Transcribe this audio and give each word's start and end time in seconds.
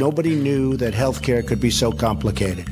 Nobody 0.00 0.34
knew 0.34 0.78
that 0.78 0.94
healthcare 0.94 1.46
could 1.46 1.60
be 1.60 1.70
so 1.70 1.90
complicated. 1.90 2.64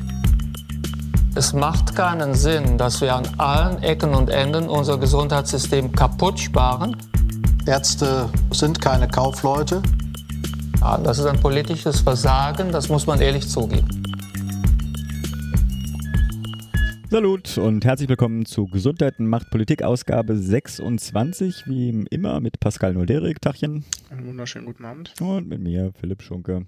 Es 1.34 1.52
macht 1.52 1.94
keinen 1.94 2.32
Sinn, 2.34 2.78
dass 2.78 3.02
wir 3.02 3.14
an 3.14 3.28
allen 3.36 3.82
Ecken 3.82 4.14
und 4.14 4.30
Enden 4.30 4.66
unser 4.66 4.96
Gesundheitssystem 4.96 5.92
kaputt 5.92 6.40
sparen. 6.40 6.96
Ärzte 7.66 8.30
sind 8.50 8.80
keine 8.80 9.08
Kaufleute. 9.08 9.82
Ja, 10.80 10.96
das 10.96 11.18
ist 11.18 11.26
ein 11.26 11.38
politisches 11.38 12.00
Versagen, 12.00 12.72
das 12.72 12.88
muss 12.88 13.06
man 13.06 13.20
ehrlich 13.20 13.46
zugeben. 13.46 13.97
Salut 17.10 17.56
und 17.56 17.86
herzlich 17.86 18.10
willkommen 18.10 18.44
zu 18.44 18.66
Gesundheit 18.66 19.18
macht 19.18 19.48
Politik 19.48 19.82
Ausgabe 19.82 20.36
26, 20.36 21.66
wie 21.66 22.04
immer 22.10 22.38
mit 22.40 22.60
Pascal 22.60 22.92
Nolderik, 22.92 23.40
Tachchen. 23.40 23.86
Einen 24.10 24.26
wunderschönen 24.26 24.66
guten 24.66 24.84
Abend. 24.84 25.14
Und 25.18 25.48
mit 25.48 25.58
mir, 25.58 25.90
Philipp 25.98 26.20
Schunke. 26.20 26.66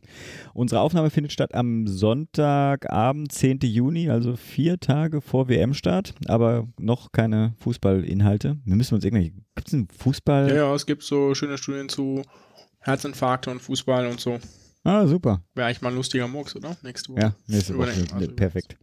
Unsere 0.55 0.81
Aufnahme 0.81 1.11
findet 1.11 1.33
statt 1.33 1.55
am 1.55 1.87
Sonntagabend, 1.87 3.31
10. 3.31 3.59
Juni, 3.65 4.09
also 4.09 4.35
vier 4.35 4.81
Tage 4.81 5.21
vor 5.21 5.51
WM-Start, 5.51 6.15
aber 6.27 6.67
noch 6.79 7.13
keine 7.13 7.53
Fußballinhalte. 7.59 8.57
Wir 8.65 8.77
müssen 8.77 8.95
uns 8.95 9.05
irgendwie, 9.05 9.35
gibt 9.55 9.69
es 9.69 9.75
einen 9.75 9.89
Fußball? 9.89 10.49
Ja, 10.49 10.55
ja, 10.55 10.75
es 10.75 10.87
gibt 10.87 11.03
so 11.03 11.35
schöne 11.35 11.59
Studien 11.59 11.91
zu 11.91 12.23
Herzinfarkte 12.79 13.51
und 13.51 13.61
Fußball 13.61 14.07
und 14.07 14.21
so. 14.21 14.39
Ah, 14.85 15.07
super. 15.07 15.43
Wäre 15.55 15.67
eigentlich 15.67 15.83
mal 15.83 15.91
ein 15.91 15.97
lustiger 15.97 16.27
Murks, 16.29 16.57
oder? 16.57 16.79
Nächste 16.83 17.13
Woche. 17.13 17.21
Ja, 17.21 17.35
nächste 17.47 17.77
Woche. 17.77 17.93
Also 18.15 18.33
Perfekt 18.33 18.79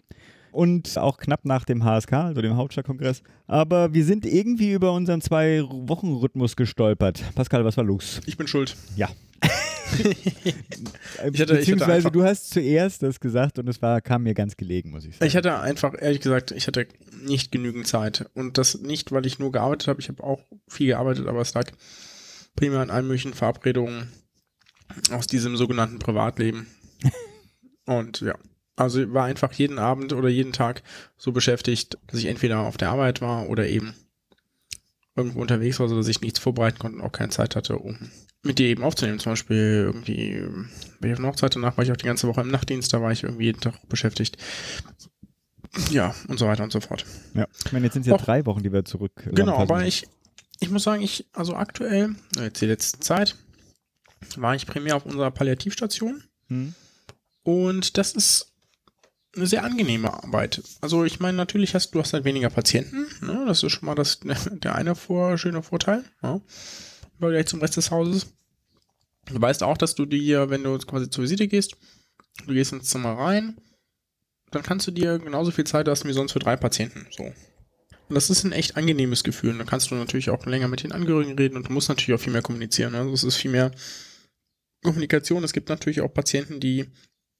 und 0.58 0.98
auch 0.98 1.18
knapp 1.18 1.46
nach 1.46 1.66
dem 1.66 1.84
HSK, 1.84 2.14
also 2.14 2.42
dem 2.42 2.56
Hauptstadtkongress. 2.56 3.22
Aber 3.46 3.94
wir 3.94 4.04
sind 4.04 4.26
irgendwie 4.26 4.72
über 4.72 4.92
unseren 4.92 5.22
Zwei-Wochen-Rhythmus 5.22 6.56
gestolpert. 6.56 7.24
Pascal, 7.36 7.64
was 7.64 7.78
war 7.78 7.84
los? 7.84 8.22
Ich 8.26 8.38
bin 8.38 8.48
schuld. 8.48 8.76
Ja. 8.96 9.08
ich 10.00 11.40
hatte, 11.40 11.54
Beziehungsweise 11.54 12.00
ich 12.00 12.06
hatte 12.06 12.12
du 12.12 12.24
hast 12.24 12.50
zuerst 12.50 13.04
das 13.04 13.20
gesagt 13.20 13.60
und 13.60 13.70
es 13.70 13.84
war, 13.84 14.02
kam 14.02 14.24
mir 14.24 14.34
ganz 14.34 14.58
gelegen, 14.58 14.90
muss 14.90 15.06
ich 15.06 15.18
sagen. 15.18 15.28
Ich 15.28 15.36
hatte 15.36 15.60
einfach, 15.60 15.94
ehrlich 15.96 16.22
gesagt, 16.22 16.50
ich 16.50 16.66
hatte 16.66 16.88
nicht 17.22 17.52
genügend 17.52 17.86
Zeit. 17.86 18.28
Und 18.34 18.58
das 18.58 18.80
nicht, 18.80 19.12
weil 19.12 19.28
ich 19.28 19.38
nur 19.38 19.52
gearbeitet 19.52 19.88
habe. 19.88 20.02
Ich 20.02 20.10
habe 20.10 20.24
auch 20.24 20.42
viel 20.68 20.88
gearbeitet, 20.88 21.28
aber 21.28 21.42
es 21.42 21.54
lag 21.54 21.70
primär 22.56 22.80
an 22.80 22.90
allen 22.90 23.06
möglichen 23.06 23.36
Verabredungen 23.36 24.12
aus 25.12 25.28
diesem 25.28 25.56
sogenannten 25.56 26.00
Privatleben. 26.00 26.66
und 27.86 28.22
ja, 28.22 28.34
also 28.78 29.12
war 29.14 29.26
einfach 29.26 29.52
jeden 29.54 29.80
Abend 29.80 30.14
oder 30.14 30.30
jeden 30.30 30.54
Tag 30.54 30.84
so 31.18 31.32
beschäftigt, 31.32 31.98
dass 32.08 32.20
ich 32.20 32.28
entweder 32.28 32.60
auf 32.62 32.78
der 32.78 32.92
Arbeit 32.92 33.22
war 33.22 33.50
oder 33.50 33.68
eben 33.68 33.96
irgendwo 35.16 35.42
unterwegs 35.42 35.80
war, 35.80 35.90
so 35.90 35.98
dass 35.98 36.08
ich 36.08 36.22
nichts 36.22 36.40
vorbereiten 36.40 36.78
konnte 36.78 37.00
und 37.00 37.04
auch 37.04 37.12
keine 37.12 37.32
Zeit 37.32 37.56
hatte, 37.56 37.78
um 37.78 37.98
mit 38.44 38.60
dir 38.60 38.68
eben 38.68 38.84
aufzunehmen. 38.84 39.20
Zum 39.20 39.32
Beispiel 39.32 39.84
irgendwie 39.88 40.44
bei 41.02 41.10
der 41.10 41.18
Hochzeit 41.24 41.56
danach 41.56 41.76
war 41.76 41.84
ich 41.84 41.92
auch 41.92 41.98
die 41.98 42.06
ganze 42.06 42.28
Woche 42.28 42.42
im 42.42 42.52
Nachtdienst, 42.52 42.94
da 42.94 43.02
war 43.02 43.12
ich 43.12 43.24
irgendwie 43.24 43.46
jeden 43.46 43.60
Tag 43.60 43.76
beschäftigt. 43.90 44.38
Ja, 45.90 46.16
und 46.28 46.38
so 46.38 46.46
weiter 46.46 46.64
und 46.64 46.72
so 46.72 46.80
fort. 46.80 47.04
Ja, 47.34 47.48
ich 47.66 47.74
meine, 47.74 47.86
jetzt 47.86 47.94
sind 47.94 48.04
es 48.04 48.08
ja 48.08 48.14
auch, 48.14 48.22
drei 48.22 48.46
Wochen, 48.46 48.62
die 48.62 48.72
wir 48.72 48.86
zurück. 48.86 49.12
Genau, 49.32 49.58
aber 49.58 49.86
ich, 49.86 50.08
ich 50.60 50.70
muss 50.70 50.84
sagen, 50.84 51.02
ich, 51.02 51.26
also 51.34 51.56
aktuell, 51.56 52.16
jetzt 52.40 52.62
die 52.62 52.68
letzte 52.68 53.00
Zeit, 53.00 53.36
war 54.36 54.56
ich 54.56 54.68
primär 54.68 54.96
auf 54.96 55.06
unserer 55.06 55.32
Palliativstation. 55.32 56.24
Hm. 56.48 56.76
Und 57.44 57.98
das 57.98 58.14
ist 58.14 58.47
eine 59.38 59.48
sehr 59.48 59.64
angenehme 59.64 60.12
Arbeit. 60.12 60.62
Also 60.82 61.06
ich 61.06 61.20
meine, 61.20 61.38
natürlich 61.38 61.76
hast 61.76 61.92
du 61.92 62.00
hast 62.00 62.14
halt 62.14 62.26
weniger 62.26 62.50
Patienten. 62.50 63.08
Ne? 63.22 63.46
Das 63.48 63.64
ist 63.64 63.72
schon 63.72 63.86
mal 63.86 63.96
das, 63.96 64.20
der 64.52 64.76
eine 64.76 64.96
vor, 64.96 65.38
schöne 65.38 65.64
Vorteil. 65.64 66.04
Ja? 66.22 66.36
Im 66.36 67.20
Vergleich 67.20 67.48
zum 67.48 67.62
Rest 67.62 67.78
des 67.78 67.92
Hauses. 67.92 68.28
Du 69.26 69.42
weißt 69.42 69.64
auch, 69.64 69.78
dass 69.78 69.96
du 69.96 70.06
dir, 70.06 70.50
wenn 70.50 70.64
du 70.64 70.78
quasi 70.80 71.10
zur 71.10 71.24
Visite 71.24 71.48
gehst, 71.48 71.76
du 72.46 72.54
gehst 72.54 72.72
ins 72.74 72.90
Zimmer 72.90 73.14
rein, 73.14 73.58
dann 74.52 74.64
kannst 74.64 74.88
du 74.88 74.92
dir 74.92 75.20
genauso 75.20 75.52
viel 75.52 75.66
Zeit 75.66 75.88
lassen 75.88 76.08
wie 76.08 76.14
sonst 76.14 76.32
für 76.32 76.40
drei 76.40 76.56
Patienten. 76.56 77.06
So. 77.16 77.24
Und 77.24 78.16
das 78.16 78.30
ist 78.30 78.46
ein 78.46 78.54
echt 78.54 78.78
angenehmes 78.78 79.24
Gefühl. 79.24 79.58
Dann 79.58 79.68
kannst 79.68 79.92
du 79.92 79.96
natürlich 79.96 80.30
auch 80.30 80.46
länger 80.46 80.70
mit 80.70 80.84
den 80.84 80.94
Angehörigen 80.94 81.38
reden 81.38 81.58
und 81.58 81.68
du 81.68 81.74
musst 81.74 81.90
natürlich 81.90 82.18
auch 82.18 82.24
viel 82.24 82.32
mehr 82.32 82.42
kommunizieren. 82.42 82.96
Also 82.96 83.12
es 83.12 83.24
ist 83.24 83.36
viel 83.36 83.52
mehr 83.52 83.72
Kommunikation. 84.84 85.44
Es 85.44 85.52
gibt 85.52 85.68
natürlich 85.68 86.02
auch 86.02 86.14
Patienten, 86.14 86.60
die 86.60 86.86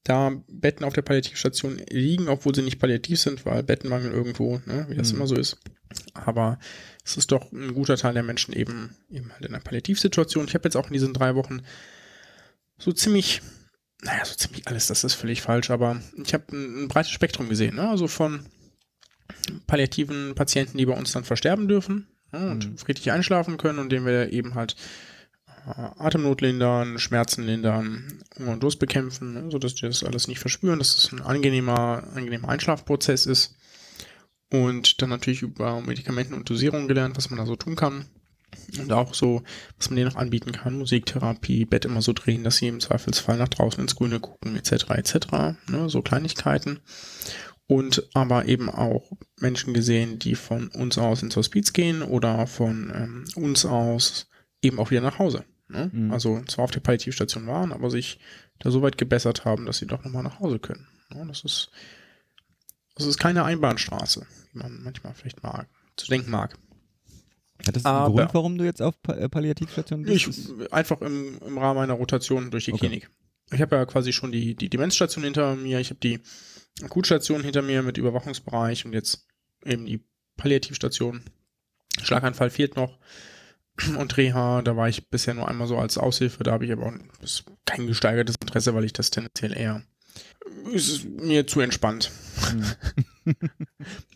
da 0.04 0.32
Betten 0.48 0.86
auf 0.86 0.94
der 0.94 1.02
Palliativstation 1.02 1.82
liegen, 1.90 2.30
obwohl 2.30 2.56
sie 2.56 2.62
nicht 2.62 2.80
palliativ 2.80 3.20
sind, 3.20 3.46
weil 3.46 3.64
Bettenmangel 3.64 4.12
irgendwo, 4.12 4.62
ne, 4.66 4.86
wie 4.90 4.96
das 4.96 5.12
mhm. 5.12 5.18
immer 5.18 5.28
so 5.28 5.36
ist. 5.36 5.58
Aber 6.14 6.60
es 7.04 7.18
ist 7.18 7.32
doch 7.32 7.52
ein 7.52 7.74
guter 7.74 7.98
Teil 7.98 8.14
der 8.14 8.24
Menschen 8.24 8.54
eben, 8.54 8.96
eben 9.10 9.32
halt 9.34 9.46
in 9.46 9.54
einer 9.54 9.64
Palliativsituation. 9.64 10.46
Ich 10.48 10.54
habe 10.54 10.66
jetzt 10.66 10.76
auch 10.76 10.88
in 10.88 10.94
diesen 10.94 11.14
drei 11.14 11.36
Wochen 11.36 11.62
so 12.78 12.92
ziemlich, 12.92 13.42
naja, 14.02 14.24
so 14.24 14.36
ziemlich 14.36 14.68
alles, 14.68 14.88
das 14.88 15.04
ist 15.04 15.14
völlig 15.14 15.42
falsch, 15.42 15.70
aber 15.70 16.02
ich 16.24 16.34
habe 16.34 16.56
ein, 16.56 16.84
ein, 16.84 16.88
breites 16.88 17.12
Spektrum 17.12 17.50
gesehen, 17.50 17.76
ne? 17.76 17.90
also 17.90 18.08
von 18.08 18.46
palliativen 19.66 20.36
Patienten, 20.36 20.78
die 20.78 20.86
bei 20.86 20.94
uns 20.94 21.12
dann 21.12 21.24
versterben 21.24 21.68
dürfen 21.68 22.08
ja, 22.32 22.52
und 22.52 22.70
mhm. 22.70 22.78
friedlich 22.78 23.12
einschlafen 23.12 23.58
können 23.58 23.80
und 23.80 23.92
denen 23.92 24.06
wir 24.06 24.32
eben 24.32 24.56
halt 24.56 24.76
Atemnot 25.66 26.42
lindern, 26.42 27.00
Schmerzen 27.00 27.44
lindern, 27.44 28.24
und 28.38 28.64
Durst 28.64 28.80
bekämpfen, 28.80 29.34
ne, 29.34 29.52
sodass 29.52 29.76
die 29.76 29.82
das 29.86 30.04
alles 30.04 30.28
nicht 30.28 30.40
verspüren, 30.40 30.80
dass 30.80 30.98
es 30.98 31.12
ein 31.12 31.22
angenehmer, 31.22 32.04
angenehmer 32.16 32.50
Einschlafprozess 32.50 33.26
ist. 33.26 33.56
Und 34.50 35.02
dann 35.02 35.10
natürlich 35.10 35.42
über 35.42 35.82
Medikamenten 35.82 36.34
und 36.34 36.50
Dosierung 36.50 36.88
gelernt, 36.88 37.18
was 37.18 37.30
man 37.30 37.38
da 37.38 37.46
so 37.46 37.56
tun 37.56 37.76
kann. 37.76 38.06
Und 38.80 38.92
auch 38.94 39.14
so, 39.14 39.44
was 39.78 39.90
man 39.90 39.98
denen 39.98 40.10
noch 40.10 40.16
anbieten 40.16 40.54
kann, 40.54 40.78
Musiktherapie, 40.78 41.66
Bett 41.66 41.86
immer 41.86 42.02
so 42.02 42.14
drehen, 42.14 42.44
dass 42.44 42.58
sie 42.58 42.68
im 42.68 42.80
Zweifelsfall 42.80 43.38
nach 43.38 43.50
draußen 43.50 43.82
ins 43.82 43.96
Grüne 43.96 44.20
gucken, 44.22 44.56
etc. 44.56 44.90
etc. 44.92 45.16
Ne, 45.68 45.90
so 45.90 46.02
Kleinigkeiten. 46.02 46.80
Und 47.68 48.08
aber 48.14 48.46
eben 48.46 48.70
auch 48.70 49.12
Menschen 49.40 49.74
gesehen, 49.74 50.20
die 50.20 50.36
von 50.36 50.70
uns 50.70 50.98
aus 50.98 51.22
ins 51.22 51.36
Hospiz 51.36 51.74
gehen 51.74 52.02
oder 52.02 52.48
von 52.48 52.92
ähm, 52.96 53.26
uns 53.36 53.66
aus 53.66 54.28
eben 54.62 54.80
auch 54.80 54.92
wieder 54.92 55.02
nach 55.02 55.20
Hause. 55.20 55.46
Ne? 55.68 55.90
Mhm. 55.92 56.12
Also 56.12 56.42
zwar 56.46 56.66
auf 56.66 56.72
der 56.72 56.80
Palliativstation 56.80 57.48
waren, 57.48 57.74
aber 57.74 57.90
sich 57.90 58.20
da 58.60 58.72
so 58.72 58.82
weit 58.82 58.98
gebessert 58.98 59.46
haben, 59.46 59.66
dass 59.66 59.78
sie 59.78 59.88
doch 59.88 60.04
nochmal 60.04 60.24
nach 60.24 60.40
Hause 60.40 60.60
können. 60.60 60.88
Ne? 61.10 61.26
Das 61.28 61.44
ist 61.44 61.72
das 62.98 63.06
ist 63.06 63.20
keine 63.20 63.44
Einbahnstraße, 63.44 64.26
wie 64.52 64.58
man 64.58 64.82
manchmal 64.84 65.14
vielleicht 65.14 65.44
mag, 65.44 65.68
zu 65.98 66.08
denken 66.08 66.32
mag. 66.32 66.58
Hat 67.66 67.76
das 67.76 67.86
einen 67.86 68.14
Grund, 68.14 68.34
warum 68.34 68.58
du 68.58 68.66
jetzt 68.66 68.82
auf 68.82 68.96
äh, 69.08 69.30
Palliativstation 69.30 70.04
bist? 70.04 70.28
Ich, 70.28 70.72
einfach 70.72 71.02
im, 71.02 71.38
im 71.46 71.58
Rahmen 71.58 71.78
meiner 71.78 71.94
Rotation 71.94 72.50
durch 72.50 72.66
die 72.66 72.74
okay. 72.74 72.88
Klinik. 72.88 73.10
Ich 73.52 73.62
habe 73.62 73.76
ja 73.76 73.86
quasi 73.86 74.14
schon 74.14 74.32
die, 74.32 74.56
die 74.56 74.70
Demenzstation 74.70 75.24
hinter 75.24 75.56
mir, 75.56 75.80
ich 75.80 75.90
habe 75.90 76.00
die 76.00 76.20
Akutstation 76.84 77.44
hinter 77.44 77.62
mir 77.62 77.82
mit 77.84 77.98
Überwachungsbereich 77.98 78.86
und 78.86 78.94
jetzt 78.94 79.28
eben 79.64 79.86
die 79.86 80.04
Palliativstation. 80.36 81.22
Schlaganfall 82.02 82.50
fehlt 82.50 82.76
noch 82.76 83.00
und 83.98 84.18
Reha, 84.18 84.62
da 84.62 84.76
war 84.76 84.90
ich 84.90 85.10
bisher 85.10 85.34
nur 85.34 85.48
einmal 85.48 85.68
so 85.68 85.78
als 85.78 85.98
Aushilfe, 85.98 86.44
da 86.44 86.52
habe 86.52 86.66
ich 86.66 86.72
aber 86.72 86.88
auch 86.88 86.94
kein 87.66 87.88
gesteigertes 87.88 88.36
Interesse, 88.42 88.74
weil 88.74 88.86
ich 88.86 88.94
das 88.94 89.12
tendenziell 89.12 89.56
eher 89.56 89.84
ist 90.72 91.06
mir 91.06 91.48
zu 91.48 91.60
entspannt. 91.60 92.12
Mhm. 93.26 93.36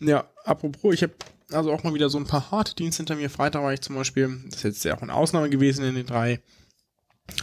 ja, 0.00 0.24
apropos, 0.44 0.94
ich 0.94 1.02
habe 1.02 1.12
also 1.50 1.72
auch 1.72 1.82
mal 1.82 1.94
wieder 1.94 2.08
so 2.08 2.18
ein 2.18 2.26
paar 2.26 2.50
harte 2.50 2.74
Dienste 2.74 3.02
hinter 3.02 3.16
mir. 3.16 3.30
Freitag 3.30 3.62
war 3.62 3.72
ich 3.72 3.82
zum 3.82 3.94
Beispiel, 3.94 4.40
das 4.46 4.56
ist 4.56 4.62
jetzt 4.62 4.84
ja 4.84 4.96
auch 4.96 5.02
eine 5.02 5.14
Ausnahme 5.14 5.50
gewesen 5.50 5.84
in 5.84 5.94
den 5.94 6.06
drei 6.06 6.40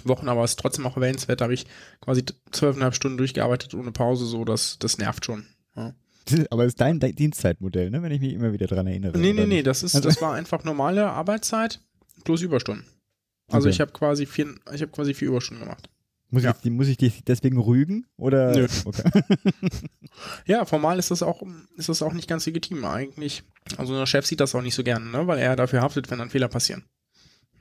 Wochen, 0.04 0.28
aber 0.28 0.44
es 0.44 0.52
ist 0.52 0.60
trotzdem 0.60 0.86
auch 0.86 0.98
erwähnenswert, 0.98 1.42
da 1.42 1.46
habe 1.46 1.54
ich 1.54 1.66
quasi 2.02 2.24
zwölfeinhalb 2.52 2.96
Stunden 2.96 3.18
durchgearbeitet 3.18 3.74
ohne 3.74 3.92
Pause, 3.92 4.26
so 4.26 4.46
das, 4.46 4.78
das 4.80 4.98
nervt 4.98 5.26
schon. 5.26 5.46
Ja. 5.76 5.94
Aber 6.52 6.64
es 6.64 6.74
ist 6.74 6.82
dein 6.82 7.00
Dienstzeitmodell, 7.00 7.90
ne? 7.90 8.04
wenn 8.04 8.12
ich 8.12 8.20
mich 8.20 8.34
immer 8.34 8.54
wieder 8.54 8.68
dran 8.68 8.86
erinnere. 8.86 9.18
Nee, 9.18 9.34
nee, 9.34 9.48
nee, 9.48 9.64
das, 9.64 9.82
ist, 9.82 9.96
also 9.96 10.08
das 10.08 10.22
war 10.22 10.34
einfach 10.34 10.64
normale 10.64 11.10
Arbeitszeit 11.10 11.82
plus 12.24 12.42
Überstunden. 12.42 12.86
Also 13.48 13.68
okay. 13.68 13.76
ich 13.76 13.82
habe 13.82 13.92
quasi 13.92 14.26
vier, 14.26 14.56
ich 14.74 14.82
habe 14.82 14.92
quasi 14.92 15.14
vier 15.14 15.30
Überstunden 15.30 15.64
gemacht. 15.64 15.90
Muss, 16.32 16.44
ja. 16.44 16.56
ich, 16.62 16.70
muss 16.70 16.88
ich 16.88 16.98
dich 16.98 17.24
deswegen 17.24 17.60
rügen? 17.60 18.06
Oder? 18.18 18.52
Nö. 18.52 18.68
Okay. 18.86 19.12
ja, 20.46 20.64
formal 20.66 21.00
ist 21.00 21.10
das 21.10 21.24
auch, 21.24 21.42
ist 21.76 21.90
das 21.90 22.04
auch 22.04 22.14
nicht 22.14 22.28
ganz 22.28 22.46
legitim 22.46 22.86
eigentlich. 22.86 23.44
Also 23.78 23.98
der 23.98 24.06
Chef 24.06 24.26
sieht 24.28 24.40
das 24.40 24.54
auch 24.54 24.62
nicht 24.62 24.76
so 24.76 24.84
gerne, 24.84 25.06
ne? 25.06 25.26
weil 25.26 25.40
er 25.40 25.56
dafür 25.56 25.82
haftet, 25.82 26.12
wenn 26.12 26.20
dann 26.20 26.30
Fehler 26.30 26.48
passieren. 26.48 26.84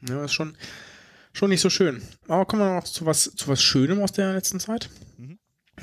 Ja, 0.07 0.17
das 0.17 0.27
ist 0.27 0.35
schon, 0.35 0.55
schon 1.33 1.49
nicht 1.49 1.63
so 1.63 1.71
schön. 1.71 2.03
Aber 2.29 2.45
kommen 2.45 2.63
wir 2.63 2.75
noch 2.75 2.85
zu 2.85 3.07
was, 3.07 3.35
zu 3.35 3.49
was 3.49 3.63
Schönem 3.63 4.03
aus 4.03 4.13
der 4.13 4.35
letzten 4.35 4.61
Zeit. 4.61 4.91
Mhm. 5.17 5.39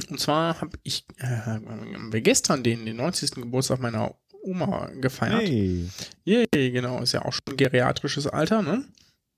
Und 0.09 0.19
zwar 0.19 0.61
habe 0.61 0.77
ich 0.83 1.05
äh, 1.17 2.21
gestern 2.21 2.63
den, 2.63 2.85
den 2.85 2.97
90. 2.97 3.31
Geburtstag 3.31 3.79
meiner 3.79 4.15
Oma 4.45 4.89
gefeiert. 4.99 5.41
Hey. 5.41 5.89
Yay, 6.23 6.71
genau, 6.71 7.01
ist 7.01 7.13
ja 7.13 7.25
auch 7.25 7.33
schon 7.33 7.57
geriatrisches 7.57 8.27
Alter, 8.27 8.61
ne? 8.61 8.85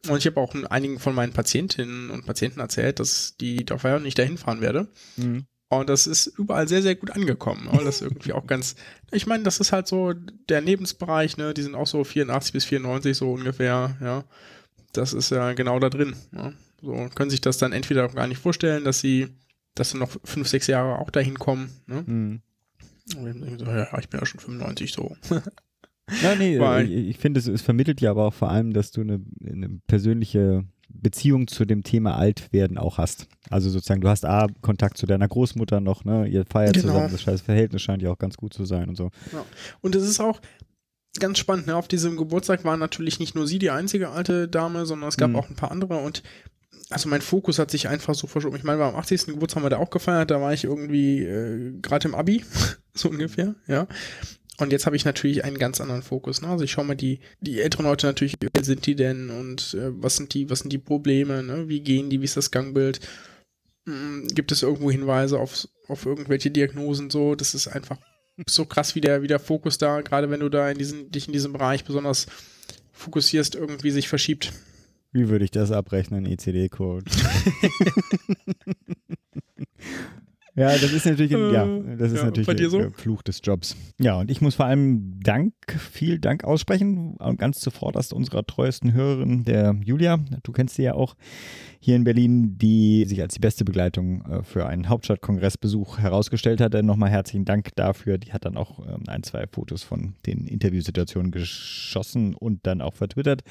Und 0.07 0.18
ich 0.19 0.27
habe 0.27 0.39
auch 0.39 0.54
einigen 0.69 1.00
von 1.00 1.15
meinen 1.15 1.33
Patientinnen 1.33 2.12
und 2.12 2.25
Patienten 2.25 2.59
erzählt, 2.59 3.00
dass 3.00 3.36
die 3.38 3.65
der 3.65 3.80
Feier 3.80 4.00
nicht 4.00 4.19
dahin 4.19 4.38
fahren 4.38 4.62
werde. 4.62 4.88
Mhm. 5.15 5.45
Und 5.69 5.89
das 5.89 6.07
ist 6.07 6.27
überall 6.27 6.68
sehr, 6.68 6.81
sehr 6.81 6.95
gut 6.95 7.12
angekommen. 7.12 7.68
Weil 7.71 7.83
das 7.83 8.01
irgendwie 8.01 8.31
auch 8.31 8.48
ganz, 8.48 8.75
ich 9.12 9.27
meine, 9.27 9.44
das 9.44 9.59
ist 9.59 9.74
halt 9.74 9.88
so 9.88 10.13
der 10.13 10.62
Lebensbereich, 10.62 11.38
ne? 11.38 11.53
Die 11.53 11.63
sind 11.63 11.75
auch 11.75 11.88
so 11.88 12.03
84 12.03 12.53
bis 12.53 12.65
94 12.65 13.18
so 13.18 13.33
ungefähr, 13.33 13.98
ja. 14.01 14.24
Das 14.94 15.13
ist 15.13 15.31
ja 15.31 15.53
genau 15.53 15.80
da 15.80 15.89
drin. 15.89 16.15
Ja? 16.33 16.53
So 16.81 17.10
können 17.13 17.30
sich 17.30 17.42
das 17.42 17.57
dann 17.57 17.74
entweder 17.74 18.06
auch 18.06 18.15
gar 18.15 18.27
nicht 18.27 18.42
vorstellen, 18.42 18.83
dass 18.83 19.00
sie 19.00 19.27
dass 19.77 19.92
sie 19.92 19.98
noch 19.98 20.10
fünf, 20.24 20.48
sechs 20.48 20.68
Jahre 20.68 21.00
auch 21.00 21.12
dahin 21.12 21.38
kommen. 21.38 21.69
Ne? 21.86 22.03
Mhm. 22.06 22.42
Ja, 23.15 23.98
ich 24.00 24.09
bin 24.09 24.19
ja 24.19 24.25
schon 24.25 24.39
95 24.39 24.92
so. 24.94 25.15
Ja, 26.24 26.36
nee, 26.36 26.57
Weil- 26.57 26.89
ich, 26.89 27.07
ich 27.09 27.18
finde, 27.18 27.38
es, 27.42 27.48
es 27.48 27.62
vermittelt 27.62 28.00
ja 28.00 28.12
aber 28.12 28.27
auch 28.27 28.33
vor 28.33 28.50
allem, 28.50 28.71
dass 28.71 28.92
du 28.92 29.01
eine, 29.01 29.19
eine 29.45 29.68
persönliche 29.88 30.63
Beziehung 30.88 31.48
zu 31.50 31.65
dem 31.65 31.83
Thema 31.83 32.15
Altwerden 32.15 32.77
auch 32.77 32.98
hast. 32.98 33.27
Also 33.50 33.69
sozusagen, 33.69 34.00
du 34.00 34.07
hast 34.07 34.24
A, 34.24 34.48
Kontakt 34.62 34.98
zu 34.98 35.06
deiner 35.06 35.27
Großmutter 35.27 35.81
noch, 35.81 36.06
ne? 36.06 36.25
Ihr 36.25 36.45
feiert 36.45 36.75
Genau. 36.75 36.88
zusammen, 36.88 37.12
das 37.12 37.21
scheiß 37.24 37.42
Verhältnis 37.42 37.81
scheint 37.81 38.01
ja 38.01 38.09
auch 38.09 38.18
ganz 38.18 38.38
gut 38.38 38.54
zu 38.54 38.63
sein 38.63 38.88
und 38.88 38.95
so. 38.95 39.10
Und 39.81 39.95
es 39.95 40.03
ist 40.07 40.21
auch 40.21 40.39
ganz 41.19 41.39
spannend, 41.39 41.68
ne? 41.68 41.75
auf 41.75 41.89
diesem 41.89 42.15
Geburtstag 42.15 42.63
war 42.63 42.77
natürlich 42.77 43.19
nicht 43.19 43.36
nur 43.36 43.45
sie 43.45 43.60
die 43.60 43.71
einzige 43.71 44.07
alte 44.12 44.48
Dame, 44.48 44.86
sondern 44.86 45.10
es 45.10 45.18
gab 45.18 45.31
Mhm. 45.31 45.36
auch 45.36 45.50
ein 45.50 45.56
paar 45.57 45.71
andere 45.71 45.98
und 45.98 46.24
also 46.89 47.10
mein 47.10 47.22
Fokus 47.22 47.60
hat 47.60 47.72
sich 47.72 47.88
einfach 47.88 48.16
so 48.16 48.28
verschoben. 48.28 48.56
Ich 48.56 48.63
meine, 48.63 48.80
beim 48.80 48.95
80. 48.95 49.28
Geburtstag 49.28 49.57
haben 49.57 49.66
wir 49.66 49.69
da 49.69 49.78
auch 49.78 49.89
gefeiert, 49.89 50.31
da 50.31 50.42
war 50.42 50.54
ich 50.54 50.63
irgendwie 50.63 51.24
äh, 51.24 51.74
gerade 51.81 52.07
im 52.07 52.16
Abi, 52.16 52.45
so 52.94 53.10
ungefähr, 53.10 53.56
ja. 53.68 53.88
Und 54.60 54.72
jetzt 54.72 54.88
habe 54.88 54.95
ich 54.95 55.06
natürlich 55.06 55.44
einen 55.44 55.60
ganz 55.60 55.80
anderen 55.80 56.01
Fokus. 56.01 56.42
Ne? 56.42 56.48
Also 56.48 56.63
ich 56.63 56.72
schaue 56.72 56.86
mir 56.86 56.95
die, 56.95 57.19
die 57.42 57.62
älteren 57.62 57.86
Leute 57.86 58.07
natürlich, 58.07 58.38
wer 58.39 58.63
sind 58.63 58.88
die 58.88 58.95
denn 58.95 59.30
und 59.30 59.75
äh, 59.75 59.92
was 60.01 60.16
sind 60.16 60.34
die, 60.34 60.50
was 60.50 60.60
sind 60.60 60.74
die 60.74 60.80
Probleme, 60.80 61.44
ne? 61.44 61.69
wie 61.69 61.81
gehen 61.81 62.10
die, 62.10 62.22
wie 62.22 62.25
ist 62.25 62.38
das 62.38 62.50
Gangbild? 62.50 63.00
Mm, 63.86 64.25
Gibt 64.28 64.51
es 64.51 64.63
irgendwo 64.63 64.89
Hinweise 64.89 65.39
auf, 65.39 65.68
auf 65.88 66.07
irgendwelche 66.07 66.50
Diagnosen 66.50 67.12
so? 67.12 67.36
Das 67.36 67.54
ist 67.54 67.68
einfach 67.68 67.98
so 68.48 68.66
krass, 68.66 68.95
wie 68.95 69.01
der, 69.01 69.22
wie 69.22 69.28
der 69.28 69.39
Fokus 69.39 69.78
da, 69.78 70.01
gerade 70.01 70.31
wenn 70.31 70.39
du 70.39 70.50
da 70.50 70.69
in 70.72 70.80
diesen, 70.80 71.12
dich 71.12 71.28
in 71.28 71.34
diesem 71.34 71.54
Bereich 71.54 71.84
besonders 71.84 72.25
fokussierst, 72.94 73.54
irgendwie 73.54 73.92
sich 73.92 74.07
verschiebt. 74.07 74.54
Wie 75.12 75.30
würde 75.30 75.45
ich 75.45 75.51
das 75.51 75.71
abrechnen, 75.71 76.25
ECD-Code? 76.25 77.06
ja, 80.57 80.69
das 80.69 80.92
ist 80.92 81.06
natürlich, 81.06 81.36
ein, 81.36 81.54
ja, 81.54 81.95
das 81.98 82.12
ist 82.12 82.19
Ja, 82.19 82.25
natürlich 82.25 82.48
dir 82.56 82.69
so? 82.69 82.80
der 82.80 82.92
Fluch 82.92 83.21
des 83.21 83.42
Jobs. 83.44 83.77
Ja, 84.00 84.15
und 84.15 84.31
ich 84.31 84.42
muss 84.42 84.56
vor 84.56 84.65
allem 84.65 85.19
Dank, 85.21 85.54
viel 85.77 86.18
Dank 86.18 86.44
aussprechen, 86.44 87.15
und 87.18 87.38
ganz 87.38 87.59
zuvorderst 87.59 88.12
unserer 88.12 88.44
treuesten 88.44 88.92
Hörerin, 88.92 89.44
der 89.44 89.75
Julia. 89.86 90.18
Du 90.42 90.51
kennst 90.51 90.75
sie 90.75 90.83
ja 90.83 90.95
auch 90.95 91.15
hier 91.80 91.95
in 91.95 92.04
Berlin, 92.04 92.57
die 92.57 93.06
sich 93.06 93.21
als 93.21 93.36
die 93.36 93.39
beste 93.39 93.65
Begleitung 93.65 94.25
äh, 94.25 94.44
für 94.44 94.65
einen 94.65 94.89
Hauptstadtkongressbesuch 94.89 96.00
herausgestellt 96.00 96.60
hat. 96.60 96.74
Nochmal 96.74 97.12
herzlichen 97.12 97.45
Dank 97.45 97.75
dafür. 97.75 98.18
Die 98.18 98.33
hat 98.33 98.45
dann 98.45 98.57
auch 98.57 98.80
ähm, 98.80 99.03
ein, 99.07 99.24
zwei 99.24 99.45
Fotos 99.48 99.83
von 99.83 100.15
den 100.25 100.48
Interviewsituationen 100.48 101.31
geschossen 101.31 102.33
und 102.33 102.65
dann 102.65 102.81
auch 102.81 102.95
vertwittert. 102.95 103.44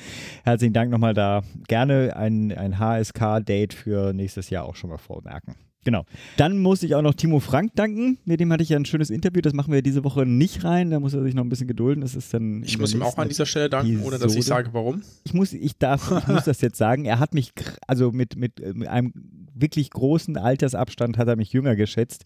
Herzlichen 0.45 0.75
Dank 0.75 0.91
nochmal 0.91 1.15
da. 1.15 1.43
Gerne 1.69 2.17
ein, 2.17 2.53
ein 2.53 2.79
HSK-Date 2.79 3.75
für 3.75 4.13
nächstes 4.13 4.51
Jahr 4.51 4.65
auch 4.65 4.75
schon 4.75 4.91
mal 4.91 4.99
vormerken. 4.99 5.55
Genau. 5.87 6.05
Dann 6.37 6.59
muss 6.59 6.83
ich 6.83 6.97
auch 6.97 7.01
noch 7.03 7.15
Timo 7.15 7.39
Frank 7.39 7.71
danken. 7.77 8.19
Mit 8.25 8.41
dem 8.41 8.53
hatte 8.53 8.65
ich 8.65 8.71
ja 8.71 8.77
ein 8.77 8.85
schönes 8.85 9.09
Interview. 9.09 9.41
Das 9.41 9.53
machen 9.53 9.73
wir 9.73 9.83
diese 9.83 10.03
Woche 10.03 10.27
nicht 10.27 10.65
rein. 10.65 10.91
Da 10.91 10.99
muss 10.99 11.15
er 11.15 11.23
sich 11.23 11.33
noch 11.33 11.45
ein 11.45 11.49
bisschen 11.49 11.69
gedulden. 11.69 12.01
Das 12.01 12.17
ist 12.17 12.35
dann. 12.35 12.65
Ich 12.65 12.77
muss 12.77 12.93
ihm 12.93 13.03
auch 13.03 13.17
an 13.19 13.29
dieser 13.29 13.47
Stelle 13.47 13.71
danken, 13.71 14.03
ohne 14.03 14.19
dass 14.19 14.33
ich 14.33 14.39
Episode. 14.39 14.43
sage, 14.43 14.69
warum. 14.73 15.03
Ich 15.23 15.33
muss, 15.33 15.53
ich 15.53 15.79
darf, 15.79 16.11
ich 16.11 16.27
muss 16.27 16.43
das 16.45 16.61
jetzt 16.61 16.77
sagen. 16.77 17.05
Er 17.05 17.21
hat 17.21 17.35
mich, 17.35 17.53
also 17.87 18.11
mit, 18.11 18.35
mit, 18.35 18.59
äh, 18.61 18.73
mit 18.75 18.89
einem 18.89 19.13
wirklich 19.59 19.91
großen 19.91 20.37
Altersabstand 20.37 21.19
hat 21.19 21.29
er 21.29 21.37
mich 21.37 21.53
jünger 21.53 21.77
geschätzt. 21.77 22.25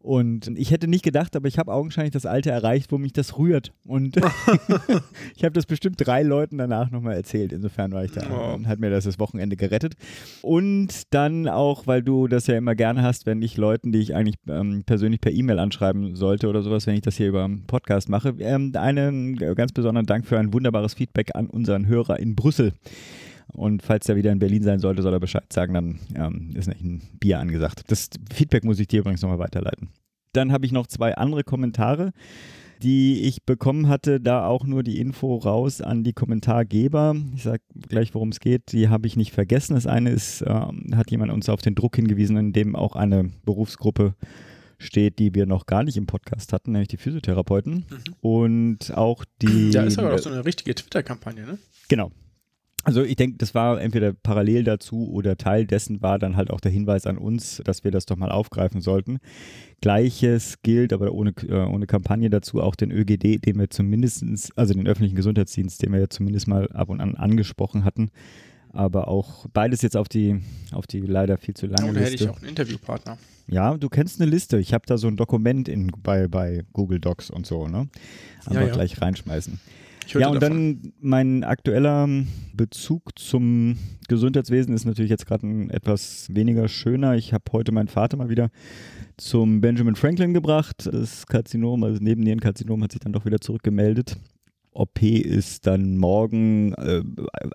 Und 0.00 0.48
ich 0.58 0.72
hätte 0.72 0.88
nicht 0.88 1.04
gedacht, 1.04 1.36
aber 1.36 1.46
ich 1.46 1.58
habe 1.58 1.72
augenscheinlich 1.72 2.12
das 2.12 2.26
Alter 2.26 2.50
erreicht, 2.50 2.90
wo 2.90 2.98
mich 2.98 3.12
das 3.12 3.38
rührt. 3.38 3.72
Und 3.84 4.16
ich 5.36 5.44
habe 5.44 5.52
das 5.52 5.66
bestimmt 5.66 5.96
drei 6.04 6.22
Leuten 6.22 6.58
danach 6.58 6.90
nochmal 6.90 7.14
erzählt. 7.14 7.52
Insofern 7.52 7.92
war 7.92 8.04
ich 8.04 8.10
da 8.12 8.22
Oh. 8.32 8.54
und 8.54 8.66
hat 8.68 8.78
mir 8.80 8.90
das 8.90 9.04
das 9.04 9.18
Wochenende 9.18 9.56
gerettet. 9.56 9.94
Und 10.42 11.12
dann 11.14 11.48
auch, 11.48 11.86
weil 11.86 12.02
du 12.02 12.28
das 12.28 12.46
ja 12.46 12.56
immer 12.56 12.74
gerne 12.74 13.02
hast, 13.02 13.26
wenn 13.26 13.42
ich 13.42 13.56
Leuten, 13.56 13.92
die 13.92 14.00
ich 14.00 14.14
eigentlich 14.14 14.36
ähm, 14.48 14.82
persönlich 14.84 15.20
per 15.20 15.32
E-Mail 15.32 15.58
anschreiben 15.58 16.16
sollte 16.16 16.48
oder 16.48 16.62
sowas, 16.62 16.86
wenn 16.86 16.94
ich 16.94 17.02
das 17.02 17.16
hier 17.16 17.28
über 17.28 17.44
einen 17.44 17.66
Podcast 17.66 18.08
mache, 18.08 18.34
ähm, 18.38 18.72
einen 18.76 19.36
ganz 19.36 19.72
besonderen 19.72 20.06
Dank 20.06 20.26
für 20.26 20.38
ein 20.38 20.52
wunderbares 20.52 20.94
Feedback 20.94 21.34
an 21.34 21.46
unseren 21.46 21.86
Hörer 21.86 22.18
in 22.18 22.34
Brüssel. 22.34 22.72
Und 23.54 23.82
falls 23.82 24.08
er 24.08 24.16
wieder 24.16 24.32
in 24.32 24.38
Berlin 24.38 24.62
sein 24.62 24.78
sollte, 24.78 25.02
soll 25.02 25.12
er 25.12 25.20
Bescheid 25.20 25.52
sagen, 25.52 25.74
dann 25.74 25.98
ähm, 26.14 26.50
ist 26.54 26.68
nämlich 26.68 26.84
ein 26.84 27.18
Bier 27.18 27.38
angesagt. 27.38 27.84
Das 27.88 28.08
Feedback 28.32 28.64
muss 28.64 28.80
ich 28.80 28.88
dir 28.88 29.00
übrigens 29.00 29.22
nochmal 29.22 29.38
weiterleiten. 29.38 29.90
Dann 30.32 30.52
habe 30.52 30.64
ich 30.64 30.72
noch 30.72 30.86
zwei 30.86 31.14
andere 31.16 31.44
Kommentare, 31.44 32.12
die 32.82 33.22
ich 33.22 33.44
bekommen 33.44 33.88
hatte, 33.88 34.20
da 34.20 34.46
auch 34.46 34.64
nur 34.64 34.82
die 34.82 34.98
Info 34.98 35.36
raus 35.36 35.80
an 35.80 36.02
die 36.02 36.14
Kommentargeber. 36.14 37.14
Ich 37.34 37.42
sage 37.42 37.62
gleich, 37.88 38.14
worum 38.14 38.30
es 38.30 38.40
geht. 38.40 38.72
Die 38.72 38.88
habe 38.88 39.06
ich 39.06 39.16
nicht 39.16 39.32
vergessen. 39.32 39.74
Das 39.74 39.86
eine 39.86 40.10
ist, 40.10 40.42
ähm, 40.46 40.96
hat 40.96 41.10
jemand 41.10 41.30
uns 41.32 41.48
auf 41.48 41.60
den 41.60 41.74
Druck 41.74 41.96
hingewiesen, 41.96 42.36
in 42.38 42.52
dem 42.52 42.74
auch 42.74 42.96
eine 42.96 43.30
Berufsgruppe 43.44 44.14
steht, 44.78 45.18
die 45.18 45.34
wir 45.34 45.46
noch 45.46 45.66
gar 45.66 45.84
nicht 45.84 45.96
im 45.96 46.06
Podcast 46.06 46.52
hatten, 46.52 46.72
nämlich 46.72 46.88
die 46.88 46.96
Physiotherapeuten. 46.96 47.84
Und 48.20 48.92
auch 48.96 49.24
die. 49.40 49.70
Da 49.70 49.84
ist 49.84 49.98
aber 49.98 50.14
auch 50.14 50.18
so 50.18 50.30
eine 50.30 50.44
richtige 50.44 50.74
Twitter-Kampagne, 50.74 51.46
ne? 51.46 51.58
Genau. 51.88 52.10
Also 52.84 53.02
ich 53.04 53.14
denke, 53.16 53.36
das 53.38 53.54
war 53.54 53.80
entweder 53.80 54.12
parallel 54.12 54.64
dazu 54.64 55.08
oder 55.12 55.36
Teil 55.36 55.66
dessen 55.66 56.02
war 56.02 56.18
dann 56.18 56.36
halt 56.36 56.50
auch 56.50 56.60
der 56.60 56.72
Hinweis 56.72 57.06
an 57.06 57.16
uns, 57.16 57.62
dass 57.64 57.84
wir 57.84 57.90
das 57.92 58.06
doch 58.06 58.16
mal 58.16 58.30
aufgreifen 58.32 58.80
sollten. 58.80 59.18
Gleiches 59.80 60.62
gilt, 60.62 60.92
aber 60.92 61.12
ohne, 61.12 61.32
äh, 61.48 61.54
ohne 61.64 61.86
Kampagne 61.86 62.30
dazu, 62.30 62.60
auch 62.60 62.74
den 62.74 62.90
ÖGD, 62.90 63.44
den 63.44 63.58
wir 63.58 63.70
zumindest, 63.70 64.24
also 64.56 64.74
den 64.74 64.86
öffentlichen 64.86 65.16
Gesundheitsdienst, 65.16 65.82
den 65.82 65.92
wir 65.92 66.00
ja 66.00 66.08
zumindest 66.08 66.48
mal 66.48 66.68
ab 66.72 66.88
und 66.88 67.00
an 67.00 67.14
angesprochen 67.14 67.84
hatten. 67.84 68.10
Aber 68.74 69.08
auch 69.08 69.46
beides 69.52 69.82
jetzt 69.82 69.96
auf 69.96 70.08
die, 70.08 70.40
auf 70.72 70.86
die 70.86 71.00
leider 71.00 71.36
viel 71.36 71.54
zu 71.54 71.66
lange 71.66 71.88
Und 71.90 71.94
da 71.94 72.00
hätte 72.00 72.14
ich 72.14 72.20
Liste. 72.20 72.32
auch 72.32 72.38
einen 72.38 72.48
Interviewpartner. 72.48 73.18
Ja, 73.48 73.76
du 73.76 73.88
kennst 73.90 74.20
eine 74.20 74.30
Liste. 74.30 74.58
Ich 74.58 74.72
habe 74.72 74.86
da 74.86 74.96
so 74.96 75.08
ein 75.08 75.16
Dokument 75.16 75.68
in, 75.68 75.92
bei, 76.02 76.26
bei 76.26 76.64
Google 76.72 76.98
Docs 77.00 77.28
und 77.30 77.44
so, 77.46 77.66
ne? 77.68 77.88
Einfach 78.46 78.54
Ja, 78.54 78.66
ja. 78.68 78.72
gleich 78.72 79.00
reinschmeißen. 79.02 79.60
Ja, 80.08 80.28
und 80.28 80.42
davon. 80.42 80.80
dann 80.82 80.92
mein 81.00 81.44
aktueller 81.44 82.08
Bezug 82.54 83.18
zum 83.18 83.78
Gesundheitswesen 84.08 84.74
ist 84.74 84.84
natürlich 84.84 85.10
jetzt 85.10 85.26
gerade 85.26 85.46
ein 85.46 85.70
etwas 85.70 86.28
weniger 86.30 86.68
schöner. 86.68 87.14
Ich 87.16 87.32
habe 87.32 87.44
heute 87.52 87.72
meinen 87.72 87.88
Vater 87.88 88.16
mal 88.16 88.28
wieder 88.28 88.50
zum 89.16 89.60
Benjamin 89.60 89.96
Franklin 89.96 90.34
gebracht. 90.34 90.88
Das 90.90 91.26
Karzinom, 91.26 91.82
also 91.84 91.94
das 91.94 92.02
Nebennierenkarzinom, 92.02 92.82
hat 92.82 92.92
sich 92.92 93.00
dann 93.00 93.12
doch 93.12 93.24
wieder 93.24 93.40
zurückgemeldet. 93.40 94.18
OP 94.74 95.02
ist 95.02 95.66
dann 95.66 95.98
morgen. 95.98 96.72
Äh, 96.74 97.02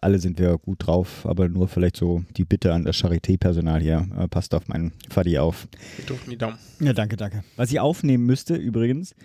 alle 0.01 0.19
sind 0.19 0.37
wir 0.37 0.57
gut 0.57 0.85
drauf, 0.85 1.25
aber 1.25 1.49
nur 1.49 1.67
vielleicht 1.67 1.97
so 1.97 2.23
die 2.37 2.45
Bitte 2.45 2.73
an 2.73 2.83
das 2.83 2.95
Charité-Personal 2.95 3.81
hier. 3.81 4.07
Äh, 4.17 4.27
passt 4.27 4.53
auf 4.53 4.67
meinen 4.67 4.93
Faddy 5.09 5.39
auf. 5.39 5.67
Wir 5.95 6.05
drücken 6.05 6.29
die 6.29 6.37
Daumen. 6.37 6.57
Ja, 6.79 6.93
danke, 6.93 7.17
danke. 7.17 7.43
Was 7.55 7.71
ich 7.71 7.79
aufnehmen 7.79 8.25
müsste 8.25 8.55
übrigens, 8.55 9.15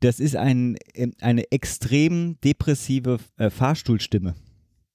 das 0.00 0.20
ist 0.20 0.36
ein, 0.36 0.76
ähm, 0.94 1.12
eine 1.20 1.50
extrem 1.52 2.38
depressive 2.42 3.18
äh, 3.36 3.50
Fahrstuhlstimme. 3.50 4.34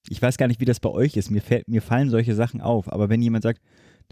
Ich 0.08 0.20
weiß 0.22 0.36
gar 0.36 0.46
nicht, 0.46 0.60
wie 0.60 0.66
das 0.66 0.80
bei 0.80 0.90
euch 0.90 1.16
ist. 1.16 1.30
Mir, 1.30 1.42
fällt, 1.42 1.68
mir 1.68 1.82
fallen 1.82 2.10
solche 2.10 2.34
Sachen 2.34 2.60
auf. 2.60 2.92
Aber 2.92 3.08
wenn 3.08 3.22
jemand 3.22 3.42
sagt, 3.42 3.60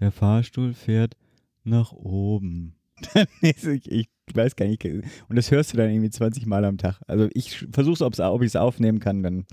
der 0.00 0.10
Fahrstuhl 0.10 0.74
fährt 0.74 1.16
nach 1.62 1.92
oben, 1.92 2.74
ich, 3.40 3.64
ich 3.90 4.08
weiß 4.32 4.56
gar 4.56 4.66
nicht. 4.66 4.84
Und 4.84 5.04
das 5.37 5.50
hörst 5.50 5.73
du 5.73 5.76
dann 5.76 5.90
irgendwie 5.90 6.11
20 6.11 6.46
Mal 6.46 6.64
am 6.64 6.78
Tag. 6.78 7.00
Also 7.06 7.28
ich 7.34 7.66
versuche 7.73 7.94
es, 7.94 8.20
ob 8.20 8.42
ich 8.42 8.49
es 8.49 8.56
aufnehmen 8.56 9.00
kann, 9.00 9.23
dann 9.23 9.46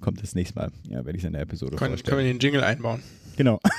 kommt 0.00 0.22
das 0.22 0.34
nächste 0.34 0.58
Mal. 0.58 0.72
Ja, 0.88 1.04
werde 1.04 1.16
ich 1.16 1.22
es 1.22 1.26
in 1.26 1.32
der 1.32 1.42
Episode 1.42 1.76
Können, 1.76 1.90
vorstellen. 1.90 2.16
können 2.16 2.26
wir 2.26 2.32
den 2.32 2.40
Jingle 2.40 2.64
einbauen. 2.64 3.02
Genau. 3.36 3.60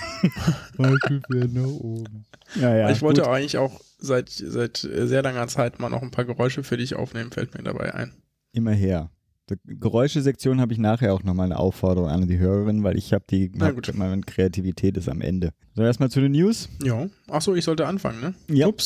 Ja, 2.59 2.75
ja. 2.75 2.89
ich 2.89 3.01
wollte 3.01 3.21
gut. 3.21 3.29
eigentlich 3.29 3.57
auch 3.57 3.79
seit, 3.97 4.29
seit 4.29 4.77
sehr 4.77 5.21
langer 5.21 5.47
Zeit 5.47 5.79
mal 5.79 5.89
noch 5.89 6.01
ein 6.01 6.11
paar 6.11 6.25
Geräusche 6.25 6.63
für 6.63 6.75
dich 6.75 6.95
aufnehmen, 6.95 7.31
fällt 7.31 7.55
mir 7.55 7.63
dabei 7.63 7.95
ein. 7.95 8.13
Immer 8.51 8.73
her. 8.73 9.09
Die 9.49 9.57
Geräuschesektion 9.65 10.61
habe 10.61 10.71
ich 10.73 10.79
nachher 10.79 11.13
auch 11.13 11.23
nochmal 11.23 11.45
eine 11.47 11.57
Aufforderung 11.57 12.09
an 12.09 12.27
die 12.27 12.37
Hörerin, 12.37 12.83
weil 12.83 12.97
ich 12.97 13.11
habe 13.11 13.25
die, 13.29 13.51
Na 13.53 13.71
gut. 13.71 13.91
meine 13.93 14.21
Kreativität 14.21 14.95
ist 14.97 15.09
am 15.09 15.21
Ende. 15.21 15.51
So, 15.73 15.83
erstmal 15.83 16.09
zu 16.09 16.21
den 16.21 16.31
News. 16.31 16.69
Ja. 16.83 17.09
Achso, 17.29 17.53
ich 17.55 17.65
sollte 17.65 17.87
anfangen, 17.87 18.21
ne? 18.21 18.33
Ja. 18.47 18.67
Ups. 18.67 18.85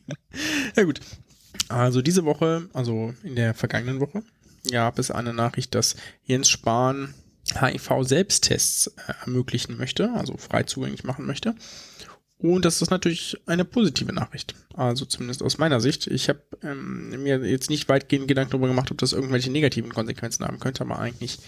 ja, 0.76 0.82
gut. 0.84 1.00
Also 1.68 2.02
diese 2.02 2.24
Woche, 2.24 2.68
also 2.72 3.14
in 3.22 3.36
der 3.36 3.54
vergangenen 3.54 4.00
Woche, 4.00 4.22
gab 4.70 4.98
es 4.98 5.10
eine 5.10 5.32
Nachricht, 5.32 5.74
dass 5.74 5.96
Jens 6.24 6.48
Spahn 6.48 7.14
HIV-Selbsttests 7.54 8.88
äh, 8.88 9.12
ermöglichen 9.24 9.76
möchte, 9.76 10.12
also 10.14 10.36
frei 10.36 10.64
zugänglich 10.64 11.04
machen 11.04 11.26
möchte. 11.26 11.54
Und 12.38 12.64
das 12.64 12.80
ist 12.80 12.90
natürlich 12.90 13.36
eine 13.46 13.64
positive 13.64 14.12
Nachricht. 14.12 14.54
Also 14.74 15.04
zumindest 15.04 15.42
aus 15.42 15.58
meiner 15.58 15.80
Sicht. 15.80 16.06
Ich 16.06 16.28
habe 16.28 16.40
ähm, 16.62 17.10
mir 17.22 17.38
jetzt 17.44 17.68
nicht 17.68 17.88
weitgehend 17.88 18.28
Gedanken 18.28 18.52
darüber 18.52 18.68
gemacht, 18.68 18.90
ob 18.92 18.98
das 18.98 19.12
irgendwelche 19.12 19.50
negativen 19.50 19.92
Konsequenzen 19.92 20.44
haben 20.44 20.60
könnte, 20.60 20.82
aber 20.82 21.00
eigentlich 21.00 21.40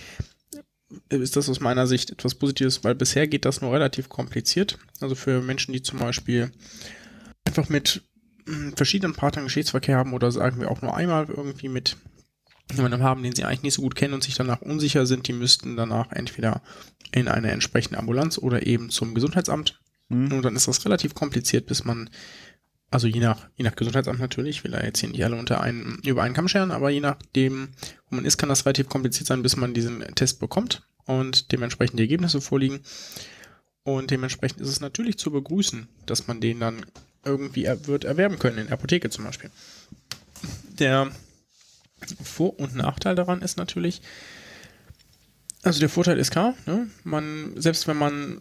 ist 1.09 1.37
das 1.37 1.49
aus 1.49 1.61
meiner 1.61 1.87
Sicht 1.87 2.11
etwas 2.11 2.35
Positives, 2.35 2.83
weil 2.83 2.97
bisher 2.97 3.29
geht 3.29 3.45
das 3.45 3.61
nur 3.61 3.73
relativ 3.73 4.09
kompliziert. 4.09 4.79
Also 5.01 5.15
für 5.15 5.41
Menschen, 5.41 5.73
die 5.73 5.83
zum 5.83 6.01
Beispiel 6.01 6.51
einfach 7.45 7.69
mit 7.69 8.03
mh, 8.47 8.73
verschiedenen 8.75 9.15
Partnern 9.15 9.45
Geschlechtsverkehr 9.45 9.97
haben 9.97 10.13
oder 10.13 10.33
sagen 10.33 10.61
wir 10.61 10.71
auch 10.71 10.83
nur 10.83 10.97
einmal 10.97 11.27
irgendwie 11.29 11.69
mit 11.69 11.97
jemandem 12.73 13.03
haben, 13.03 13.23
den 13.23 13.35
sie 13.35 13.45
eigentlich 13.45 13.63
nicht 13.63 13.75
so 13.75 13.83
gut 13.83 13.95
kennen 13.95 14.15
und 14.15 14.25
sich 14.25 14.35
danach 14.35 14.61
unsicher 14.61 15.07
sind, 15.07 15.29
die 15.29 15.33
müssten 15.33 15.77
danach 15.77 16.11
entweder 16.11 16.63
in 17.13 17.29
eine 17.29 17.51
entsprechende 17.51 17.99
Ambulanz 17.99 18.39
oder 18.39 18.67
eben 18.67 18.91
zum 18.91 19.15
Gesundheitsamt 19.15 19.81
Mhm. 20.11 20.33
Und 20.33 20.43
dann 20.43 20.57
ist 20.57 20.69
das 20.69 20.85
relativ 20.85 21.14
kompliziert, 21.14 21.67
bis 21.67 21.85
man, 21.85 22.11
also 22.90 23.07
je 23.07 23.21
nach, 23.21 23.49
je 23.57 23.64
nach 23.64 23.76
Gesundheitsamt 23.76 24.21
natürlich, 24.21 24.62
will 24.62 24.75
er 24.75 24.85
jetzt 24.85 25.00
hier 25.00 25.09
nicht 25.09 25.25
alle 25.25 25.37
unter 25.37 25.62
einen, 25.62 26.00
über 26.05 26.23
einen 26.23 26.35
Kamm 26.35 26.49
scheren, 26.49 26.73
aber 26.73 26.90
je 26.90 27.00
nachdem, 27.00 27.71
wo 28.11 28.17
man 28.17 28.26
ist, 28.26 28.37
kann 28.37 28.50
das 28.50 28.67
relativ 28.67 28.88
kompliziert 28.88 29.26
sein, 29.26 29.43
bis 29.43 29.57
man 29.57 29.73
diesen 29.73 30.00
Test 30.14 30.40
bekommt 30.40 30.83
und 31.07 31.52
dementsprechend 31.52 31.99
die 31.99 32.02
Ergebnisse 32.02 32.40
vorliegen. 32.40 32.81
Und 33.83 34.11
dementsprechend 34.11 34.61
ist 34.61 34.69
es 34.69 34.81
natürlich 34.81 35.19
zu 35.19 35.31
begrüßen, 35.31 35.88
dass 36.05 36.26
man 36.26 36.40
den 36.40 36.61
dann 36.61 36.85
irgendwie 37.25 37.64
er 37.64 37.87
wird 37.87 38.05
erwerben 38.05 38.38
können, 38.38 38.59
in 38.59 38.67
der 38.67 38.75
Apotheke 38.75 39.11
zum 39.11 39.25
Beispiel. 39.25 39.50
Der 40.79 41.11
Vor- 42.23 42.59
und 42.59 42.75
Nachteil 42.75 43.14
daran 43.14 43.43
ist 43.43 43.57
natürlich, 43.57 44.02
also 45.62 45.81
der 45.81 45.88
Vorteil 45.88 46.19
ist 46.19 46.31
klar, 46.31 46.55
ne? 46.67 46.88
man, 47.05 47.52
selbst 47.57 47.87
wenn 47.87 47.99
man 47.99 48.40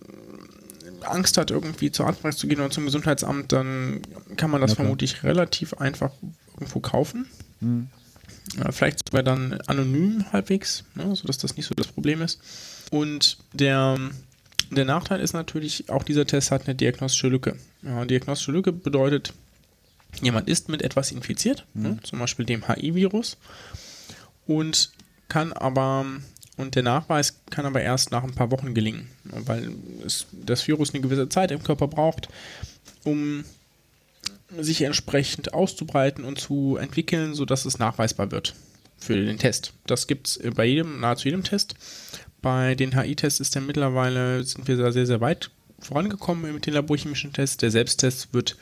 Angst 1.06 1.38
hat, 1.38 1.51
irgendwie 1.51 1.91
zur 1.91 2.08
Arztpraxis 2.08 2.41
zu 2.41 2.48
gehen 2.48 2.60
oder 2.60 2.70
zum 2.70 2.86
Gesundheitsamt, 2.86 3.51
dann 3.51 4.01
kann 4.36 4.51
man 4.51 4.62
das 4.62 4.72
okay. 4.72 4.84
vermutlich 4.84 5.24
relativ 5.24 5.74
einfach 5.75 6.12
irgendwo 6.56 6.79
kaufen. 6.79 7.27
Mhm. 7.60 7.89
Vielleicht 8.72 9.08
sogar 9.08 9.22
dann 9.22 9.62
anonym 9.68 10.25
halbwegs, 10.32 10.84
ne? 10.96 11.15
sodass 11.15 11.38
das 11.38 11.56
nicht 11.56 11.68
so 11.68 11.75
das 11.75 11.88
Problem 11.88 12.22
ist. 12.22 12.39
Und 12.91 13.38
der 13.53 13.98
der 14.72 14.86
Nachteil 14.86 15.20
ist 15.20 15.34
natürlich, 15.34 15.89
auch 15.89 16.03
dieser 16.03 16.25
Test 16.25 16.51
hat 16.51 16.68
eine 16.68 16.75
diagnostische 16.75 17.27
Lücke. 17.27 17.56
Ja, 17.82 18.06
diagnostische 18.06 18.51
Lücke 18.51 18.72
bedeutet, 18.72 19.34
jemand 20.22 20.48
ist 20.48 20.70
mit 20.70 20.82
etwas 20.82 21.12
infiziert, 21.12 21.65
mhm. 21.74 21.84
ne, 21.84 22.00
zum 22.03 22.20
Beispiel 22.20 22.46
dem 22.46 22.68
HI-Virus, 22.68 23.38
und 24.46 24.91
kann 25.27 25.53
aber, 25.53 26.06
und 26.59 26.75
der 26.75 26.83
Nachweis 26.83 27.41
kann 27.49 27.65
aber 27.65 27.81
erst 27.81 28.11
nach 28.11 28.23
ein 28.23 28.35
paar 28.35 28.51
Wochen 28.51 28.73
gelingen, 28.73 29.09
weil 29.23 29.71
es, 30.05 30.27
das 30.31 30.67
Virus 30.67 30.93
eine 30.93 31.01
gewisse 31.01 31.29
Zeit 31.29 31.51
im 31.51 31.63
Körper 31.63 31.87
braucht, 31.87 32.27
um 33.05 33.45
sich 34.57 34.81
entsprechend 34.81 35.53
auszubreiten 35.53 36.25
und 36.25 36.37
zu 36.37 36.75
entwickeln, 36.75 37.33
sodass 37.33 37.63
es 37.63 37.79
nachweisbar 37.79 38.31
wird 38.31 38.55
für 38.97 39.15
den 39.15 39.37
Test. 39.37 39.73
Das 39.87 40.07
gibt 40.07 40.27
es 40.27 40.39
bei 40.53 40.65
jedem, 40.65 40.99
nahezu 40.99 41.29
jedem 41.29 41.43
Test. 41.43 41.75
Bei 42.41 42.75
den 42.75 42.99
HI-Tests 42.99 43.39
ist 43.39 43.55
ja 43.55 43.61
mittlerweile, 43.61 44.43
sind 44.43 44.67
wir 44.67 44.75
da 44.75 44.91
sehr, 44.91 45.05
sehr 45.05 45.21
weit 45.21 45.51
vorangekommen 45.79 46.53
mit 46.53 46.65
den 46.65 46.73
laborchemischen 46.73 47.31
Tests. 47.31 47.55
Der 47.55 47.71
Selbsttest 47.71 48.33
wird 48.33 48.57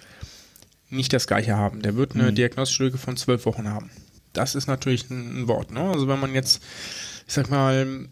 nicht 0.91 1.13
das 1.13 1.25
gleiche 1.25 1.57
haben. 1.57 1.81
Der 1.81 1.95
wird 1.95 2.13
eine 2.13 2.29
mhm. 2.29 2.35
diagnostische 2.35 2.83
Lücke 2.83 2.99
von 2.99 3.17
zwölf 3.17 3.47
Wochen 3.47 3.67
haben. 3.67 3.89
Das 4.33 4.53
ist 4.53 4.67
natürlich 4.67 5.09
ein, 5.09 5.41
ein 5.41 5.47
Wort. 5.47 5.71
Ne? 5.71 5.81
Also 5.81 6.07
wenn 6.07 6.19
man 6.19 6.35
jetzt, 6.35 6.61
ich 7.27 7.34
sag 7.34 7.50
mal, 7.50 8.07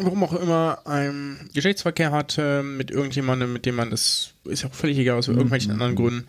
warum 0.00 0.24
auch 0.24 0.32
immer, 0.32 0.86
einen 0.86 1.48
Geschlechtsverkehr 1.54 2.10
hat 2.10 2.36
äh, 2.38 2.62
mit 2.62 2.90
irgendjemandem, 2.90 3.52
mit 3.52 3.66
dem 3.66 3.76
man 3.76 3.90
das, 3.90 4.32
ist 4.44 4.62
ja 4.62 4.68
auch 4.68 4.74
völlig 4.74 4.98
egal, 4.98 5.18
aus 5.18 5.28
mhm. 5.28 5.34
irgendwelchen 5.34 5.72
anderen 5.72 5.94
Gründen, 5.94 6.26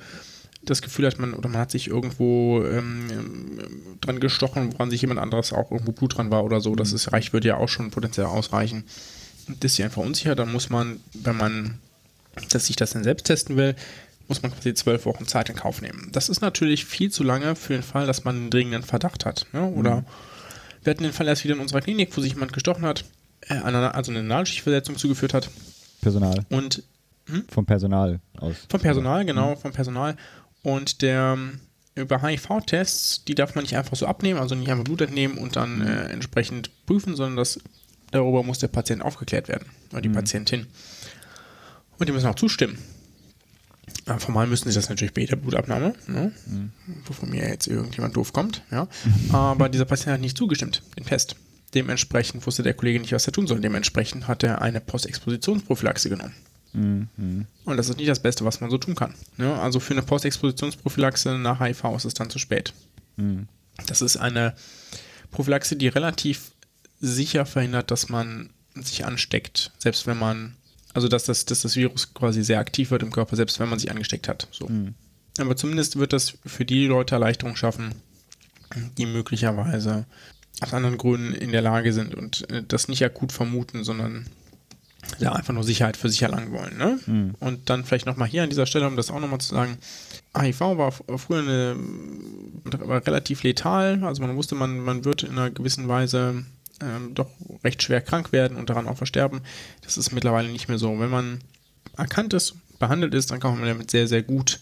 das 0.64 0.82
Gefühl 0.82 1.06
hat, 1.06 1.20
man 1.20 1.34
oder 1.34 1.50
man 1.50 1.62
hat 1.62 1.72
sich 1.72 1.88
irgendwo 1.88 2.64
ähm, 2.64 3.98
dran 4.02 4.20
gestochen, 4.20 4.74
woran 4.74 4.90
sich 4.90 5.02
jemand 5.02 5.20
anderes 5.20 5.54
auch 5.54 5.72
irgendwo 5.72 5.92
Blut 5.92 6.18
dran 6.18 6.32
war 6.32 6.44
oder 6.44 6.60
so. 6.62 6.76
Das 6.76 6.90
mhm. 6.90 6.96
ist 6.96 7.12
reicht, 7.12 7.34
würde 7.34 7.48
ja 7.48 7.58
auch 7.58 7.70
schon 7.70 7.92
potenziell 7.92 8.26
ausreichen. 8.26 8.84
Das 9.48 9.74
ist 9.74 9.78
ja 9.78 9.86
einfach 9.86 10.02
unsicher. 10.02 10.36
Dann 10.36 10.52
muss 10.52 10.72
man, 10.72 11.00
wenn 11.14 11.38
man 11.38 11.80
dass 12.50 12.68
sich 12.68 12.76
das 12.76 12.92
dann 12.92 13.04
selbst 13.04 13.26
testen 13.26 13.58
will, 13.58 13.76
muss 14.28 14.42
man 14.42 14.52
quasi 14.52 14.74
zwölf 14.74 15.06
Wochen 15.06 15.28
Zeit 15.28 15.50
in 15.50 15.56
Kauf 15.56 15.82
nehmen. 15.82 16.10
Das 16.12 16.30
ist 16.30 16.42
natürlich 16.42 16.86
viel 16.86 17.12
zu 17.12 17.24
lange 17.24 17.56
für 17.56 17.74
den 17.74 17.84
Fall, 17.84 18.08
dass 18.08 18.24
man 18.24 18.36
einen 18.36 18.50
dringenden 18.50 18.84
Verdacht 18.84 19.26
hat. 19.26 19.46
Ne? 19.54 19.66
Oder 19.66 19.98
mhm. 19.98 20.06
Wir 20.86 20.92
hatten 20.92 21.04
den 21.04 21.14
Fall 21.14 21.28
erst 21.28 21.44
wieder 21.44 21.56
in 21.56 21.62
unserer 21.62 21.82
Klinik, 21.82 22.16
wo 22.16 22.22
sich 22.22 22.34
jemand 22.34 22.54
gestochen 22.54 22.86
hat, 22.86 23.06
äh, 23.42 23.56
also 23.56 24.12
eine 24.12 24.24
Nadelstichverletzung 24.24 24.98
zugeführt 24.98 25.34
hat. 25.34 25.50
Personal. 26.02 26.46
Und 26.50 26.84
hm? 27.28 27.46
vom 27.50 27.66
Personal 27.66 28.20
aus. 28.38 28.56
Vom 28.70 28.80
Personal, 28.80 29.26
genau, 29.26 29.52
mhm. 29.52 29.58
vom 29.58 29.72
Personal. 29.72 30.16
Und 30.62 31.02
der 31.02 31.38
über 31.96 32.22
HIV-Tests, 32.22 33.24
die 33.24 33.36
darf 33.36 33.56
man 33.56 33.64
nicht 33.64 33.78
einfach 33.78 33.96
so 33.96 34.06
abnehmen, 34.06 34.40
also 34.40 34.54
nicht 34.54 34.70
einfach 34.70 34.84
Blut 34.84 35.02
entnehmen 35.02 35.38
und 35.38 35.56
dann 35.56 35.82
äh, 35.82 36.10
entsprechend 36.10 36.70
prüfen, 36.86 37.16
sondern 37.16 37.38
das, 37.38 37.60
darüber 38.12 38.44
muss 38.44 38.60
der 38.60 38.68
Patient 38.68 39.02
aufgeklärt 39.02 39.48
werden 39.48 39.68
oder 39.92 40.02
die 40.02 40.10
mhm. 40.10 40.16
Patientin. 40.16 40.68
Und 41.98 42.10
die 42.10 42.12
müssen 42.12 42.28
auch 42.28 42.36
zustimmen. 42.36 42.78
Formal 44.20 44.46
müssen 44.46 44.70
sie 44.70 44.76
das 44.76 44.90
natürlich 44.90 45.14
bei 45.14 45.22
jeder 45.22 45.36
Blutabnahme, 45.36 45.96
ne? 46.08 46.32
mhm. 46.46 46.72
wovon 47.06 47.30
mir 47.30 47.48
jetzt 47.48 47.68
irgendjemand 47.68 48.16
doof 48.16 48.34
kommt. 48.34 48.62
Ja? 48.70 48.88
Aber 49.32 49.68
dieser 49.68 49.86
Patient 49.86 50.14
hat 50.14 50.22
nicht 50.22 50.38
zugestimmt, 50.38 50.84
den 50.98 51.06
Test. 51.06 51.36
Dementsprechend 51.74 52.46
wusste 52.46 52.62
der 52.62 52.76
Kollege 52.76 53.00
nicht, 53.00 53.14
was 53.14 53.26
er 53.26 53.34
tun 53.34 53.48
soll. 53.48 53.60
Dementsprechend 53.62 54.28
hat 54.28 54.44
er 54.44 54.62
eine 54.62 54.80
Postexpositionsprophylaxe 54.80 56.10
genommen. 56.10 56.36
Mhm. 56.74 57.48
Und 57.64 57.78
das 57.78 57.90
ist 57.90 57.98
nicht 57.98 58.10
das 58.10 58.22
Beste, 58.22 58.46
was 58.46 58.62
man 58.62 58.70
so 58.70 58.78
tun 58.78 58.96
kann. 58.96 59.14
Ne? 59.38 59.60
also 59.60 59.80
für 59.80 59.94
eine 59.94 60.04
Postexpositionsprophylaxe 60.04 61.38
nach 61.38 61.60
HIV 61.60 61.84
ist 61.96 62.06
es 62.06 62.14
dann 62.14 62.30
zu 62.30 62.38
spät. 62.38 62.74
Mhm. 63.18 63.48
Das 63.88 64.02
ist 64.02 64.18
eine 64.18 64.56
Prophylaxe, 65.32 65.76
die 65.76 65.88
relativ 65.88 66.52
sicher 67.00 67.46
verhindert, 67.46 67.92
dass 67.92 68.10
man 68.10 68.50
sich 68.76 69.06
ansteckt, 69.06 69.72
selbst 69.78 70.06
wenn 70.08 70.18
man, 70.18 70.56
also 70.96 71.10
dass 71.10 71.26
das, 71.26 71.44
dass 71.44 71.62
das 71.62 71.76
Virus 71.76 72.14
quasi 72.14 72.42
sehr 72.42 72.58
aktiv 72.60 72.90
wird 72.90 73.04
im 73.04 73.12
Körper, 73.12 73.36
selbst 73.36 73.60
wenn 73.60 73.68
man 73.68 73.80
sich 73.80 73.92
angesteckt 73.92 74.30
hat. 74.30 74.48
So. 74.52 74.70
Mhm. 74.70 74.96
Aber 75.38 75.58
zumindest 75.58 75.98
wird 75.98 76.14
das 76.14 76.38
für 76.46 76.64
die 76.64 76.88
Leute 76.88 77.16
Erleichterung 77.16 77.58
schaffen, 77.58 77.94
die 78.98 79.06
möglicherweise 79.06 80.06
aus 80.62 80.74
anderen 80.74 80.98
Gründen 80.98 81.34
in 81.34 81.52
der 81.52 81.62
Lage 81.62 81.92
sind 81.92 82.16
und 82.16 82.50
äh, 82.50 82.64
das 82.66 82.88
nicht 82.88 83.04
akut 83.04 83.34
vermuten, 83.34 83.84
sondern 83.84 84.26
ja, 85.20 85.34
einfach 85.34 85.54
nur 85.54 85.66
Sicherheit 85.66 85.98
für 85.98 86.08
sich 86.08 86.22
erlangen 86.22 86.54
wollen. 86.54 86.78
Ne? 86.78 87.00
Mhm. 87.06 87.36
Und 87.42 87.70
dann 87.70 87.84
vielleicht 87.84 88.06
nochmal 88.06 88.30
hier 88.30 88.44
an 88.44 88.50
dieser 88.50 88.66
Stelle, 88.66 88.88
um 88.88 88.96
das 88.96 89.12
auch 89.12 89.20
nochmal 89.20 89.42
zu 89.42 89.54
sagen, 89.54 89.78
HIV 90.34 90.62
war 90.62 90.94
früher 90.94 91.40
eine, 91.40 91.76
war 92.64 93.06
relativ 93.06 93.44
letal, 93.44 94.02
also 94.06 94.22
man 94.22 94.38
wusste, 94.38 94.56
man, 94.56 94.80
man 94.80 95.04
wird 95.04 95.24
in 95.24 95.32
einer 95.32 95.50
gewissen 95.50 95.90
Weise 95.90 96.46
ähm, 96.82 97.14
doch 97.14 97.30
recht 97.64 97.84
schwer 97.84 98.02
krank 98.02 98.32
werden 98.32 98.58
und 98.58 98.70
daran 98.70 98.88
auch 98.88 98.98
versterben. 98.98 99.42
Das 99.82 99.98
ist 99.98 100.12
mittlerweile 100.12 100.50
nicht 100.50 100.68
mehr 100.68 100.78
so. 100.78 101.00
Wenn 101.00 101.10
man 101.10 101.40
erkannt 101.98 102.34
ist, 102.34 102.56
behandelt 102.80 103.14
ist, 103.14 103.32
dann 103.32 103.40
kann 103.40 103.58
man 103.58 103.68
damit 103.68 103.92
sehr, 103.92 104.08
sehr 104.08 104.24
gut 104.24 104.60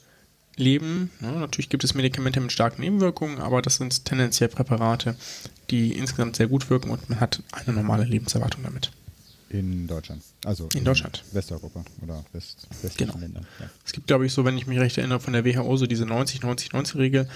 leben. 0.55 1.09
Ja, 1.21 1.31
natürlich 1.31 1.69
gibt 1.69 1.83
es 1.83 1.93
Medikamente 1.93 2.39
mit 2.39 2.51
starken 2.51 2.81
Nebenwirkungen, 2.81 3.39
aber 3.39 3.61
das 3.61 3.77
sind 3.77 4.05
tendenziell 4.05 4.49
Präparate, 4.49 5.15
die 5.69 5.93
insgesamt 5.93 6.35
sehr 6.35 6.47
gut 6.47 6.69
wirken 6.69 6.91
und 6.91 7.09
man 7.09 7.19
hat 7.19 7.41
eine 7.51 7.73
normale 7.75 8.03
Lebenserwartung 8.03 8.63
damit. 8.63 8.91
In 9.49 9.87
Deutschland. 9.87 10.23
Also 10.45 10.67
in, 10.73 10.79
in 10.79 10.85
Deutschland. 10.85 11.23
Westeuropa 11.31 11.83
oder 12.01 12.25
West, 12.33 12.67
westlichen 12.81 13.11
genau. 13.11 13.19
Ländern. 13.19 13.47
Ja. 13.59 13.69
Es 13.85 13.93
gibt, 13.93 14.07
glaube 14.07 14.25
ich, 14.25 14.33
so, 14.33 14.45
wenn 14.45 14.57
ich 14.57 14.65
mich 14.65 14.79
recht 14.79 14.97
erinnere, 14.97 15.19
von 15.19 15.33
der 15.33 15.45
WHO 15.45 15.77
so 15.77 15.85
diese 15.85 16.05
90-90-90-Regel. 16.05 17.27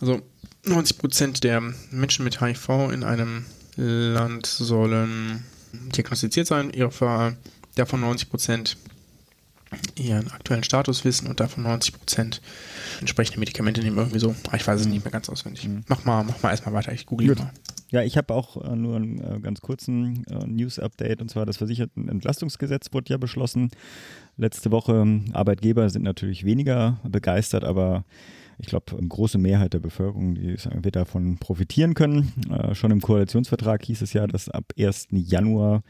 Also 0.00 0.22
90 0.64 0.98
Prozent 0.98 1.44
der 1.44 1.62
Menschen 1.90 2.24
mit 2.24 2.40
HIV 2.40 2.68
in 2.92 3.04
einem 3.04 3.44
Land 3.76 4.46
sollen 4.46 5.44
diagnostiziert 5.94 6.46
sein, 6.46 6.70
ihre, 6.70 7.36
davon 7.74 8.00
90 8.00 8.30
Prozent 8.30 8.76
ihren 9.96 10.30
aktuellen 10.30 10.64
Status 10.64 11.04
wissen 11.04 11.26
und 11.26 11.40
davon 11.40 11.64
90 11.64 11.94
Prozent 11.94 12.40
entsprechende 13.00 13.40
Medikamente 13.40 13.82
nehmen, 13.82 13.98
irgendwie 13.98 14.18
so. 14.18 14.34
Ah, 14.50 14.56
ich 14.56 14.66
weiß 14.66 14.80
es 14.80 14.86
nicht 14.86 15.04
mehr 15.04 15.12
ganz 15.12 15.28
auswendig. 15.28 15.68
Mhm. 15.68 15.84
Mach 15.88 16.04
mal, 16.04 16.24
mach 16.24 16.42
mal 16.42 16.50
erstmal 16.50 16.74
weiter, 16.74 16.92
ich 16.92 17.06
google 17.06 17.34
mal. 17.34 17.50
Ja, 17.90 18.02
ich 18.02 18.16
habe 18.16 18.34
auch 18.34 18.62
äh, 18.64 18.74
nur 18.74 18.96
einen 18.96 19.18
äh, 19.20 19.40
ganz 19.40 19.60
kurzen 19.60 20.24
äh, 20.26 20.46
News-Update 20.46 21.20
und 21.20 21.30
zwar 21.30 21.46
das 21.46 21.56
Versichertenentlastungsgesetz 21.56 22.92
wurde 22.92 23.10
ja 23.10 23.16
beschlossen 23.16 23.70
letzte 24.36 24.70
Woche. 24.70 25.22
Arbeitgeber 25.32 25.88
sind 25.90 26.02
natürlich 26.02 26.44
weniger 26.44 26.98
begeistert, 27.04 27.64
aber 27.64 28.04
ich 28.58 28.66
glaube, 28.66 28.96
eine 28.96 29.08
große 29.08 29.38
Mehrheit 29.38 29.74
der 29.74 29.80
Bevölkerung, 29.80 30.34
die 30.34 30.56
wird 30.82 30.96
davon 30.96 31.38
profitieren 31.38 31.94
können. 31.94 32.32
Äh, 32.50 32.74
schon 32.74 32.90
im 32.90 33.00
Koalitionsvertrag 33.00 33.84
hieß 33.84 34.02
es 34.02 34.12
ja, 34.12 34.26
dass 34.26 34.48
ab 34.48 34.72
1. 34.78 35.08
Januar 35.10 35.82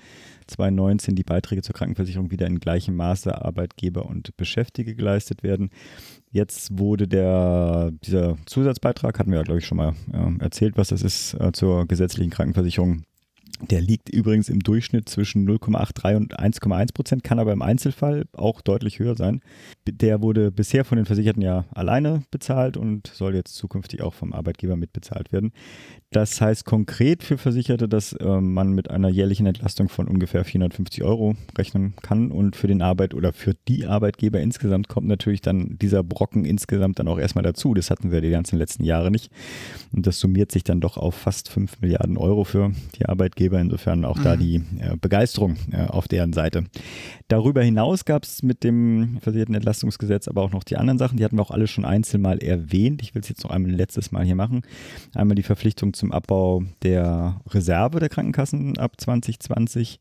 2019 0.49 1.15
die 1.15 1.23
Beiträge 1.23 1.63
zur 1.63 1.75
Krankenversicherung 1.75 2.31
wieder 2.31 2.47
in 2.47 2.59
gleichem 2.59 2.97
Maße 2.97 3.45
Arbeitgeber 3.45 4.07
und 4.07 4.37
Beschäftigte 4.37 4.95
geleistet 4.95 5.43
werden. 5.43 5.71
Jetzt 6.31 6.79
wurde 6.79 7.07
der, 7.09 7.93
dieser 8.05 8.37
Zusatzbeitrag, 8.47 9.19
hatten 9.19 9.31
wir 9.31 9.39
ja, 9.39 9.45
glaube 9.45 9.61
ich, 9.61 9.67
schon 9.67 9.79
mal 9.79 9.95
äh, 10.13 10.43
erzählt, 10.43 10.77
was 10.77 10.89
das 10.89 11.03
ist, 11.03 11.35
äh, 11.35 11.53
zur 11.53 11.87
gesetzlichen 11.87 12.31
Krankenversicherung. 12.31 13.05
Der 13.63 13.81
liegt 13.81 14.11
übrigens 14.11 14.49
im 14.49 14.61
Durchschnitt 14.61 15.09
zwischen 15.09 15.49
0,83 15.49 16.17
und 16.17 16.39
1,1 16.39 16.93
Prozent, 16.93 17.25
kann 17.25 17.39
aber 17.39 17.53
im 17.53 17.63
Einzelfall 17.63 18.27
auch 18.33 18.61
deutlich 18.61 18.99
höher 18.99 19.17
sein. 19.17 19.41
der 19.89 20.21
wurde 20.21 20.51
bisher 20.51 20.85
von 20.85 20.97
den 20.97 21.07
Versicherten 21.07 21.43
ja 21.43 21.65
alleine 21.75 22.23
bezahlt 22.31 22.77
und 22.77 23.07
soll 23.07 23.35
jetzt 23.35 23.55
zukünftig 23.55 24.03
auch 24.03 24.13
vom 24.13 24.33
Arbeitgeber 24.33 24.77
mitbezahlt 24.77 25.33
werden. 25.33 25.53
Das 26.11 26.41
heißt 26.41 26.65
konkret 26.65 27.23
für 27.23 27.39
Versicherte, 27.39 27.89
dass 27.89 28.13
äh, 28.13 28.41
man 28.41 28.73
mit 28.73 28.91
einer 28.91 29.09
jährlichen 29.09 29.47
Entlastung 29.47 29.89
von 29.89 30.07
ungefähr 30.07 30.45
450 30.45 31.03
Euro 31.03 31.35
rechnen 31.57 31.95
kann 32.03 32.31
und 32.31 32.57
für 32.57 32.67
den 32.67 32.83
Arbeit 32.83 33.15
oder 33.15 33.33
für 33.33 33.55
die 33.69 33.87
Arbeitgeber 33.87 34.41
insgesamt 34.41 34.89
kommt 34.89 35.07
natürlich 35.07 35.41
dann 35.41 35.79
dieser 35.81 36.03
Brocken 36.03 36.45
insgesamt 36.45 36.99
dann 36.99 37.09
auch 37.09 37.19
erstmal 37.19 37.45
dazu. 37.45 37.75
Das 37.75 37.91
hatten 37.91 38.11
wir 38.11 38.21
die 38.21 38.31
ganzen 38.31 38.59
letzten 38.59 38.85
Jahre 38.85 39.11
nicht. 39.11 39.31
Und 39.93 40.07
das 40.07 40.19
summiert 40.21 40.53
sich 40.53 40.65
dann 40.65 40.81
doch 40.81 40.97
auf 40.97 41.15
fast 41.15 41.49
5 41.49 41.81
Milliarden 41.81 42.19
Euro 42.19 42.45
für 42.45 42.73
die 42.97 43.07
Arbeitgeber. 43.07 43.46
Insofern 43.55 44.05
auch 44.05 44.19
mhm. 44.19 44.25
da 44.25 44.37
die 44.37 44.57
äh, 44.79 44.97
Begeisterung 45.01 45.57
äh, 45.73 45.87
auf 45.87 46.09
deren 46.09 46.33
Seite. 46.33 46.65
Darüber 47.29 47.63
hinaus 47.63 48.05
gab 48.05 48.25
es 48.25 48.43
mit 48.43 48.65
dem 48.65 49.19
versicherten 49.21 49.55
Entlastungsgesetz 49.55 50.29
aber 50.29 50.43
auch 50.43 50.53
noch 50.53 50.65
die 50.65 50.77
anderen 50.77 50.99
Sachen. 50.99 51.17
Die 51.17 51.25
hatten 51.25 51.37
wir 51.37 51.43
auch 51.43 51.51
alle 51.51 51.67
schon 51.67 51.85
einzeln 51.85 52.23
mal 52.23 52.39
erwähnt. 52.39 53.03
Ich 53.03 53.15
will 53.15 53.23
es 53.23 53.29
jetzt 53.29 53.45
noch 53.45 53.51
einmal 53.51 53.73
ein 53.73 53.77
letztes 53.77 54.13
Mal 54.13 54.25
hier 54.25 54.37
machen. 54.37 54.63
Einmal 55.15 55.35
die 55.35 55.43
Verpflichtung 55.43 55.95
zum 55.95 56.13
Abbau 56.13 56.63
der 56.83 57.41
Reserve 57.49 58.01
der 58.01 58.09
Krankenkassen 58.09 58.79
ab 58.79 59.01
2020. 59.01 60.01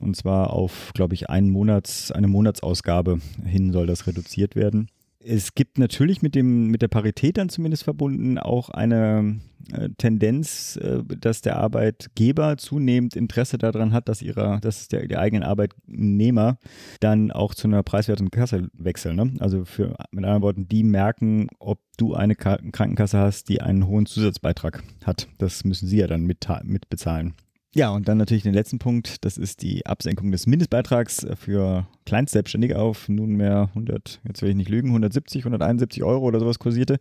Und 0.00 0.16
zwar 0.16 0.52
auf, 0.52 0.92
glaube 0.94 1.14
ich, 1.14 1.28
einen 1.28 1.50
Monats, 1.50 2.12
eine 2.12 2.28
Monatsausgabe 2.28 3.20
hin 3.44 3.72
soll 3.72 3.86
das 3.86 4.06
reduziert 4.06 4.54
werden. 4.56 4.88
Es 5.20 5.54
gibt 5.54 5.78
natürlich 5.78 6.22
mit, 6.22 6.34
dem, 6.34 6.68
mit 6.68 6.80
der 6.80 6.88
Parität 6.88 7.38
dann 7.38 7.48
zumindest 7.48 7.82
verbunden 7.84 8.38
auch 8.38 8.70
eine 8.70 9.40
äh, 9.72 9.88
Tendenz, 9.98 10.76
äh, 10.76 11.02
dass 11.04 11.42
der 11.42 11.56
Arbeitgeber 11.56 12.56
zunehmend 12.56 13.16
Interesse 13.16 13.58
daran 13.58 13.92
hat, 13.92 14.08
dass, 14.08 14.22
ihrer, 14.22 14.60
dass 14.60 14.86
der, 14.86 15.08
der 15.08 15.18
eigenen 15.18 15.42
Arbeitnehmer 15.42 16.58
dann 17.00 17.32
auch 17.32 17.54
zu 17.54 17.66
einer 17.66 17.82
preiswerten 17.82 18.30
Kasse 18.30 18.68
wechseln. 18.74 19.16
Ne? 19.16 19.34
Also 19.40 19.64
für, 19.64 19.96
mit 20.12 20.24
anderen 20.24 20.42
Worten, 20.42 20.68
die 20.68 20.84
merken, 20.84 21.48
ob 21.58 21.80
du 21.96 22.14
eine 22.14 22.36
Krankenkasse 22.36 23.18
hast, 23.18 23.48
die 23.48 23.60
einen 23.60 23.88
hohen 23.88 24.06
Zusatzbeitrag 24.06 24.84
hat. 25.04 25.28
Das 25.38 25.64
müssen 25.64 25.88
sie 25.88 25.98
ja 25.98 26.06
dann 26.06 26.22
mit, 26.22 26.46
mitbezahlen. 26.62 27.34
Ja, 27.74 27.90
und 27.90 28.08
dann 28.08 28.18
natürlich 28.18 28.42
den 28.42 28.54
letzten 28.54 28.78
Punkt, 28.78 29.24
das 29.24 29.36
ist 29.36 29.62
die 29.62 29.84
Absenkung 29.84 30.30
des 30.32 30.46
Mindestbeitrags 30.46 31.26
für 31.38 31.86
Kleinstselbstständige 32.06 32.78
auf 32.78 33.08
nunmehr 33.08 33.68
100, 33.70 34.20
jetzt 34.26 34.42
will 34.42 34.50
ich 34.50 34.56
nicht 34.56 34.70
lügen, 34.70 34.88
170, 34.88 35.42
171 35.42 36.02
Euro 36.02 36.24
oder 36.24 36.40
sowas 36.40 36.58
kursierte. 36.58 36.98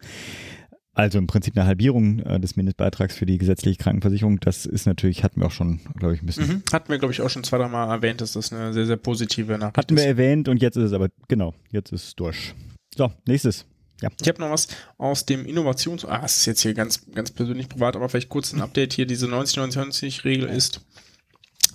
Also 0.94 1.20
im 1.20 1.28
Prinzip 1.28 1.56
eine 1.56 1.68
Halbierung 1.68 2.20
äh, 2.20 2.40
des 2.40 2.56
Mindestbeitrags 2.56 3.16
für 3.16 3.28
die 3.28 3.38
gesetzliche 3.38 3.78
Krankenversicherung. 3.78 4.40
Das 4.40 4.66
ist 4.66 4.88
natürlich, 4.88 5.24
hatten 5.24 5.40
wir 5.40 5.46
auch 5.46 5.52
schon, 5.52 5.80
glaube 5.96 6.16
ich, 6.16 6.24
ein 6.24 6.26
bisschen. 6.26 6.48
Mhm. 6.48 6.64
Hatten 6.74 6.90
wir, 6.90 6.98
glaube 6.98 7.14
ich, 7.14 7.22
auch 7.22 7.30
schon 7.30 7.44
zwei, 7.44 7.60
drei 7.60 7.68
Mal 7.68 7.88
erwähnt, 7.94 8.20
dass 8.20 8.34
das 8.34 8.52
eine 8.52 8.74
sehr, 8.74 8.88
sehr 8.88 8.98
positive 8.98 9.60
Nachricht 9.60 9.78
hatten 9.78 9.96
ist. 9.96 10.02
Hatten 10.02 10.18
wir 10.18 10.24
erwähnt 10.24 10.50
und 10.50 10.60
jetzt 10.60 10.76
ist 10.76 10.86
es 10.86 10.94
aber, 10.94 11.10
genau, 11.28 11.54
jetzt 11.72 11.92
ist 11.92 12.04
es 12.04 12.16
durch. 12.16 12.56
So, 12.96 13.12
nächstes. 13.28 13.68
Ja. 14.02 14.10
Ich 14.22 14.28
habe 14.28 14.42
noch 14.42 14.52
was 14.52 14.68
aus 14.98 15.26
dem 15.26 15.46
Innovations... 15.46 16.06
Ah, 16.06 16.20
das 16.20 16.38
ist 16.38 16.46
jetzt 16.46 16.62
hier 16.62 16.74
ganz, 16.74 17.02
ganz 17.14 17.32
persönlich 17.32 17.68
privat, 17.68 17.96
aber 17.96 18.10
vielleicht 18.10 18.30
kurz 18.30 18.54
ein 18.54 18.62
Update 18.62 18.94
hier. 18.94 19.06
Diese 19.06 19.28
90-90-90-Regel 19.28 20.50
ist, 20.50 20.82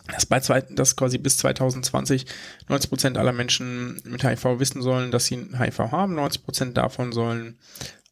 dass, 0.08 0.26
bei 0.26 0.40
zwei, 0.40 0.60
dass 0.60 0.96
quasi 0.96 1.18
bis 1.18 1.38
2020 1.38 2.26
90 2.68 2.90
Prozent 2.90 3.18
aller 3.18 3.32
Menschen 3.32 4.00
mit 4.04 4.22
HIV 4.22 4.60
wissen 4.60 4.82
sollen, 4.82 5.10
dass 5.10 5.26
sie 5.26 5.36
HIV 5.36 5.78
haben. 5.90 6.14
90 6.14 6.44
Prozent 6.44 6.76
davon 6.76 7.12
sollen 7.12 7.58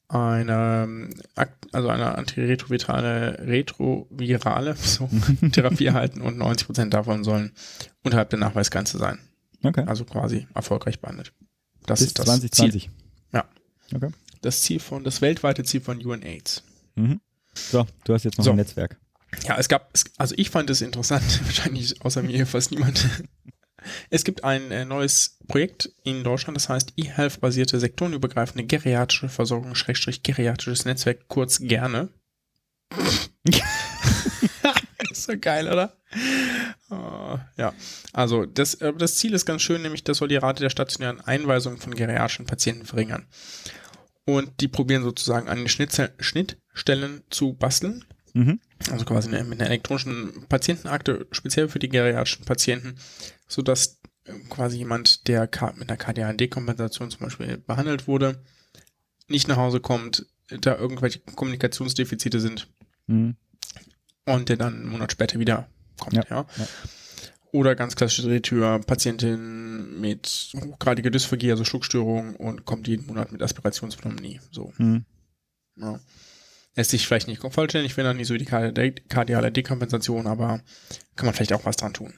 eine, 0.09 1.09
also 1.71 1.89
eine 1.89 2.19
antiretrovirale 2.19 3.39
retrovirale 3.47 4.75
so, 4.83 5.09
Therapie 5.53 5.87
erhalten 5.87 6.21
und 6.21 6.37
90 6.37 6.67
Prozent 6.67 6.95
davon 6.95 7.23
sollen 7.23 7.53
unterhalb 8.03 8.31
der 8.31 8.41
Nachweisgrenze 8.41 8.99
sein. 8.99 9.21
Okay. 9.63 9.85
Also 9.87 10.05
quasi 10.05 10.49
erfolgreich 10.53 11.01
behandelt. 11.01 11.33
Das 11.87 12.01
bis 12.01 12.09
ist 12.09 12.19
das 12.19 12.27
2020. 12.27 12.83
Ziel. 12.83 12.91
Okay. 13.95 14.11
Das 14.43 14.63
Ziel 14.63 14.81
von, 14.81 15.05
das 15.05 15.21
weltweite 15.21 15.65
Ziel 15.65 15.81
von 15.81 16.05
UNAIDS. 16.05 16.63
Mhm. 16.95 17.21
So, 17.55 17.87
du 18.05 18.15
hast 18.15 18.25
jetzt 18.25 18.39
noch 18.39 18.45
so. 18.45 18.51
ein 18.51 18.57
Netzwerk. 18.57 18.99
Ja, 19.45 19.57
es 19.59 19.69
gab, 19.69 19.93
also 20.19 20.35
ich 20.37 20.51
fand 20.51 20.71
es 20.71 20.81
interessant, 20.81 21.41
wahrscheinlich 21.45 22.01
außer 22.03 22.23
mir 22.23 22.47
fast 22.47 22.71
niemand. 22.71 23.07
Es 24.11 24.25
gibt 24.25 24.45
ein 24.45 24.71
äh, 24.73 24.85
neues 24.85 25.39
Projekt 25.49 25.91
in 26.05 26.23
Deutschland, 26.23 26.55
das 26.55 26.69
heißt 26.69 26.93
eHealth-basierte 26.99 27.81
sektorenübergreifende 27.81 28.67
geriatrische 28.67 29.31
Versorgung, 29.31 29.75
Schrägstrich 29.75 30.23
geriatrisches 30.23 30.85
Netzwerk, 30.85 31.29
kurz 31.29 31.61
gerne. 31.61 32.11
ist 35.11 35.25
so 35.25 35.33
geil, 35.39 35.67
oder? 35.69 35.97
Uh, 36.91 37.39
ja, 37.57 37.73
also 38.13 38.45
das, 38.45 38.79
das 38.99 39.17
Ziel 39.17 39.33
ist 39.33 39.47
ganz 39.47 39.63
schön, 39.63 39.83
nämlich 39.83 40.05
das 40.05 40.19
soll 40.19 40.29
die 40.29 40.37
Rate 40.37 40.63
der 40.63 40.71
stationären 40.71 41.21
Einweisung 41.21 41.79
von 41.79 41.95
geriatrischen 41.95 42.47
Patienten 42.47 42.85
verringern. 42.85 43.27
Und 44.27 44.61
die 44.61 44.69
probieren 44.69 45.03
sozusagen 45.03 45.49
an 45.49 45.59
den 45.59 45.69
Schnittstellen 45.69 47.23
zu 47.31 47.55
basteln. 47.55 48.05
Mhm. 48.33 48.61
Also 48.91 49.05
quasi 49.05 49.29
eine, 49.29 49.45
mit 49.45 49.61
einer 49.61 49.69
elektronischen 49.69 50.47
Patientenakte, 50.49 51.27
speziell 51.33 51.69
für 51.69 51.79
die 51.79 51.89
geriatrischen 51.89 52.45
Patienten, 52.45 52.95
sodass 53.49 54.01
äh, 54.25 54.33
quasi 54.49 54.79
jemand, 54.79 55.27
der 55.27 55.49
mit 55.75 55.89
einer 55.89 55.97
kardialen 55.97 56.37
Dekompensation 56.37 57.11
zum 57.11 57.21
Beispiel 57.21 57.59
behandelt 57.59 58.07
wurde, 58.07 58.43
nicht 59.27 59.49
nach 59.49 59.57
Hause 59.57 59.81
kommt, 59.81 60.27
da 60.61 60.77
irgendwelche 60.77 61.21
Kommunikationsdefizite 61.21 62.41
sind 62.41 62.69
mhm. 63.07 63.37
und 64.27 64.49
der 64.49 64.57
dann 64.57 64.75
einen 64.75 64.89
Monat 64.89 65.13
später 65.13 65.39
wieder 65.39 65.69
kommt. 65.99 66.15
Ja, 66.15 66.25
ja. 66.31 66.47
ja. 66.57 66.69
Oder 67.53 67.75
ganz 67.75 67.97
klassische 67.97 68.23
Drehtür, 68.23 68.81
Patientin 68.87 70.01
mit 70.01 70.53
hochgradiger 70.55 71.11
Dysphagie, 71.11 71.51
also 71.51 71.65
Schluckstörung 71.65 72.37
und 72.37 72.65
kommt 72.65 72.87
jeden 72.87 73.07
Monat 73.07 73.33
mit 73.33 73.43
Aspirationspneumonie. 73.43 74.41
So. 74.53 74.73
Mhm. 74.79 75.05
Ja. 75.77 75.99
Lässt 76.77 76.91
sich 76.91 77.07
vielleicht 77.07 77.27
nicht 77.27 77.43
vollständig 77.43 77.95
finden, 77.95 78.17
nicht 78.17 78.29
so 78.29 78.37
die 78.37 78.45
kardiale 78.45 79.51
Dekompensation, 79.51 80.29
aber 80.29 80.61
kann 81.17 81.27
man 81.27 81.35
vielleicht 81.35 81.53
auch 81.53 81.65
was 81.65 81.77
dran 81.77 81.93
tun. 81.93 82.15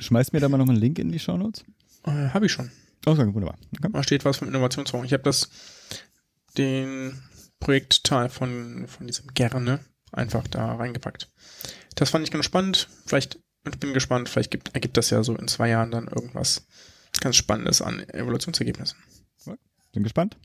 Schmeißt 0.00 0.32
mir 0.32 0.40
da 0.40 0.48
mal 0.48 0.58
noch 0.58 0.68
einen 0.68 0.76
Link 0.76 0.98
in 0.98 1.12
die 1.12 1.20
Shownotes? 1.20 1.64
Äh, 2.04 2.30
habe 2.30 2.46
ich 2.46 2.52
schon. 2.52 2.72
Oh, 3.06 3.16
wunderbar. 3.16 3.56
Okay. 3.78 3.88
Da 3.92 4.02
steht 4.02 4.24
was 4.24 4.38
vom 4.38 4.48
Innovationsfonds. 4.48 5.06
Ich 5.06 5.12
habe 5.12 5.22
das, 5.22 5.48
den 6.58 7.22
Projektteil 7.60 8.28
von, 8.28 8.88
von 8.88 9.06
diesem 9.06 9.28
Gerne 9.34 9.80
einfach 10.10 10.46
da 10.48 10.74
reingepackt. 10.74 11.28
Das 11.94 12.10
fand 12.10 12.24
ich 12.24 12.32
ganz 12.32 12.44
spannend. 12.44 12.88
Vielleicht 13.06 13.38
und 13.64 13.80
bin 13.80 13.92
gespannt, 13.92 14.28
vielleicht 14.28 14.50
gibt, 14.50 14.74
ergibt 14.74 14.96
das 14.96 15.10
ja 15.10 15.22
so 15.22 15.36
in 15.36 15.48
zwei 15.48 15.68
Jahren 15.68 15.90
dann 15.90 16.08
irgendwas 16.08 16.66
ganz 17.20 17.36
Spannendes 17.36 17.82
an 17.82 18.00
Evaluationsergebnissen. 18.08 18.98
Bin 19.92 20.02
gespannt. 20.02 20.38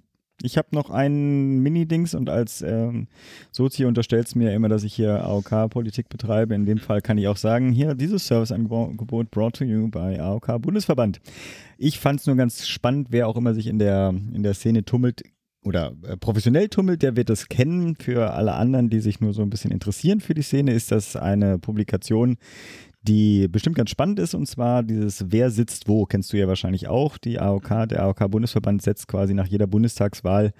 Ich 0.43 0.55
habe 0.57 0.67
noch 0.71 0.91
ein 0.91 1.59
Mini-Dings 1.61 2.13
und 2.13 2.29
als 2.29 2.61
ähm, 2.61 3.07
Sozi 3.51 3.85
unterstellt 3.85 4.27
es 4.27 4.35
mir 4.35 4.53
immer, 4.53 4.69
dass 4.69 4.83
ich 4.83 4.93
hier 4.93 5.23
AOK-Politik 5.23 6.09
betreibe. 6.09 6.53
In 6.53 6.67
dem 6.67 6.77
Fall 6.77 7.01
kann 7.01 7.17
ich 7.17 7.27
auch 7.27 7.37
sagen, 7.37 7.71
hier 7.71 7.95
dieses 7.95 8.27
Serviceangebot 8.27 9.31
brought 9.31 9.55
to 9.55 9.63
you 9.63 9.87
by 9.87 10.19
AOK 10.19 10.61
Bundesverband. 10.61 11.19
Ich 11.77 11.99
fand 11.99 12.19
es 12.19 12.27
nur 12.27 12.35
ganz 12.35 12.67
spannend, 12.67 13.07
wer 13.09 13.27
auch 13.27 13.35
immer 13.35 13.55
sich 13.55 13.65
in 13.65 13.79
der, 13.79 14.09
in 14.09 14.43
der 14.43 14.53
Szene 14.53 14.85
tummelt 14.85 15.23
oder 15.63 15.93
äh, 16.03 16.17
professionell 16.17 16.69
tummelt, 16.69 17.01
der 17.01 17.15
wird 17.15 17.31
es 17.31 17.49
kennen. 17.49 17.95
Für 17.95 18.33
alle 18.33 18.53
anderen, 18.53 18.89
die 18.89 18.99
sich 18.99 19.19
nur 19.19 19.33
so 19.33 19.41
ein 19.41 19.49
bisschen 19.49 19.71
interessieren 19.71 20.19
für 20.19 20.35
die 20.35 20.43
Szene, 20.43 20.73
ist 20.73 20.91
das 20.91 21.15
eine 21.15 21.57
Publikation, 21.57 22.37
die 23.07 23.47
bestimmt 23.47 23.75
ganz 23.75 23.89
spannend 23.89 24.19
ist, 24.19 24.33
und 24.33 24.47
zwar 24.47 24.83
dieses 24.83 25.25
Wer 25.31 25.49
sitzt 25.51 25.87
wo, 25.87 26.05
kennst 26.05 26.33
du 26.33 26.37
ja 26.37 26.47
wahrscheinlich 26.47 26.87
auch. 26.87 27.17
Die 27.17 27.39
AOK, 27.39 27.87
der 27.89 28.03
AOK-Bundesverband 28.03 28.81
setzt 28.81 29.07
quasi 29.07 29.33
nach 29.33 29.47
jeder 29.47 29.67
Bundestagswahl 29.67 30.53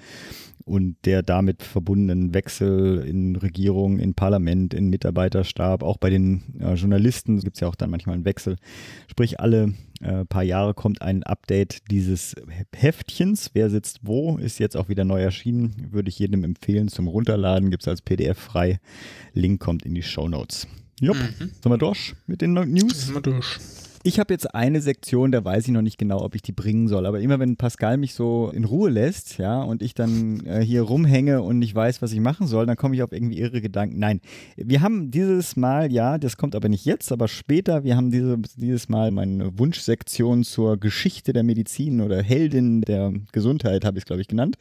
und 0.68 0.98
der 1.06 1.24
damit 1.24 1.64
verbundenen 1.64 2.34
Wechsel 2.34 3.00
in 3.08 3.36
Regierung, 3.38 4.00
in 4.00 4.14
Parlament, 4.14 4.74
in 4.74 4.90
Mitarbeiterstab, 4.90 5.82
auch 5.82 5.98
bei 5.98 6.10
den 6.10 6.44
äh, 6.60 6.74
Journalisten 6.74 7.40
gibt 7.40 7.56
es 7.56 7.62
ja 7.62 7.68
auch 7.68 7.76
dann 7.76 7.90
manchmal 7.90 8.16
einen 8.16 8.26
Wechsel. 8.26 8.58
Sprich, 9.08 9.40
alle 9.40 9.74
äh, 10.02 10.26
paar 10.26 10.44
Jahre 10.44 10.74
kommt 10.74 11.02
ein 11.02 11.24
Update 11.24 11.90
dieses 11.90 12.36
Heftchens. 12.76 13.52
Wer 13.54 13.70
sitzt 13.70 14.00
wo, 14.04 14.38
ist 14.38 14.60
jetzt 14.60 14.76
auch 14.76 14.90
wieder 14.90 15.06
neu 15.06 15.22
erschienen. 15.22 15.88
Würde 15.92 16.10
ich 16.10 16.20
jedem 16.20 16.44
empfehlen 16.44 16.90
zum 16.90 17.08
Runterladen. 17.08 17.72
Gibt 17.72 17.84
es 17.84 17.88
als 17.88 18.02
PDF 18.02 18.38
frei. 18.38 18.80
Link 19.34 19.62
kommt 19.62 19.86
in 19.86 19.96
die 19.96 20.04
Show 20.04 20.28
Notes. 20.28 20.68
Jupp. 21.00 21.18
Mhm. 21.18 21.52
Sind 21.62 21.66
wir 21.66 21.78
durch 21.78 22.16
mit 22.26 22.42
den 22.42 22.54
News? 22.54 23.06
Sind 23.06 23.14
wir 23.14 23.22
durch. 23.22 23.58
Ich 24.08 24.22
habe 24.22 24.34
jetzt 24.34 24.56
eine 24.56 24.80
Sektion, 24.80 25.34
da 25.34 25.44
weiß 25.44 25.68
ich 25.68 25.74
noch 25.74 25.82
nicht 25.82 25.98
genau, 25.98 26.22
ob 26.22 26.34
ich 26.34 26.42
die 26.42 26.54
bringen 26.54 26.88
soll. 26.88 27.06
Aber 27.06 27.20
immer 27.20 27.40
wenn 27.40 27.58
Pascal 27.58 27.98
mich 27.98 28.14
so 28.14 28.50
in 28.54 28.64
Ruhe 28.64 28.90
lässt, 28.90 29.38
ja, 29.38 29.62
und 29.62 29.82
ich 29.82 29.96
dann 29.96 30.46
äh, 30.46 30.62
hier 30.62 30.84
rumhänge 30.84 31.42
und 31.42 31.60
nicht 31.60 31.76
weiß, 31.76 32.02
was 32.02 32.14
ich 32.14 32.22
machen 32.22 32.48
soll, 32.48 32.66
dann 32.66 32.78
komme 32.78 32.96
ich 32.96 33.04
auf 33.04 33.12
irgendwie 33.12 33.38
irre 33.38 33.60
Gedanken. 33.60 34.00
Nein, 34.00 34.22
wir 34.56 34.82
haben 34.82 35.12
dieses 35.12 35.58
Mal, 35.58 35.92
ja, 35.92 36.18
das 36.18 36.38
kommt 36.38 36.56
aber 36.56 36.70
nicht 36.70 36.86
jetzt, 36.86 37.12
aber 37.12 37.28
später, 37.28 37.84
wir 37.84 37.98
haben 37.98 38.10
diese, 38.10 38.38
dieses 38.56 38.88
Mal 38.88 39.12
meine 39.12 39.60
Wunschsektion 39.60 40.46
zur 40.46 40.78
Geschichte 40.78 41.34
der 41.34 41.44
Medizin 41.44 42.00
oder 42.00 42.24
Heldin 42.24 42.80
der 42.84 43.12
Gesundheit, 43.34 43.84
habe 43.84 43.98
ich 43.98 44.04
es, 44.04 44.08
glaube 44.08 44.22
ich, 44.22 44.30
genannt. 44.30 44.56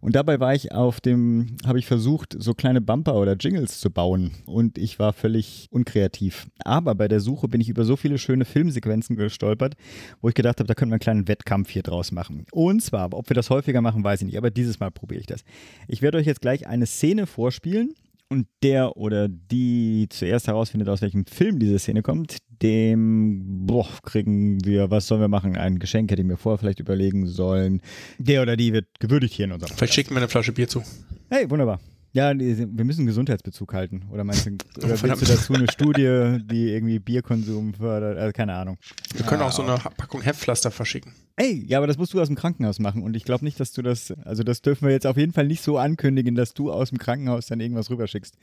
Und 0.00 0.14
dabei 0.14 0.38
war 0.38 0.54
ich 0.54 0.70
auf 0.70 1.00
dem, 1.00 1.56
habe 1.66 1.80
ich 1.80 1.86
versucht, 1.86 2.36
so 2.38 2.54
kleine 2.54 2.80
Bumper 2.80 3.16
oder 3.16 3.32
Jingles 3.32 3.80
zu 3.80 3.90
bauen. 3.90 4.30
Und 4.44 4.78
ich 4.78 5.00
war 5.00 5.12
völlig 5.12 5.66
unkreativ. 5.72 6.46
Aber 6.62 6.94
bei 6.94 7.08
der 7.08 7.18
Suche 7.18 7.48
bin 7.48 7.60
ich 7.60 7.68
über 7.68 7.82
so 7.82 7.96
viele 7.96 8.18
schöne 8.18 8.44
Filmserien 8.44 8.75
Teilsequenzen 8.76 9.16
gestolpert, 9.16 9.74
wo 10.20 10.28
ich 10.28 10.34
gedacht 10.34 10.58
habe, 10.58 10.66
da 10.66 10.74
können 10.74 10.90
wir 10.90 10.94
einen 10.94 11.00
kleinen 11.00 11.28
Wettkampf 11.28 11.70
hier 11.70 11.82
draus 11.82 12.12
machen. 12.12 12.46
Und 12.52 12.82
zwar, 12.82 13.12
ob 13.12 13.28
wir 13.28 13.34
das 13.34 13.50
häufiger 13.50 13.80
machen, 13.80 14.04
weiß 14.04 14.20
ich 14.20 14.26
nicht, 14.26 14.38
aber 14.38 14.50
dieses 14.50 14.80
Mal 14.80 14.90
probiere 14.90 15.20
ich 15.20 15.26
das. 15.26 15.44
Ich 15.88 16.02
werde 16.02 16.18
euch 16.18 16.26
jetzt 16.26 16.40
gleich 16.40 16.66
eine 16.66 16.86
Szene 16.86 17.26
vorspielen 17.26 17.94
und 18.28 18.46
der 18.62 18.96
oder 18.96 19.28
die 19.28 20.06
zuerst 20.10 20.48
herausfindet, 20.48 20.88
aus 20.88 21.02
welchem 21.02 21.26
Film 21.26 21.58
diese 21.58 21.78
Szene 21.78 22.02
kommt, 22.02 22.38
dem 22.62 23.66
boah, 23.66 23.88
kriegen 24.02 24.64
wir, 24.64 24.90
was 24.90 25.06
sollen 25.06 25.20
wir 25.20 25.28
machen? 25.28 25.56
Ein 25.56 25.78
Geschenk 25.78 26.10
hätte 26.10 26.22
ich 26.22 26.28
mir 26.28 26.36
vorher 26.36 26.58
vielleicht 26.58 26.80
überlegen 26.80 27.26
sollen. 27.26 27.82
Der 28.18 28.42
oder 28.42 28.56
die 28.56 28.72
wird 28.72 28.86
gewürdigt 28.98 29.34
hier 29.34 29.44
in 29.44 29.52
unserem 29.52 29.76
Vielleicht 29.76 29.94
schickt 29.94 30.10
mir 30.10 30.18
eine 30.18 30.28
Flasche 30.28 30.52
Bier 30.52 30.68
zu. 30.68 30.82
Hey, 31.30 31.48
wunderbar. 31.50 31.80
Ja, 32.16 32.32
wir 32.34 32.84
müssen 32.86 33.04
Gesundheitsbezug 33.04 33.74
halten. 33.74 34.06
Oder 34.10 34.24
meinst 34.24 34.46
du, 34.46 34.50
oder 34.78 35.02
willst 35.02 35.20
du 35.20 35.26
dazu 35.26 35.52
eine 35.52 35.70
Studie, 35.70 36.38
die 36.50 36.70
irgendwie 36.70 36.98
Bierkonsum 36.98 37.74
fördert? 37.74 38.16
Also 38.16 38.32
keine 38.32 38.54
Ahnung. 38.54 38.78
Wir 39.14 39.26
können 39.26 39.42
auch 39.42 39.52
so 39.52 39.62
eine 39.62 39.74
Packung 39.74 40.22
Heftpflaster 40.22 40.70
verschicken. 40.70 41.12
Ey, 41.36 41.62
ja, 41.68 41.76
aber 41.76 41.86
das 41.86 41.98
musst 41.98 42.14
du 42.14 42.20
aus 42.22 42.28
dem 42.28 42.36
Krankenhaus 42.36 42.78
machen. 42.78 43.02
Und 43.02 43.14
ich 43.16 43.24
glaube 43.24 43.44
nicht, 43.44 43.60
dass 43.60 43.72
du 43.72 43.82
das, 43.82 44.12
also 44.24 44.42
das 44.42 44.62
dürfen 44.62 44.86
wir 44.86 44.92
jetzt 44.92 45.06
auf 45.06 45.18
jeden 45.18 45.34
Fall 45.34 45.46
nicht 45.46 45.62
so 45.62 45.76
ankündigen, 45.76 46.34
dass 46.34 46.54
du 46.54 46.72
aus 46.72 46.88
dem 46.88 46.96
Krankenhaus 46.96 47.44
dann 47.44 47.60
irgendwas 47.60 47.90
rüberschickst. 47.90 48.34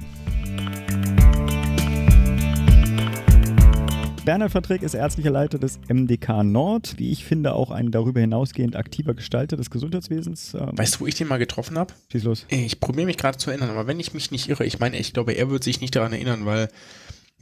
Bernhard 4.25 4.51
Verträg 4.51 4.81
ist 4.83 4.93
ärztlicher 4.93 5.29
Leiter 5.29 5.57
des 5.57 5.79
MDK 5.87 6.43
Nord, 6.43 6.95
wie 6.97 7.11
ich 7.11 7.23
finde 7.23 7.53
auch 7.53 7.71
ein 7.71 7.91
darüber 7.91 8.19
hinausgehend 8.19 8.75
aktiver 8.75 9.13
Gestalter 9.13 9.55
des 9.55 9.69
Gesundheitswesens. 9.69 10.53
Ähm, 10.53 10.71
Weißt 10.77 10.95
du, 10.95 10.99
wo 11.01 11.07
ich 11.07 11.15
den 11.15 11.29
mal 11.29 11.37
getroffen 11.37 11.77
habe? 11.77 11.93
schieß 12.11 12.23
los. 12.23 12.45
Ich 12.49 12.81
probiere 12.81 13.05
mich 13.05 13.17
gerade 13.17 13.37
zu 13.37 13.51
erinnern, 13.51 13.69
aber 13.69 13.87
wenn 13.87 14.01
ich 14.01 14.13
mich 14.13 14.31
nicht 14.31 14.49
irre, 14.49 14.65
ich 14.65 14.79
meine, 14.79 14.97
ich 14.97 15.13
glaube, 15.13 15.31
er 15.33 15.49
wird 15.49 15.63
sich 15.63 15.79
nicht 15.79 15.95
daran 15.95 16.11
erinnern, 16.11 16.45
weil 16.45 16.67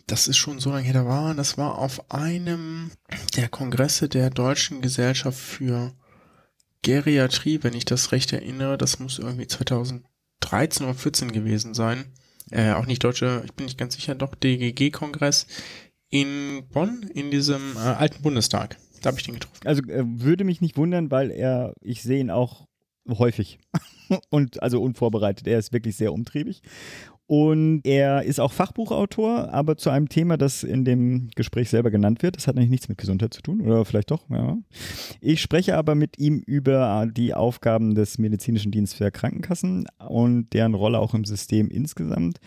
das 0.08 0.28
ist 0.28 0.38
schon 0.38 0.60
so 0.60 0.70
lange 0.70 0.84
her, 0.84 0.94
da 0.94 1.06
war, 1.06 1.34
das 1.34 1.58
war 1.58 1.78
auf 1.78 2.12
einem 2.12 2.92
der 3.36 3.50
Kongresse 3.50 4.08
der 4.08 4.30
Deutschen 4.30 4.82
Gesellschaft 4.82 5.40
für 5.40 5.94
Geriatrie, 6.84 7.60
wenn 7.64 7.74
ich 7.74 7.86
das 7.86 8.12
recht 8.12 8.32
erinnere, 8.32 8.78
das 8.78 9.00
muss 9.00 9.18
irgendwie 9.18 9.48
2013 9.48 10.86
oder 10.86 10.94
14 10.94 11.32
gewesen 11.32 11.74
sein. 11.74 12.06
Äh, 12.52 12.74
auch 12.74 12.86
nicht 12.86 13.04
deutsche, 13.04 13.42
ich 13.46 13.54
bin 13.54 13.66
nicht 13.66 13.80
ganz 13.80 13.96
sicher, 13.96 14.14
doch 14.14 14.36
DGG-Kongress 14.36 15.48
in 16.10 16.68
Bonn, 16.72 17.10
in 17.14 17.32
diesem 17.32 17.76
äh, 17.76 17.80
alten 17.80 18.22
Bundestag. 18.22 18.78
Da 19.02 19.10
habe 19.10 19.20
ich 19.20 19.26
den 19.26 19.36
getroffen. 19.36 19.66
Also 19.66 19.82
äh, 19.84 20.04
würde 20.06 20.44
mich 20.44 20.62
nicht 20.62 20.78
wundern, 20.78 21.10
weil 21.10 21.32
er, 21.32 21.74
ich 21.82 22.04
sehe 22.04 22.20
ihn 22.20 22.30
auch 22.30 22.68
häufig 23.08 23.58
und 24.30 24.62
also 24.62 24.82
unvorbereitet. 24.82 25.48
Er 25.48 25.58
ist 25.58 25.74
wirklich 25.74 25.98
sehr 25.98 26.14
umtriebig. 26.14 26.62
Und 27.28 27.82
er 27.86 28.24
ist 28.24 28.40
auch 28.40 28.52
Fachbuchautor, 28.52 29.52
aber 29.52 29.78
zu 29.78 29.90
einem 29.90 30.10
Thema, 30.10 30.38
das 30.38 30.62
in 30.64 30.86
dem 30.86 31.30
Gespräch 31.36 31.72
selber 31.72 31.90
genannt 31.90 32.22
wird. 32.22 32.36
Das 32.36 32.48
hat 32.48 32.56
nämlich 32.56 32.70
nichts 32.70 32.88
mit 32.88 33.00
Gesundheit 33.00 33.34
zu 33.34 33.42
tun, 33.42 33.62
oder 33.62 33.84
vielleicht 33.84 34.12
doch, 34.12 34.30
ja. 34.30 34.58
Ich 35.22 35.42
spreche 35.42 35.76
aber 35.76 35.96
mit 35.96 36.20
ihm 36.20 36.40
über 36.46 37.08
die 37.12 37.34
Aufgaben 37.34 37.96
des 37.96 38.20
medizinischen 38.20 38.72
Dienstes 38.72 38.98
für 38.98 39.10
Krankenkassen 39.10 39.88
und 40.08 40.54
deren 40.54 40.76
Rolle 40.76 41.00
auch 41.00 41.16
im 41.16 41.26
System 41.26 41.70
insgesamt. 41.70 42.40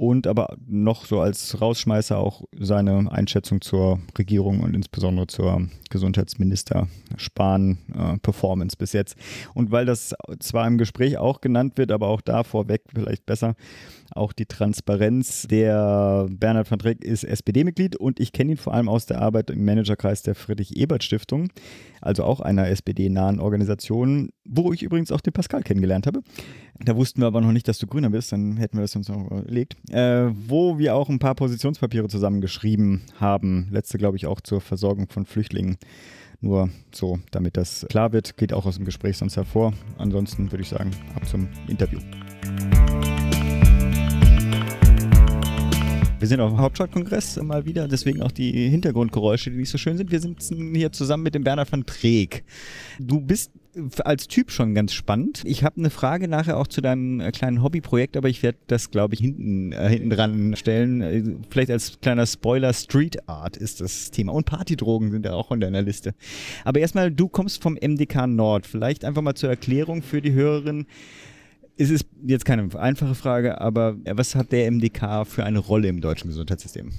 Und 0.00 0.26
aber 0.26 0.56
noch 0.66 1.04
so 1.04 1.20
als 1.20 1.60
Rausschmeißer 1.60 2.16
auch 2.16 2.44
seine 2.58 3.12
Einschätzung 3.12 3.60
zur 3.60 4.00
Regierung 4.16 4.60
und 4.60 4.74
insbesondere 4.74 5.26
zur 5.26 5.68
Gesundheitsminister 5.90 6.88
Spahn 7.18 7.76
äh, 7.94 8.16
Performance 8.16 8.78
bis 8.78 8.94
jetzt. 8.94 9.14
Und 9.52 9.72
weil 9.72 9.84
das 9.84 10.14
zwar 10.38 10.66
im 10.66 10.78
Gespräch 10.78 11.18
auch 11.18 11.42
genannt 11.42 11.76
wird, 11.76 11.92
aber 11.92 12.08
auch 12.08 12.22
da 12.22 12.44
vorweg 12.44 12.84
vielleicht 12.94 13.26
besser, 13.26 13.56
auch 14.12 14.32
die 14.32 14.46
Transparenz. 14.46 15.46
Der 15.50 16.26
Bernhard 16.30 16.70
van 16.70 16.78
Dreck 16.78 17.04
ist 17.04 17.24
SPD-Mitglied 17.24 17.96
und 17.96 18.20
ich 18.20 18.32
kenne 18.32 18.52
ihn 18.52 18.56
vor 18.56 18.72
allem 18.72 18.88
aus 18.88 19.04
der 19.04 19.20
Arbeit 19.20 19.50
im 19.50 19.66
Managerkreis 19.66 20.22
der 20.22 20.34
Friedrich-Ebert-Stiftung, 20.34 21.48
also 22.00 22.24
auch 22.24 22.40
einer 22.40 22.68
SPD-nahen 22.68 23.38
Organisation, 23.38 24.30
wo 24.46 24.72
ich 24.72 24.82
übrigens 24.82 25.12
auch 25.12 25.20
den 25.20 25.34
Pascal 25.34 25.62
kennengelernt 25.62 26.06
habe. 26.06 26.22
Da 26.82 26.96
wussten 26.96 27.20
wir 27.20 27.26
aber 27.26 27.42
noch 27.42 27.52
nicht, 27.52 27.68
dass 27.68 27.78
du 27.78 27.86
Grüner 27.86 28.08
bist, 28.08 28.32
dann 28.32 28.56
hätten 28.56 28.78
wir 28.78 28.82
das 28.82 28.96
uns 28.96 29.08
noch 29.08 29.30
überlegt. 29.30 29.76
Äh, 29.90 30.30
wo 30.48 30.78
wir 30.78 30.94
auch 30.94 31.10
ein 31.10 31.18
paar 31.18 31.34
Positionspapiere 31.34 32.08
zusammengeschrieben 32.08 33.02
haben. 33.18 33.68
Letzte, 33.70 33.98
glaube 33.98 34.16
ich, 34.16 34.26
auch 34.26 34.40
zur 34.40 34.62
Versorgung 34.62 35.08
von 35.10 35.26
Flüchtlingen. 35.26 35.76
Nur 36.40 36.70
so, 36.90 37.18
damit 37.32 37.58
das 37.58 37.86
klar 37.90 38.12
wird, 38.12 38.38
geht 38.38 38.54
auch 38.54 38.64
aus 38.64 38.76
dem 38.76 38.86
Gespräch 38.86 39.18
sonst 39.18 39.36
hervor. 39.36 39.74
Ansonsten 39.98 40.50
würde 40.50 40.62
ich 40.62 40.70
sagen, 40.70 40.90
ab 41.14 41.28
zum 41.28 41.48
Interview. 41.68 42.00
Wir 46.18 46.28
sind 46.28 46.40
auf 46.40 46.50
dem 46.50 46.60
Hauptstadtkongress 46.60 47.42
mal 47.42 47.66
wieder, 47.66 47.88
deswegen 47.88 48.22
auch 48.22 48.32
die 48.32 48.68
Hintergrundgeräusche, 48.68 49.50
die 49.50 49.58
nicht 49.58 49.70
so 49.70 49.76
schön 49.76 49.98
sind. 49.98 50.10
Wir 50.10 50.20
sitzen 50.20 50.74
hier 50.74 50.92
zusammen 50.92 51.24
mit 51.24 51.34
dem 51.34 51.44
Bernhard 51.44 51.70
van 51.70 51.84
Treek. 51.84 52.44
Du 52.98 53.20
bist 53.20 53.52
als 54.04 54.28
Typ 54.28 54.50
schon 54.50 54.74
ganz 54.74 54.92
spannend. 54.92 55.42
Ich 55.44 55.64
habe 55.64 55.78
eine 55.78 55.90
Frage 55.90 56.28
nachher 56.28 56.58
auch 56.58 56.66
zu 56.66 56.80
deinem 56.80 57.20
äh, 57.20 57.30
kleinen 57.30 57.62
Hobbyprojekt, 57.62 58.16
aber 58.16 58.28
ich 58.28 58.42
werde 58.42 58.58
das, 58.66 58.90
glaube 58.90 59.14
ich, 59.14 59.20
hinten, 59.20 59.72
äh, 59.72 59.88
hinten 59.88 60.10
dran 60.10 60.56
stellen. 60.56 61.00
Äh, 61.00 61.22
Vielleicht 61.50 61.70
als 61.70 62.00
kleiner 62.00 62.26
Spoiler, 62.26 62.72
Street 62.72 63.28
Art 63.28 63.56
ist 63.56 63.80
das 63.80 64.10
Thema. 64.10 64.32
Und 64.32 64.46
Partydrogen 64.46 65.10
sind 65.10 65.24
ja 65.24 65.32
auch 65.32 65.52
in 65.52 65.60
deiner 65.60 65.82
Liste. 65.82 66.14
Aber 66.64 66.80
erstmal, 66.80 67.10
du 67.10 67.28
kommst 67.28 67.62
vom 67.62 67.74
MDK 67.74 68.26
Nord. 68.26 68.66
Vielleicht 68.66 69.04
einfach 69.04 69.22
mal 69.22 69.34
zur 69.34 69.50
Erklärung 69.50 70.02
für 70.02 70.20
die 70.20 70.32
Hörerin. 70.32 70.86
Es 71.76 71.90
ist 71.90 72.06
jetzt 72.26 72.44
keine 72.44 72.68
einfache 72.78 73.14
Frage, 73.14 73.60
aber 73.60 73.96
was 74.04 74.34
hat 74.34 74.52
der 74.52 74.70
MDK 74.70 75.24
für 75.26 75.44
eine 75.44 75.60
Rolle 75.60 75.88
im 75.88 76.00
deutschen 76.00 76.28
Gesundheitssystem? 76.28 76.92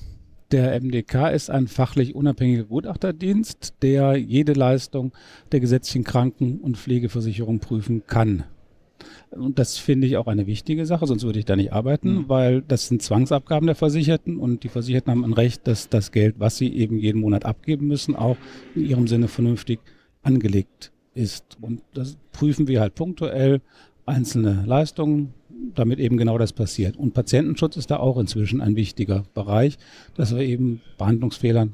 Der 0.51 0.81
MDK 0.81 1.29
ist 1.29 1.49
ein 1.49 1.67
fachlich 1.67 2.13
unabhängiger 2.13 2.65
Gutachterdienst, 2.65 3.75
der 3.81 4.17
jede 4.17 4.51
Leistung 4.51 5.13
der 5.53 5.61
gesetzlichen 5.61 6.03
Kranken- 6.03 6.59
und 6.59 6.77
Pflegeversicherung 6.77 7.59
prüfen 7.59 8.05
kann. 8.05 8.43
Und 9.31 9.59
das 9.59 9.77
finde 9.77 10.07
ich 10.07 10.17
auch 10.17 10.27
eine 10.27 10.47
wichtige 10.47 10.85
Sache, 10.85 11.07
sonst 11.07 11.23
würde 11.23 11.39
ich 11.39 11.45
da 11.45 11.55
nicht 11.55 11.71
arbeiten, 11.71 12.27
weil 12.27 12.61
das 12.61 12.87
sind 12.87 13.01
Zwangsabgaben 13.01 13.65
der 13.65 13.75
Versicherten 13.75 14.37
und 14.37 14.63
die 14.63 14.69
Versicherten 14.69 15.09
haben 15.09 15.23
ein 15.23 15.33
Recht, 15.33 15.67
dass 15.67 15.87
das 15.87 16.11
Geld, 16.11 16.35
was 16.37 16.57
sie 16.57 16.75
eben 16.75 16.97
jeden 16.97 17.21
Monat 17.21 17.45
abgeben 17.45 17.87
müssen, 17.87 18.15
auch 18.15 18.37
in 18.75 18.85
ihrem 18.85 19.07
Sinne 19.07 19.29
vernünftig 19.29 19.79
angelegt 20.21 20.91
ist. 21.13 21.57
Und 21.61 21.81
das 21.93 22.17
prüfen 22.33 22.67
wir 22.67 22.81
halt 22.81 22.95
punktuell 22.95 23.61
einzelne 24.05 24.65
Leistungen, 24.65 25.33
damit 25.75 25.99
eben 25.99 26.17
genau 26.17 26.37
das 26.37 26.53
passiert. 26.53 26.97
Und 26.97 27.13
Patientenschutz 27.13 27.77
ist 27.77 27.91
da 27.91 27.97
auch 27.97 28.17
inzwischen 28.17 28.61
ein 28.61 28.75
wichtiger 28.75 29.23
Bereich, 29.33 29.77
dass 30.15 30.35
wir 30.35 30.41
eben 30.43 30.81
Behandlungsfehlern 30.97 31.71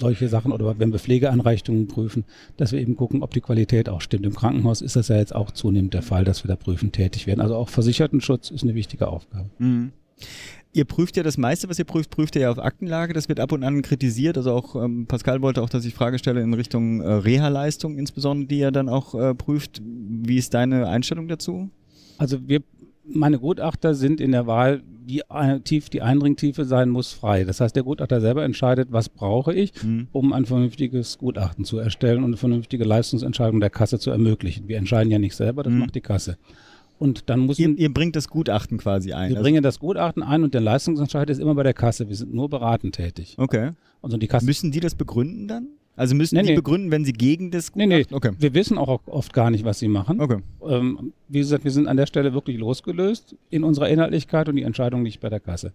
solche 0.00 0.28
Sachen 0.28 0.52
oder 0.52 0.78
wenn 0.78 0.92
wir 0.92 0.98
Pflegeanreichungen 0.98 1.86
prüfen, 1.86 2.24
dass 2.56 2.72
wir 2.72 2.80
eben 2.80 2.96
gucken, 2.96 3.22
ob 3.22 3.32
die 3.32 3.40
Qualität 3.40 3.88
auch 3.88 4.00
stimmt. 4.00 4.26
Im 4.26 4.34
Krankenhaus 4.34 4.80
ist 4.80 4.96
das 4.96 5.08
ja 5.08 5.16
jetzt 5.16 5.34
auch 5.34 5.50
zunehmend 5.50 5.94
der 5.94 6.02
Fall, 6.02 6.24
dass 6.24 6.42
wir 6.44 6.48
da 6.48 6.56
prüfen 6.56 6.92
tätig 6.92 7.26
werden. 7.26 7.40
Also 7.40 7.54
auch 7.54 7.68
Versichertenschutz 7.68 8.50
ist 8.50 8.64
eine 8.64 8.74
wichtige 8.74 9.08
Aufgabe. 9.08 9.50
Ihr 10.74 10.86
prüft 10.86 11.18
ja 11.18 11.22
das 11.22 11.36
meiste, 11.36 11.68
was 11.68 11.78
ihr 11.78 11.84
prüft, 11.84 12.10
prüft 12.10 12.34
ihr 12.34 12.42
ja 12.42 12.50
auf 12.50 12.58
Aktenlage. 12.58 13.12
Das 13.12 13.28
wird 13.28 13.40
ab 13.40 13.52
und 13.52 13.62
an 13.62 13.82
kritisiert. 13.82 14.38
Also 14.38 14.52
auch 14.52 14.74
ähm, 14.74 15.06
Pascal 15.06 15.42
wollte 15.42 15.62
auch, 15.62 15.68
dass 15.68 15.84
ich 15.84 15.92
Frage 15.92 16.18
stelle 16.18 16.40
in 16.40 16.54
Richtung 16.54 17.02
äh, 17.02 17.12
Reha-Leistung, 17.12 17.98
insbesondere 17.98 18.48
die 18.48 18.60
er 18.60 18.72
dann 18.72 18.88
auch 18.88 19.14
äh, 19.14 19.34
prüft. 19.34 19.82
Wie 19.84 20.38
ist 20.38 20.54
deine 20.54 20.88
Einstellung 20.88 21.28
dazu? 21.28 21.68
Also 22.16 22.48
wir, 22.48 22.62
meine 23.04 23.38
Gutachter 23.38 23.94
sind 23.94 24.20
in 24.20 24.32
der 24.32 24.46
Wahl, 24.46 24.82
wie 25.04 25.22
tief 25.64 25.88
die 25.90 26.02
Eindringtiefe 26.02 26.64
sein 26.64 26.88
muss, 26.88 27.12
frei. 27.12 27.42
Das 27.44 27.60
heißt, 27.60 27.74
der 27.74 27.82
Gutachter 27.82 28.20
selber 28.20 28.44
entscheidet, 28.44 28.88
was 28.92 29.08
brauche 29.08 29.52
ich, 29.52 29.72
um 30.12 30.32
ein 30.32 30.46
vernünftiges 30.46 31.18
Gutachten 31.18 31.64
zu 31.64 31.78
erstellen 31.78 32.18
und 32.18 32.26
eine 32.30 32.36
vernünftige 32.36 32.84
Leistungsentscheidung 32.84 33.58
der 33.60 33.70
Kasse 33.70 33.98
zu 33.98 34.10
ermöglichen. 34.10 34.68
Wir 34.68 34.76
entscheiden 34.78 35.10
ja 35.10 35.18
nicht 35.18 35.34
selber, 35.34 35.62
das 35.64 35.72
macht 35.72 35.94
die 35.96 36.00
Kasse. 36.00 36.38
Und 36.98 37.28
dann 37.30 37.40
muss 37.40 37.58
Ihr, 37.58 37.76
ihr 37.76 37.92
bringt 37.92 38.14
das 38.14 38.28
Gutachten 38.28 38.78
quasi 38.78 39.12
ein. 39.12 39.30
wir 39.30 39.36
Also- 39.38 39.42
bringen 39.44 39.62
das 39.64 39.80
Gutachten 39.80 40.22
ein 40.22 40.44
und 40.44 40.54
der 40.54 40.60
Leistungsentscheid 40.60 41.28
ist 41.30 41.40
immer 41.40 41.56
bei 41.56 41.64
der 41.64 41.74
Kasse. 41.74 42.08
Wir 42.08 42.14
sind 42.14 42.32
nur 42.32 42.48
beratend 42.48 42.94
tätig. 42.94 43.34
okay. 43.38 43.72
Also 44.02 44.16
die 44.18 44.28
Kasse 44.28 44.46
Müssen 44.46 44.70
die 44.72 44.80
das 44.80 44.94
begründen 44.94 45.48
dann? 45.48 45.66
Also 45.94 46.14
müssen 46.14 46.36
Nee, 46.36 46.42
die 46.42 46.48
nee. 46.50 46.54
begründen, 46.56 46.90
wenn 46.90 47.04
sie 47.04 47.12
gegen 47.12 47.50
das 47.50 47.74
Nee, 47.74 47.86
nee, 47.86 48.06
Okay. 48.10 48.30
wir 48.38 48.54
wissen 48.54 48.78
auch 48.78 49.00
oft 49.06 49.32
gar 49.32 49.50
nicht, 49.50 49.64
was 49.64 49.78
sie 49.78 49.88
machen. 49.88 50.20
Okay. 50.20 50.38
Ähm, 50.66 51.12
wie 51.28 51.40
gesagt, 51.40 51.64
wir 51.64 51.70
sind 51.70 51.86
an 51.86 51.96
der 51.98 52.06
Stelle 52.06 52.32
wirklich 52.32 52.56
losgelöst 52.58 53.36
in 53.50 53.62
unserer 53.62 53.88
Inhaltlichkeit 53.90 54.48
und 54.48 54.56
die 54.56 54.62
Entscheidung 54.62 55.04
liegt 55.04 55.20
bei 55.20 55.28
der 55.28 55.40
Kasse. 55.40 55.72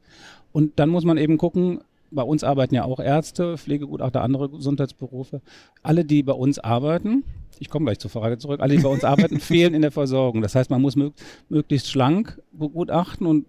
Und 0.52 0.74
dann 0.80 0.90
muss 0.90 1.06
man 1.06 1.18
eben 1.18 1.38
gucken, 1.38 1.80
bei 2.10 2.24
uns 2.24 2.44
arbeiten 2.44 2.74
ja 2.74 2.84
auch 2.86 3.00
Ärzte, 3.00 3.58
Pflegegutachter, 3.58 4.22
andere 4.24 4.50
Gesundheitsberufe. 4.50 5.42
Alle, 5.84 6.06
die 6.06 6.24
bei 6.24 6.34
uns 6.34 6.58
arbeiten, 6.58 7.24
ich 7.60 7.70
komme 7.70 7.86
gleich 7.86 8.00
zur 8.00 8.10
Frage 8.12 8.38
zurück, 8.38 8.60
alle, 8.62 8.76
die 8.78 8.82
bei 8.84 8.90
uns 8.90 9.04
arbeiten, 9.04 9.40
fehlen 9.42 9.74
in 9.74 9.82
der 9.82 9.92
Versorgung. 9.92 10.42
Das 10.42 10.56
heißt, 10.56 10.70
man 10.70 10.82
muss 10.82 10.96
mög 10.96 11.14
möglichst 11.50 11.90
schlank 11.92 12.42
begutachten 12.54 13.28
und 13.28 13.46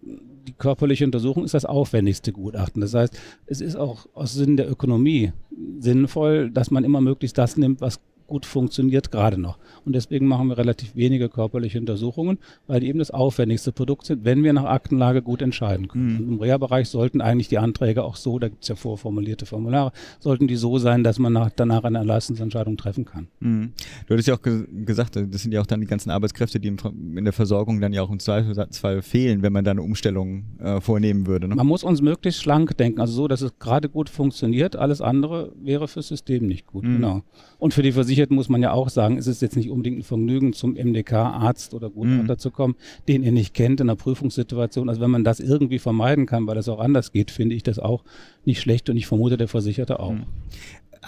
die 0.48 0.54
körperliche 0.54 1.04
Untersuchung 1.04 1.44
ist 1.44 1.54
das 1.54 1.64
aufwendigste 1.64 2.32
Gutachten. 2.32 2.80
Das 2.80 2.94
heißt, 2.94 3.18
es 3.46 3.60
ist 3.60 3.76
auch 3.76 4.06
aus 4.14 4.32
Sinn 4.32 4.56
der 4.56 4.70
Ökonomie 4.70 5.32
sinnvoll, 5.78 6.50
dass 6.50 6.70
man 6.70 6.84
immer 6.84 7.00
möglichst 7.00 7.38
das 7.38 7.56
nimmt, 7.56 7.80
was 7.80 8.00
gut 8.28 8.46
funktioniert 8.46 9.10
gerade 9.10 9.38
noch. 9.38 9.58
Und 9.84 9.94
deswegen 9.94 10.26
machen 10.26 10.48
wir 10.48 10.58
relativ 10.58 10.94
wenige 10.94 11.28
körperliche 11.28 11.80
Untersuchungen, 11.80 12.38
weil 12.66 12.80
die 12.80 12.88
eben 12.88 12.98
das 12.98 13.10
aufwendigste 13.10 13.72
Produkt 13.72 14.06
sind, 14.06 14.24
wenn 14.24 14.44
wir 14.44 14.52
nach 14.52 14.64
Aktenlage 14.64 15.22
gut 15.22 15.42
entscheiden 15.42 15.88
können. 15.88 16.18
Und 16.18 16.28
Im 16.34 16.40
Reha-Bereich 16.40 16.88
sollten 16.88 17.20
eigentlich 17.20 17.48
die 17.48 17.58
Anträge 17.58 18.04
auch 18.04 18.16
so, 18.16 18.38
da 18.38 18.48
gibt 18.48 18.62
es 18.62 18.68
ja 18.68 18.76
vorformulierte 18.76 19.46
Formulare, 19.46 19.92
sollten 20.20 20.46
die 20.46 20.56
so 20.56 20.78
sein, 20.78 21.02
dass 21.02 21.18
man 21.18 21.32
nach, 21.32 21.50
danach 21.54 21.84
eine 21.84 21.98
Erlassensentscheidung 21.98 22.76
treffen 22.76 23.04
kann. 23.04 23.28
Mhm. 23.40 23.72
Du 24.06 24.14
hattest 24.14 24.28
ja 24.28 24.34
auch 24.34 24.42
ge 24.42 24.66
gesagt, 24.84 25.16
das 25.16 25.42
sind 25.42 25.52
ja 25.52 25.60
auch 25.60 25.66
dann 25.66 25.80
die 25.80 25.86
ganzen 25.86 26.10
Arbeitskräfte, 26.10 26.60
die 26.60 26.68
in 26.68 27.24
der 27.24 27.32
Versorgung 27.32 27.80
dann 27.80 27.92
ja 27.92 28.02
auch 28.02 28.10
im 28.10 28.18
Zweifelsfall 28.18 29.02
fehlen, 29.02 29.42
wenn 29.42 29.52
man 29.52 29.64
da 29.64 29.70
eine 29.70 29.82
Umstellung 29.82 30.44
äh, 30.58 30.80
vornehmen 30.80 31.26
würde. 31.26 31.48
Ne? 31.48 31.54
Man 31.54 31.66
muss 31.66 31.82
uns 31.82 32.02
möglichst 32.02 32.42
schlank 32.42 32.76
denken, 32.76 33.00
also 33.00 33.14
so, 33.14 33.28
dass 33.28 33.40
es 33.40 33.58
gerade 33.58 33.88
gut 33.88 34.10
funktioniert. 34.10 34.76
Alles 34.76 35.00
andere 35.00 35.52
wäre 35.62 35.88
fürs 35.88 36.08
System 36.08 36.46
nicht 36.46 36.66
gut. 36.66 36.84
Mhm. 36.84 36.96
Genau. 36.96 37.22
Und 37.58 37.72
für 37.72 37.82
die 37.82 37.92
Versicherten 38.18 38.34
muss 38.34 38.48
man 38.48 38.62
ja 38.62 38.72
auch 38.72 38.88
sagen, 38.88 39.16
es 39.16 39.28
ist 39.28 39.42
jetzt 39.42 39.56
nicht 39.56 39.70
unbedingt 39.70 39.98
ein 39.98 40.02
Vergnügen, 40.02 40.52
zum 40.52 40.74
MDK-Arzt 40.74 41.72
oder 41.72 41.88
Gutachter 41.88 42.34
Mhm. 42.34 42.38
zu 42.38 42.50
kommen, 42.50 42.74
den 43.06 43.22
ihr 43.22 43.30
nicht 43.30 43.54
kennt 43.54 43.80
in 43.80 43.88
einer 43.88 43.94
Prüfungssituation. 43.94 44.88
Also 44.88 45.00
wenn 45.00 45.10
man 45.12 45.22
das 45.22 45.38
irgendwie 45.38 45.78
vermeiden 45.78 46.26
kann, 46.26 46.48
weil 46.48 46.56
das 46.56 46.68
auch 46.68 46.80
anders 46.80 47.12
geht, 47.12 47.30
finde 47.30 47.54
ich 47.54 47.62
das 47.62 47.78
auch 47.78 48.02
nicht 48.44 48.60
schlecht 48.60 48.90
und 48.90 48.96
ich 48.96 49.06
vermute 49.06 49.36
der 49.36 49.46
Versicherte 49.46 50.00
auch. 50.00 50.12
Mhm. 50.14 50.24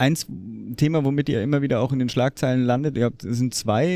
Eins 0.01 0.27
Thema, 0.77 1.05
womit 1.05 1.29
ihr 1.29 1.43
immer 1.43 1.61
wieder 1.61 1.81
auch 1.81 1.93
in 1.93 1.99
den 1.99 2.09
Schlagzeilen 2.09 2.65
landet, 2.65 2.97
ihr 2.97 3.05
habt, 3.05 3.21
sind 3.21 3.53
zwei. 3.53 3.87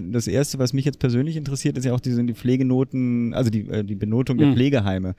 Äh, 0.00 0.02
das 0.10 0.26
erste, 0.26 0.58
was 0.58 0.72
mich 0.72 0.84
jetzt 0.84 0.98
persönlich 0.98 1.36
interessiert, 1.36 1.78
ist 1.78 1.84
ja 1.84 1.92
auch 1.92 2.00
die, 2.00 2.10
sind 2.10 2.26
die 2.26 2.34
Pflegenoten, 2.34 3.32
also 3.32 3.48
die, 3.48 3.68
äh, 3.68 3.84
die 3.84 3.94
Benotung 3.94 4.38
der 4.38 4.48
Mhm. 4.48 4.54
Pflegeheime, 4.54 5.14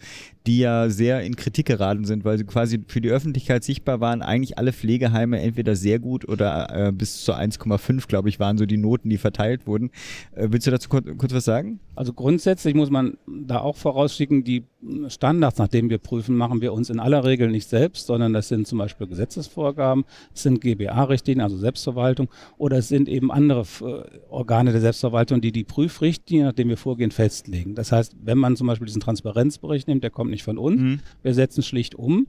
die 0.45 0.60
ja 0.60 0.89
sehr 0.89 1.21
in 1.21 1.38
Kritik 1.38 1.67
geraten 1.67 2.03
sind, 2.03 2.25
weil 2.25 2.38
sie 2.38 2.43
quasi 2.43 2.82
für 2.88 2.99
die 2.99 3.10
Öffentlichkeit 3.10 3.63
sichtbar 3.63 4.01
waren. 4.01 4.21
Eigentlich 4.21 4.58
alle 4.58 4.73
Pflegeheime 4.73 5.39
entweder 5.39 5.77
sehr 5.77 5.99
gut 5.99 6.27
oder 6.27 6.88
äh, 6.88 6.91
bis 6.91 7.23
zu 7.23 7.34
1,5, 7.34 8.08
glaube 8.08 8.27
ich, 8.27 8.39
waren 8.41 8.58
so 8.58 8.65
die 8.65 8.77
Noten, 8.77 9.10
die 9.10 9.17
verteilt 9.17 9.65
wurden. 9.65 9.91
Äh, 10.36 10.47
willst 10.51 10.67
du 10.67 10.71
dazu 10.71 10.89
kurz, 10.89 11.06
kurz 11.17 11.34
was 11.34 11.45
sagen? 11.45 11.79
Also 11.95 12.12
grundsätzlich 12.12 12.75
muss 12.75 12.89
man 12.89 13.17
da 13.27 13.60
auch 13.60 13.77
vorausschicken, 13.77 14.43
die 14.43 14.63
Standards, 15.08 15.60
nach 15.60 15.69
denen 15.69 15.89
wir 15.89 15.99
prüfen, 15.99 16.36
machen 16.36 16.60
wir 16.60 16.73
uns 16.73 16.89
in 16.89 16.99
aller 16.99 17.23
Regel 17.23 17.49
nicht 17.49 17.69
selbst, 17.69 18.08
sondern 18.08 18.34
das 18.34 18.49
sind 18.49 18.67
zum 18.67 18.79
Beispiel 18.79 19.08
Gesetzesvorgaben, 19.08 20.03
es 20.34 20.43
sind 20.43 20.62
GBA-Richtlinien, 20.62 21.43
also 21.43 21.58
Selbstverwaltung, 21.58 22.30
oder 22.58 22.78
es 22.78 22.88
sind 22.88 23.08
eben 23.10 23.32
andere 23.32 23.65
äh, 23.82 24.04
Organe 24.30 24.72
der 24.72 24.82
Selbstverwaltung, 24.82 25.41
die 25.41 25.52
die 25.52 25.63
Prüfrichtlinien, 25.63 26.48
nach 26.48 26.54
denen 26.54 26.69
wir 26.69 26.78
vorgehen, 26.78 27.12
festlegen. 27.12 27.76
Das 27.76 27.91
heißt, 27.91 28.15
wenn 28.24 28.38
man 28.38 28.56
zum 28.56 28.67
Beispiel 28.67 28.88
diesen 28.88 29.02
Transparenzbericht 29.02 29.88
nimmt, 29.88 30.04
der 30.04 30.12
kommt 30.12 30.32
nicht 30.32 30.43
von 30.43 30.58
uns, 30.58 31.02
wir 31.22 31.34
setzen 31.34 31.63
schlicht 31.63 31.96
um. 31.96 32.28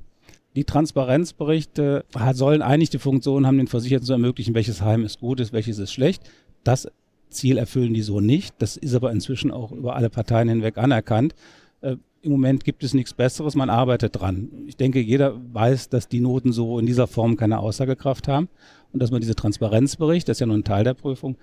Die 0.57 0.65
Transparenzberichte 0.65 2.05
sollen 2.33 2.63
eigentlich 2.63 2.91
die 2.91 2.99
Funktion 2.99 3.47
haben, 3.47 3.59
den 3.59 3.67
Versicherten 3.67 4.07
zu 4.07 4.13
ermöglichen, 4.13 4.55
welches 4.55 4.83
Heim 4.83 5.05
ist 5.05 5.19
gut 5.19 5.41
ist, 5.41 5.53
welches 5.53 5.79
ist 5.79 5.93
schlecht. 5.93 6.23
Das 6.63 6.89
Ziel 7.29 7.59
erfüllen 7.59 7.93
die 7.93 8.03
so 8.03 8.21
nicht. 8.21 8.55
Das 8.59 8.77
ist 8.77 8.95
aber 8.95 9.11
inzwischen 9.11 9.51
auch 9.51 9.73
über 9.73 9.97
alle 9.97 10.11
Parteien 10.11 10.49
hinweg 10.49 10.79
anerkannt. 10.79 11.35
Im 12.25 12.33
Moment 12.33 12.65
gibt 12.65 12.83
es 12.83 12.95
nichts 12.95 13.13
Besseres, 13.13 13.55
man 13.55 13.69
arbeitet 13.69 14.19
dran. 14.19 14.49
Ich 14.67 14.79
denke, 14.79 14.99
jeder 14.99 15.39
weiß, 15.53 15.91
dass 15.91 16.09
die 16.09 16.21
Noten 16.21 16.53
so 16.53 16.79
in 16.79 16.87
dieser 16.87 17.07
Form 17.07 17.37
keine 17.37 17.59
Aussagekraft 17.59 18.29
haben 18.29 18.49
und 18.95 19.01
dass 19.01 19.11
man 19.11 19.21
diese 19.21 19.35
Transparenzbericht, 19.35 20.29
das 20.29 20.37
ist 20.37 20.41
ja 20.41 20.47
nur 20.47 20.57
ein 20.57 20.65
Teil 20.65 20.85
der 20.85 20.95
Prüfung, 20.95 21.37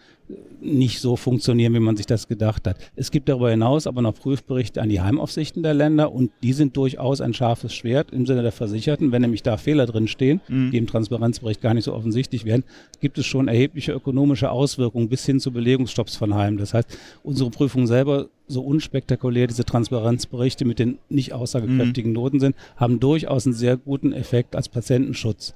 nicht 0.61 1.01
so 1.01 1.17
funktionieren, 1.17 1.73
wie 1.73 1.79
man 1.79 1.97
sich 1.97 2.05
das 2.05 2.29
gedacht 2.29 2.65
hat. 2.65 2.77
Es 2.95 3.11
gibt 3.11 3.27
darüber 3.27 3.51
hinaus 3.51 3.87
aber 3.87 4.01
noch 4.01 4.15
Prüfberichte 4.15 4.81
an 4.81 4.87
die 4.87 5.01
Heimaufsichten 5.01 5.61
der 5.61 5.73
Länder 5.73 6.13
und 6.13 6.31
die 6.43 6.53
sind 6.53 6.77
durchaus 6.77 7.19
ein 7.19 7.33
scharfes 7.33 7.73
Schwert 7.73 8.11
im 8.11 8.25
Sinne 8.25 8.41
der 8.41 8.53
Versicherten. 8.53 9.11
Wenn 9.11 9.21
nämlich 9.21 9.43
da 9.43 9.57
Fehler 9.57 9.85
drin 9.85 10.07
stehen, 10.07 10.39
die 10.47 10.77
im 10.77 10.87
Transparenzbericht 10.87 11.61
gar 11.61 11.73
nicht 11.73 11.83
so 11.83 11.93
offensichtlich 11.93 12.45
werden, 12.45 12.63
gibt 13.01 13.17
es 13.17 13.25
schon 13.25 13.49
erhebliche 13.49 13.91
ökonomische 13.91 14.49
Auswirkungen 14.49 15.09
bis 15.09 15.25
hin 15.25 15.41
zu 15.41 15.51
Belegungsstopps 15.51 16.15
von 16.15 16.33
Heimen. 16.33 16.57
Das 16.57 16.73
heißt, 16.73 16.97
unsere 17.21 17.49
Prüfung 17.49 17.85
selber 17.85 18.29
so 18.47 18.61
unspektakulär 18.61 19.47
diese 19.47 19.65
Transparenzberichte 19.65 20.63
mit 20.63 20.79
den 20.79 20.99
nicht 21.09 21.33
aussagekräftigen 21.33 22.13
Noten 22.13 22.39
sind, 22.39 22.55
haben 22.77 23.01
durchaus 23.01 23.45
einen 23.45 23.55
sehr 23.55 23.75
guten 23.75 24.13
Effekt 24.13 24.55
als 24.55 24.69
Patientenschutz. 24.69 25.53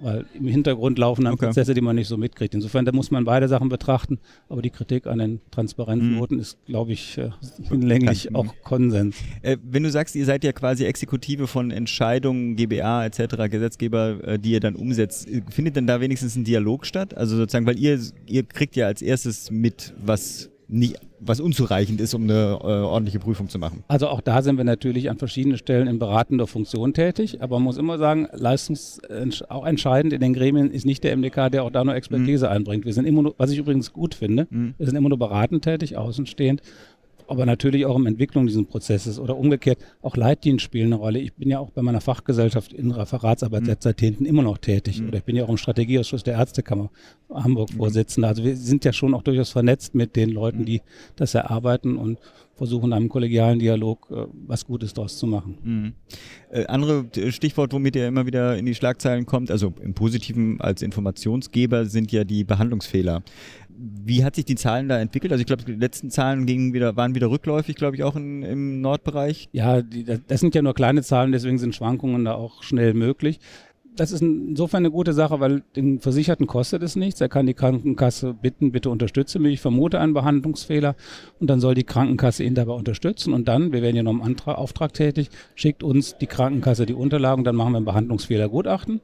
Weil 0.00 0.26
im 0.34 0.46
Hintergrund 0.46 0.98
laufen 0.98 1.24
dann 1.24 1.34
Okay. 1.34 1.46
Prozesse, 1.46 1.74
die 1.74 1.80
man 1.80 1.96
nicht 1.96 2.08
so 2.08 2.16
mitkriegt. 2.16 2.54
Insofern, 2.54 2.84
da 2.84 2.92
muss 2.92 3.10
man 3.10 3.24
beide 3.24 3.48
Sachen 3.48 3.68
betrachten. 3.68 4.18
Aber 4.48 4.62
die 4.62 4.70
Kritik 4.70 5.06
an 5.06 5.18
den 5.18 5.40
Transparenznoten 5.50 6.38
ist, 6.38 6.58
glaube 6.66 6.92
ich, 6.92 7.18
äh, 7.18 7.30
hinlänglich 7.68 8.34
auch 8.34 8.54
Konsens. 8.62 9.16
Äh, 9.42 9.56
wenn 9.62 9.82
du 9.82 9.90
sagst, 9.90 10.14
ihr 10.14 10.24
seid 10.24 10.44
ja 10.44 10.52
quasi 10.52 10.84
Exekutive 10.84 11.46
von 11.46 11.70
Entscheidungen, 11.70 12.56
GBA 12.56 13.06
etc., 13.06 13.48
Gesetzgeber, 13.50 14.18
äh, 14.24 14.38
die 14.38 14.52
ihr 14.52 14.60
dann 14.60 14.76
umsetzt, 14.76 15.28
äh, 15.28 15.42
findet 15.50 15.76
denn 15.76 15.86
da 15.86 16.00
wenigstens 16.00 16.36
ein 16.36 16.44
Dialog 16.44 16.86
statt? 16.86 17.16
Also 17.16 17.36
sozusagen, 17.36 17.66
weil 17.66 17.78
ihr, 17.78 18.00
ihr 18.26 18.44
kriegt 18.44 18.76
ja 18.76 18.86
als 18.86 19.02
erstes 19.02 19.50
mit, 19.50 19.94
was 20.00 20.50
nicht, 20.68 21.00
was 21.18 21.40
unzureichend 21.40 22.00
ist, 22.00 22.14
um 22.14 22.24
eine 22.24 22.58
äh, 22.60 22.66
ordentliche 22.66 23.18
Prüfung 23.18 23.48
zu 23.48 23.58
machen. 23.58 23.82
Also 23.88 24.08
auch 24.08 24.20
da 24.20 24.42
sind 24.42 24.58
wir 24.58 24.64
natürlich 24.64 25.10
an 25.10 25.16
verschiedenen 25.16 25.56
Stellen 25.56 25.88
in 25.88 25.98
beratender 25.98 26.46
Funktion 26.46 26.92
tätig, 26.92 27.42
aber 27.42 27.56
man 27.56 27.64
muss 27.64 27.78
immer 27.78 27.98
sagen, 27.98 28.28
leistungs 28.32 29.00
auch 29.48 29.66
entscheidend 29.66 30.12
in 30.12 30.20
den 30.20 30.34
Gremien 30.34 30.70
ist 30.70 30.84
nicht 30.84 31.02
der 31.04 31.16
MDK, 31.16 31.50
der 31.50 31.64
auch 31.64 31.70
da 31.70 31.82
nur 31.84 31.94
Expertise 31.94 32.50
einbringt. 32.50 32.84
Wir 32.84 32.92
sind 32.92 33.06
immer 33.06 33.22
nur, 33.22 33.34
was 33.38 33.50
ich 33.50 33.58
übrigens 33.58 33.92
gut 33.92 34.14
finde, 34.14 34.46
wir 34.50 34.86
sind 34.86 34.96
immer 34.96 35.08
nur 35.08 35.18
beratend 35.18 35.64
tätig, 35.64 35.96
außenstehend, 35.96 36.60
aber 37.28 37.46
natürlich 37.46 37.86
auch 37.86 37.96
in 37.96 38.06
Entwicklung 38.06 38.46
dieses 38.46 38.64
Prozesses 38.66 39.18
oder 39.18 39.36
umgekehrt, 39.36 39.78
auch 40.02 40.16
Leitdienst 40.16 40.64
spielen 40.64 40.92
eine 40.92 40.96
Rolle. 40.96 41.18
Ich 41.18 41.34
bin 41.34 41.50
ja 41.50 41.58
auch 41.58 41.70
bei 41.70 41.82
meiner 41.82 42.00
Fachgesellschaft 42.00 42.72
in 42.72 42.90
Referatsarbeit 42.90 43.66
seit 43.66 43.84
Jahrzehnten 43.84 44.24
immer 44.24 44.42
noch 44.42 44.58
tätig 44.58 45.02
oder 45.06 45.18
ich 45.18 45.24
bin 45.24 45.36
ja 45.36 45.44
auch 45.44 45.48
im 45.48 45.56
Strategieausschuss 45.56 46.22
der 46.24 46.34
Ärztekammer 46.34 46.90
Hamburg 47.30 47.70
Vorsitzender. 47.70 48.28
Also 48.28 48.44
wir 48.44 48.56
sind 48.56 48.84
ja 48.84 48.92
schon 48.92 49.14
auch 49.14 49.22
durchaus 49.22 49.50
vernetzt 49.50 49.94
mit 49.94 50.16
den 50.16 50.30
Leuten, 50.30 50.64
die 50.64 50.82
das 51.16 51.34
erarbeiten 51.34 51.96
und 51.96 52.18
versuchen, 52.58 52.92
einem 52.92 53.08
kollegialen 53.08 53.58
Dialog 53.58 54.08
äh, 54.10 54.26
was 54.46 54.66
Gutes 54.66 54.92
daraus 54.92 55.16
zu 55.16 55.26
machen. 55.26 55.94
Äh, 56.50 56.66
andere 56.66 57.06
äh, 57.16 57.32
Stichwort, 57.32 57.72
womit 57.72 57.96
ihr 57.96 58.06
immer 58.06 58.26
wieder 58.26 58.58
in 58.58 58.66
die 58.66 58.74
Schlagzeilen 58.74 59.24
kommt, 59.24 59.50
also 59.50 59.72
im 59.80 59.94
Positiven 59.94 60.60
als 60.60 60.82
Informationsgeber, 60.82 61.86
sind 61.86 62.12
ja 62.12 62.24
die 62.24 62.44
Behandlungsfehler. 62.44 63.22
Wie 63.80 64.24
hat 64.24 64.34
sich 64.34 64.44
die 64.44 64.56
Zahlen 64.56 64.88
da 64.88 64.98
entwickelt? 64.98 65.32
Also 65.32 65.40
ich 65.40 65.46
glaube, 65.46 65.64
die 65.64 65.72
letzten 65.72 66.10
Zahlen 66.10 66.46
gingen 66.46 66.72
wieder, 66.74 66.96
waren 66.96 67.14
wieder 67.14 67.30
rückläufig, 67.30 67.76
glaube 67.76 67.94
ich, 67.94 68.02
auch 68.02 68.16
in, 68.16 68.42
im 68.42 68.80
Nordbereich. 68.80 69.48
Ja, 69.52 69.82
die, 69.82 70.04
das 70.04 70.40
sind 70.40 70.54
ja 70.54 70.62
nur 70.62 70.74
kleine 70.74 71.02
Zahlen, 71.02 71.30
deswegen 71.30 71.58
sind 71.58 71.76
Schwankungen 71.76 72.24
da 72.24 72.34
auch 72.34 72.64
schnell 72.64 72.94
möglich. 72.94 73.38
Das 73.98 74.12
ist 74.12 74.22
insofern 74.22 74.82
eine 74.82 74.92
gute 74.92 75.12
Sache, 75.12 75.40
weil 75.40 75.64
den 75.74 75.98
Versicherten 75.98 76.46
kostet 76.46 76.84
es 76.84 76.94
nichts. 76.94 77.20
Er 77.20 77.28
kann 77.28 77.46
die 77.46 77.54
Krankenkasse 77.54 78.32
bitten, 78.32 78.70
bitte 78.70 78.90
unterstütze 78.90 79.40
mich. 79.40 79.54
Ich 79.54 79.60
vermute 79.60 79.98
einen 79.98 80.14
Behandlungsfehler 80.14 80.94
und 81.40 81.50
dann 81.50 81.58
soll 81.58 81.74
die 81.74 81.82
Krankenkasse 81.82 82.44
ihn 82.44 82.54
dabei 82.54 82.74
unterstützen 82.74 83.32
und 83.32 83.48
dann, 83.48 83.72
wir 83.72 83.82
werden 83.82 83.96
ja 83.96 84.04
noch 84.04 84.12
im 84.12 84.22
Antrag, 84.22 84.56
Auftrag 84.56 84.92
tätig, 84.92 85.30
schickt 85.56 85.82
uns 85.82 86.16
die 86.16 86.28
Krankenkasse 86.28 86.86
die 86.86 86.94
Unterlagen, 86.94 87.42
dann 87.42 87.56
machen 87.56 87.72
wir 87.72 87.78
ein 87.78 87.84
Behandlungsfehlergutachten 87.84 89.00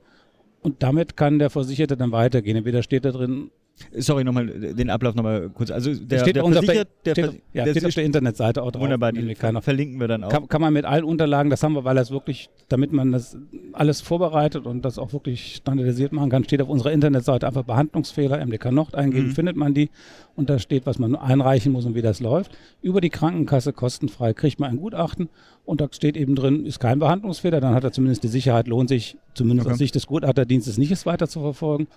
und 0.62 0.84
damit 0.84 1.16
kann 1.16 1.40
der 1.40 1.50
Versicherte 1.50 1.96
dann 1.96 2.12
weitergehen. 2.12 2.56
Entweder 2.56 2.84
steht 2.84 3.04
da 3.04 3.10
drin, 3.10 3.50
Sorry, 3.96 4.22
nochmal 4.22 4.46
den 4.46 4.88
Ablauf 4.88 5.14
nochmal 5.16 5.50
kurz. 5.50 5.70
Also 5.70 5.92
der, 5.94 6.20
steht, 6.20 6.36
der 6.36 6.44
Versichert, 6.44 6.88
der, 7.04 7.12
steht, 7.12 7.42
ja, 7.52 7.64
der 7.64 7.72
steht 7.72 7.84
auf 7.84 7.94
der 7.94 8.04
Internetseite 8.04 8.62
auch 8.62 8.70
drauf. 8.70 8.82
wunderbar, 8.82 9.12
keiner 9.12 9.62
verlinken 9.62 9.98
wir 9.98 10.06
dann 10.06 10.22
auch. 10.22 10.28
kann, 10.28 10.48
kann 10.48 10.60
man 10.60 10.72
mit 10.72 10.84
allen 10.84 11.02
Unterlagen, 11.04 11.50
das 11.50 11.62
haben 11.62 11.74
wir, 11.74 11.84
weil 11.84 11.96
das 11.96 12.10
wirklich, 12.12 12.50
damit 12.68 12.92
man 12.92 13.10
das 13.10 13.36
alles 13.72 14.00
vorbereitet 14.00 14.66
und 14.66 14.84
das 14.84 14.98
auch 14.98 15.12
wirklich 15.12 15.56
standardisiert 15.56 16.12
machen 16.12 16.30
kann, 16.30 16.44
steht 16.44 16.62
auf 16.62 16.68
unserer 16.68 16.92
Internetseite 16.92 17.46
einfach 17.48 17.64
Behandlungsfehler, 17.64 18.44
MDK 18.44 18.70
Nord 18.70 18.94
eingeben, 18.94 19.32
findet 19.32 19.56
man 19.56 19.74
die 19.74 19.90
und 20.36 20.50
da 20.50 20.58
steht, 20.60 20.86
was 20.86 20.98
man 21.00 21.16
einreichen 21.16 21.72
muss 21.72 21.84
und 21.84 21.94
wie 21.96 22.02
das 22.02 22.20
läuft. 22.20 22.56
Über 22.80 23.00
die 23.00 23.10
Krankenkasse 23.10 23.72
kostenfrei 23.72 24.34
kriegt 24.34 24.60
man 24.60 24.70
ein 24.70 24.76
Gutachten 24.76 25.28
und 25.64 25.80
da 25.80 25.88
steht 25.90 26.16
eben 26.16 26.36
drin, 26.36 26.64
ist 26.64 26.78
kein 26.78 27.00
Behandlungsfehler, 27.00 27.60
dann 27.60 27.74
hat 27.74 27.82
er 27.84 27.92
zumindest 27.92 28.22
die 28.22 28.28
Sicherheit, 28.28 28.68
lohnt 28.68 28.88
sich 28.88 29.16
zumindest 29.34 29.66
Okay. 29.66 29.72
aus 29.72 29.78
Sicht 29.78 29.94
des 29.94 30.06
Gutachterdienstes 30.06 30.78
nicht, 30.78 30.92
es 30.92 31.06
weiter 31.06 31.26
zu 31.28 31.40
verfolgen. 31.40 31.88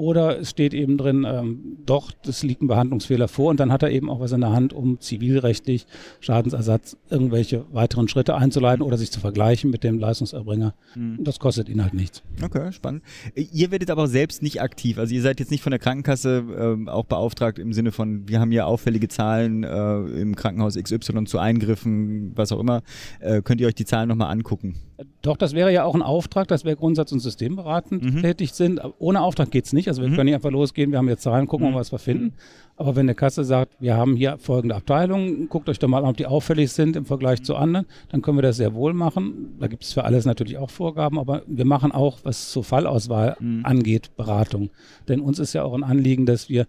Oder 0.00 0.40
es 0.40 0.48
steht 0.48 0.72
eben 0.72 0.96
drin, 0.96 1.26
ähm, 1.28 1.76
doch, 1.84 2.10
das 2.10 2.42
liegt 2.42 2.62
ein 2.62 2.68
Behandlungsfehler 2.68 3.28
vor 3.28 3.50
und 3.50 3.60
dann 3.60 3.70
hat 3.70 3.82
er 3.82 3.90
eben 3.90 4.08
auch 4.08 4.18
was 4.18 4.32
in 4.32 4.40
der 4.40 4.50
Hand, 4.50 4.72
um 4.72 4.98
zivilrechtlich 4.98 5.86
Schadensersatz 6.20 6.96
irgendwelche 7.10 7.66
weiteren 7.70 8.08
Schritte 8.08 8.34
einzuleiten 8.34 8.80
oder 8.80 8.96
sich 8.96 9.10
zu 9.10 9.20
vergleichen 9.20 9.70
mit 9.70 9.84
dem 9.84 9.98
Leistungserbringer. 9.98 10.72
Mhm. 10.94 11.22
Das 11.22 11.38
kostet 11.38 11.68
ihn 11.68 11.82
halt 11.82 11.92
nichts. 11.92 12.22
Okay, 12.42 12.72
spannend. 12.72 13.02
Ihr 13.34 13.70
werdet 13.70 13.90
aber 13.90 14.06
selbst 14.06 14.42
nicht 14.42 14.62
aktiv. 14.62 14.96
Also 14.96 15.14
ihr 15.14 15.20
seid 15.20 15.38
jetzt 15.38 15.50
nicht 15.50 15.62
von 15.62 15.70
der 15.70 15.78
Krankenkasse 15.78 16.78
äh, 16.86 16.88
auch 16.88 17.04
beauftragt 17.04 17.58
im 17.58 17.74
Sinne 17.74 17.92
von, 17.92 18.26
wir 18.26 18.40
haben 18.40 18.52
hier 18.52 18.66
auffällige 18.66 19.08
Zahlen 19.08 19.64
äh, 19.64 19.96
im 20.18 20.34
Krankenhaus 20.34 20.76
XY 20.82 21.24
zu 21.26 21.38
Eingriffen, 21.38 22.32
was 22.36 22.52
auch 22.52 22.60
immer. 22.60 22.80
Äh, 23.18 23.42
könnt 23.42 23.60
ihr 23.60 23.66
euch 23.66 23.74
die 23.74 23.84
Zahlen 23.84 24.08
nochmal 24.08 24.32
angucken? 24.32 24.76
Doch, 25.22 25.36
das 25.36 25.54
wäre 25.54 25.72
ja 25.72 25.84
auch 25.84 25.94
ein 25.94 26.02
Auftrag, 26.02 26.48
dass 26.48 26.64
wir 26.64 26.76
grundsatz- 26.76 27.12
und 27.12 27.20
systemberatend 27.20 28.02
mhm. 28.02 28.22
tätig 28.22 28.52
sind. 28.52 28.80
Ohne 28.98 29.22
Auftrag 29.22 29.50
geht 29.50 29.66
es 29.66 29.72
nicht. 29.72 29.88
Also 29.88 30.02
wir 30.02 30.08
mhm. 30.08 30.14
können 30.14 30.26
nicht 30.26 30.34
einfach 30.34 30.50
losgehen, 30.50 30.90
wir 30.90 30.98
haben 30.98 31.08
jetzt 31.08 31.22
Zahlen, 31.22 31.46
gucken 31.46 31.66
wir 31.66 31.70
mhm. 31.70 31.74
mal, 31.74 31.80
was 31.80 31.92
wir 31.92 31.98
finden. 31.98 32.34
Aber 32.76 32.96
wenn 32.96 33.06
eine 33.06 33.14
Kasse 33.14 33.44
sagt, 33.44 33.74
wir 33.80 33.96
haben 33.96 34.16
hier 34.16 34.38
folgende 34.38 34.74
Abteilungen, 34.74 35.48
guckt 35.48 35.68
euch 35.68 35.78
doch 35.78 35.88
mal 35.88 36.02
an, 36.02 36.10
ob 36.10 36.16
die 36.16 36.26
auffällig 36.26 36.72
sind 36.72 36.96
im 36.96 37.04
Vergleich 37.04 37.42
zu 37.42 37.56
anderen, 37.56 37.86
dann 38.08 38.22
können 38.22 38.38
wir 38.38 38.42
das 38.42 38.56
sehr 38.56 38.74
wohl 38.74 38.94
machen. 38.94 39.56
Da 39.60 39.66
gibt 39.66 39.84
es 39.84 39.92
für 39.92 40.04
alles 40.04 40.24
natürlich 40.24 40.58
auch 40.58 40.70
Vorgaben, 40.70 41.18
aber 41.18 41.42
wir 41.46 41.66
machen 41.66 41.92
auch, 41.92 42.18
was 42.22 42.50
zur 42.50 42.64
Fallauswahl 42.64 43.36
mhm. 43.38 43.64
angeht, 43.64 44.16
Beratung. 44.16 44.70
Denn 45.08 45.20
uns 45.20 45.38
ist 45.38 45.52
ja 45.52 45.62
auch 45.62 45.74
ein 45.74 45.84
Anliegen, 45.84 46.26
dass 46.26 46.48
wir 46.48 46.66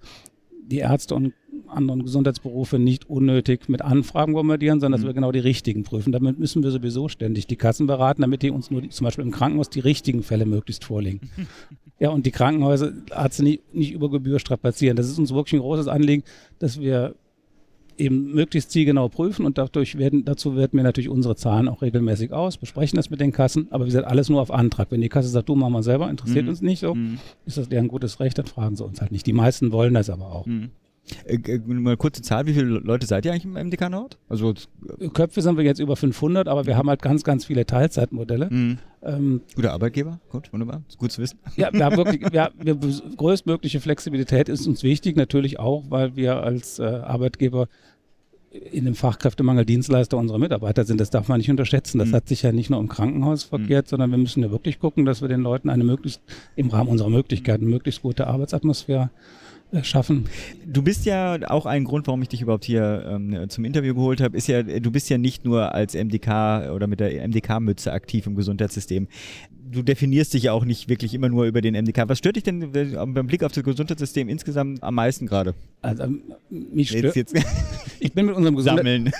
die 0.63 0.79
Ärzte 0.79 1.15
und 1.15 1.33
anderen 1.67 2.03
Gesundheitsberufe 2.03 2.79
nicht 2.79 3.09
unnötig 3.09 3.69
mit 3.69 3.81
Anfragen 3.81 4.33
bombardieren, 4.33 4.79
sondern 4.79 4.99
dass 4.99 5.03
mhm. 5.03 5.09
wir 5.09 5.13
genau 5.13 5.31
die 5.31 5.39
richtigen 5.39 5.83
prüfen. 5.83 6.11
Damit 6.11 6.39
müssen 6.39 6.63
wir 6.63 6.71
sowieso 6.71 7.07
ständig 7.07 7.47
die 7.47 7.55
Kassen 7.55 7.87
beraten, 7.87 8.21
damit 8.21 8.41
die 8.41 8.51
uns 8.51 8.71
nur 8.71 8.81
die, 8.81 8.89
zum 8.89 9.05
Beispiel 9.05 9.23
im 9.23 9.31
Krankenhaus 9.31 9.69
die 9.69 9.79
richtigen 9.79 10.23
Fälle 10.23 10.45
möglichst 10.45 10.83
vorlegen. 10.83 11.29
ja, 11.99 12.09
und 12.09 12.25
die 12.25 12.31
Krankenhäuser 12.31 12.93
Ärzte 13.11 13.43
nicht, 13.43 13.73
nicht 13.73 13.91
über 13.91 14.09
Gebühr 14.09 14.39
strapazieren. 14.39 14.95
Das 14.95 15.09
ist 15.09 15.19
uns 15.19 15.33
wirklich 15.33 15.53
ein 15.53 15.63
großes 15.63 15.87
Anliegen, 15.87 16.23
dass 16.59 16.79
wir 16.79 17.15
eben 18.01 18.33
möglichst 18.33 18.71
zielgenau 18.71 19.09
prüfen 19.09 19.45
und 19.45 19.57
dadurch 19.57 19.97
werden, 19.97 20.25
dazu 20.25 20.55
werten 20.55 20.77
wir 20.77 20.83
natürlich 20.83 21.09
unsere 21.09 21.35
Zahlen 21.35 21.67
auch 21.67 21.81
regelmäßig 21.81 22.31
aus, 22.31 22.57
besprechen 22.57 22.97
das 22.97 23.09
mit 23.09 23.21
den 23.21 23.31
Kassen, 23.31 23.67
aber 23.71 23.85
wir 23.85 23.91
sind 23.91 24.05
alles 24.05 24.29
nur 24.29 24.41
auf 24.41 24.51
Antrag. 24.51 24.91
Wenn 24.91 25.01
die 25.01 25.09
Kasse 25.09 25.29
sagt, 25.29 25.49
du 25.49 25.55
machen 25.55 25.73
wir 25.73 25.83
selber, 25.83 26.09
interessiert 26.09 26.45
mhm. 26.45 26.49
uns 26.49 26.61
nicht 26.61 26.79
so, 26.79 26.95
mhm. 26.95 27.19
ist 27.45 27.57
das 27.57 27.69
deren 27.69 27.87
gutes 27.87 28.19
Recht, 28.19 28.37
dann 28.37 28.47
fragen 28.47 28.75
sie 28.75 28.83
uns 28.83 29.01
halt 29.01 29.11
nicht. 29.11 29.25
Die 29.27 29.33
meisten 29.33 29.71
wollen 29.71 29.93
das 29.93 30.09
aber 30.09 30.31
auch. 30.31 30.45
Mhm. 30.45 30.71
Äh, 31.25 31.35
äh, 31.35 31.59
mal 31.65 31.97
kurze 31.97 32.21
Zahl, 32.21 32.45
wie 32.45 32.53
viele 32.53 32.65
Leute 32.65 33.05
seid 33.05 33.25
ihr 33.25 33.31
eigentlich 33.31 33.45
im 33.45 33.53
MDK 33.53 33.89
Nord? 33.89 34.17
Also 34.29 34.53
Köpfe 35.13 35.41
sind 35.41 35.57
wir 35.57 35.63
jetzt 35.63 35.79
über 35.79 35.95
500, 35.95 36.47
aber 36.47 36.65
wir 36.65 36.77
haben 36.77 36.89
halt 36.89 37.01
ganz, 37.01 37.23
ganz 37.23 37.45
viele 37.45 37.65
Teilzeitmodelle. 37.65 38.49
Mhm. 38.49 38.77
Ähm, 39.03 39.41
Guter 39.55 39.73
Arbeitgeber, 39.73 40.19
gut, 40.29 40.53
wunderbar, 40.53 40.83
ist 40.87 40.97
gut 40.97 41.11
zu 41.11 41.21
wissen. 41.21 41.39
Ja, 41.57 41.73
wir 41.73 41.83
haben 41.83 41.97
wirklich, 41.97 42.21
ja, 42.31 42.51
wir, 42.59 42.75
größtmögliche 42.75 43.79
Flexibilität 43.79 44.47
ist 44.47 44.67
uns 44.67 44.83
wichtig, 44.83 45.15
natürlich 45.15 45.59
auch, 45.59 45.85
weil 45.89 46.15
wir 46.15 46.43
als 46.43 46.79
äh, 46.79 46.83
Arbeitgeber 46.83 47.67
in 48.51 48.83
dem 48.83 48.95
Fachkräftemangel 48.95 49.65
Dienstleister 49.65 50.17
unserer 50.17 50.37
Mitarbeiter 50.37 50.83
sind. 50.83 50.99
Das 50.99 51.09
darf 51.09 51.29
man 51.29 51.37
nicht 51.37 51.49
unterschätzen. 51.49 51.99
Das 51.99 52.09
mhm. 52.09 52.15
hat 52.15 52.27
sich 52.27 52.41
ja 52.41 52.51
nicht 52.51 52.69
nur 52.69 52.81
im 52.81 52.89
Krankenhaus 52.89 53.43
verkehrt, 53.43 53.87
mhm. 53.87 53.89
sondern 53.89 54.11
wir 54.11 54.17
müssen 54.17 54.43
ja 54.43 54.51
wirklich 54.51 54.79
gucken, 54.79 55.05
dass 55.05 55.21
wir 55.21 55.29
den 55.29 55.41
Leuten 55.41 55.69
eine 55.69 55.85
möglichst, 55.85 56.21
im 56.57 56.69
Rahmen 56.69 56.89
unserer 56.89 57.09
Möglichkeiten, 57.09 57.65
möglichst 57.65 58.01
gute 58.01 58.27
Arbeitsatmosphäre 58.27 59.09
schaffen. 59.83 60.25
Du 60.65 60.81
bist 60.81 61.05
ja 61.05 61.37
auch 61.49 61.65
ein 61.65 61.83
Grund, 61.83 62.07
warum 62.07 62.21
ich 62.21 62.29
dich 62.29 62.41
überhaupt 62.41 62.65
hier 62.65 63.05
ähm, 63.07 63.49
zum 63.49 63.65
Interview 63.65 63.93
geholt 63.93 64.21
habe, 64.21 64.37
ist 64.37 64.47
ja, 64.47 64.63
du 64.63 64.91
bist 64.91 65.09
ja 65.09 65.17
nicht 65.17 65.45
nur 65.45 65.73
als 65.73 65.93
MDK 65.93 66.71
oder 66.73 66.87
mit 66.87 66.99
der 66.99 67.27
MDK-Mütze 67.27 67.91
aktiv 67.91 68.27
im 68.27 68.35
Gesundheitssystem 68.35 69.07
du 69.71 69.81
definierst 69.81 70.33
dich 70.33 70.43
ja 70.43 70.53
auch 70.53 70.65
nicht 70.65 70.89
wirklich 70.89 71.13
immer 71.13 71.29
nur 71.29 71.45
über 71.45 71.61
den 71.61 71.73
MDK. 71.73 72.07
Was 72.07 72.17
stört 72.17 72.35
dich 72.35 72.43
denn 72.43 72.71
beim 72.71 73.27
Blick 73.27 73.43
auf 73.43 73.51
das 73.51 73.63
Gesundheitssystem 73.63 74.27
insgesamt 74.29 74.83
am 74.83 74.95
meisten 74.95 75.25
gerade? 75.25 75.55
Also 75.81 76.05
mich 76.49 76.89
stört. 76.89 77.15
Jetzt, 77.15 77.33
jetzt 77.33 77.45
ich 78.11 78.15
bin 78.15 78.25
mit 78.25 78.35
unserem 78.35 78.57
Gesundheitssystem. 78.57 79.13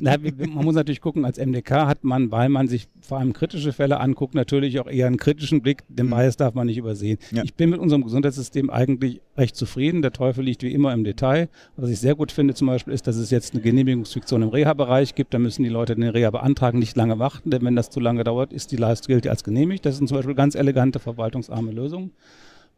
man 0.54 0.64
muss 0.64 0.74
natürlich 0.74 1.02
gucken, 1.02 1.26
als 1.26 1.36
MDK 1.36 1.86
hat 1.86 2.02
man, 2.02 2.30
weil 2.30 2.48
man 2.48 2.66
sich 2.66 2.88
vor 3.02 3.18
allem 3.18 3.34
kritische 3.34 3.74
Fälle 3.74 4.00
anguckt, 4.00 4.34
natürlich 4.34 4.80
auch 4.80 4.86
eher 4.86 5.06
einen 5.06 5.18
kritischen 5.18 5.60
Blick. 5.60 5.82
Den 5.88 6.06
mhm. 6.06 6.10
Bias 6.10 6.38
darf 6.38 6.54
man 6.54 6.66
nicht 6.66 6.78
übersehen. 6.78 7.18
Ja. 7.30 7.42
Ich 7.44 7.52
bin 7.52 7.68
mit 7.68 7.78
unserem 7.78 8.02
Gesundheitssystem 8.04 8.70
eigentlich 8.70 9.20
recht 9.36 9.54
zufrieden. 9.54 10.00
Der 10.00 10.12
Teufel 10.12 10.44
liegt 10.44 10.62
wie 10.62 10.72
immer 10.72 10.94
im 10.94 11.04
Detail. 11.04 11.50
Was 11.76 11.90
ich 11.90 12.00
sehr 12.00 12.14
gut 12.14 12.32
finde 12.32 12.54
zum 12.54 12.68
Beispiel 12.68 12.94
ist, 12.94 13.06
dass 13.06 13.16
es 13.16 13.30
jetzt 13.30 13.52
eine 13.52 13.62
Genehmigungsfiktion 13.62 14.40
im 14.40 14.48
Reha-Bereich 14.48 15.14
gibt. 15.14 15.34
Da 15.34 15.38
müssen 15.38 15.62
die 15.62 15.68
Leute 15.68 15.94
den 15.94 16.08
Reha 16.08 16.30
beantragen, 16.30 16.78
nicht 16.78 16.96
lange 16.96 17.18
warten, 17.18 17.50
denn 17.50 17.62
wenn 17.62 17.76
das 17.76 17.90
zu 17.90 18.00
lange 18.00 18.24
dauert, 18.24 18.54
ist 18.54 18.72
die 18.72 18.76
Leistung 18.76 19.08
gilt 19.08 19.28
als 19.28 19.44
genehmigt. 19.44 19.84
Das 19.84 19.98
sind 19.98 20.08
zum 20.08 20.16
Beispiel 20.16 20.34
ganz 20.34 20.54
elegante, 20.54 21.00
verwaltungsarme 21.00 21.70
Lösungen. 21.70 22.12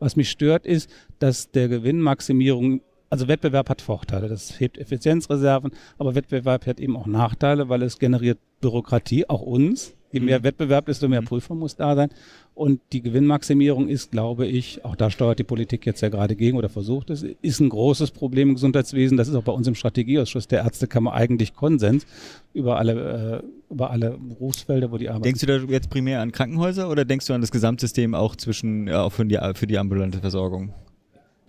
Was 0.01 0.17
mich 0.17 0.31
stört, 0.31 0.67
ist, 0.67 0.91
dass 1.19 1.51
der 1.51 1.69
Gewinnmaximierung, 1.69 2.81
also 3.11 3.27
Wettbewerb 3.27 3.69
hat 3.69 3.83
Vorteile, 3.83 4.29
das 4.29 4.61
hebt 4.61 4.79
Effizienzreserven, 4.79 5.73
aber 5.99 6.15
Wettbewerb 6.15 6.67
hat 6.67 6.79
eben 6.79 6.97
auch 6.97 7.07
Nachteile, 7.07 7.69
weil 7.69 7.83
es 7.83 7.99
generiert 7.99 8.39
Bürokratie, 8.61 9.29
auch 9.29 9.43
uns. 9.43 9.95
Je 10.13 10.19
mehr 10.19 10.41
mhm. 10.41 10.45
Wettbewerb, 10.45 10.87
desto 10.87 11.07
mehr 11.07 11.23
Prüfer 11.23 11.55
muss 11.55 11.77
da 11.77 11.95
sein. 11.95 12.11
Und 12.55 12.81
die 12.93 13.01
Gewinnmaximierung 13.01 13.89
ist, 13.89 14.11
glaube 14.11 14.47
ich, 14.47 14.85
auch 14.85 14.97
da 14.97 15.09
steuert 15.09 15.39
die 15.39 15.45
Politik 15.45 15.87
jetzt 15.87 16.01
ja 16.01 16.09
gerade 16.09 16.35
gegen 16.35 16.59
oder 16.59 16.69
versucht 16.69 17.11
es, 17.11 17.23
ist 17.23 17.61
ein 17.61 17.69
großes 17.69 18.11
Problem 18.11 18.49
im 18.49 18.55
Gesundheitswesen. 18.55 19.17
Das 19.17 19.29
ist 19.29 19.37
auch 19.37 19.45
bei 19.45 19.53
uns 19.53 19.69
im 19.69 19.77
Strategieausschuss 19.77 20.49
der 20.49 20.65
Ärztekammer 20.65 21.13
eigentlich 21.13 21.55
Konsens 21.55 22.07
über 22.55 22.79
alle, 22.79 23.43
äh, 23.43 23.73
über 23.73 23.91
alle 23.91 24.19
Berufsfelder, 24.19 24.91
wo 24.91 24.99
die 24.99 25.09
Arbeit. 25.09 25.27
Denkst 25.27 25.41
du 25.43 25.47
da 25.47 25.57
jetzt 25.59 25.91
primär 25.91 26.21
an 26.21 26.33
Krankenhäuser 26.33 26.91
oder 26.91 27.05
denkst 27.05 27.27
du 27.27 27.33
an 27.33 27.41
das 27.41 27.53
Gesamtsystem 27.53 28.15
auch 28.17 28.35
zwischen, 28.35 28.89
ja, 28.89 29.05
auch 29.05 29.13
für 29.13 29.25
die, 29.25 29.39
für 29.55 29.69
die 29.69 29.79
ambulante 29.79 30.19
Versorgung? 30.19 30.75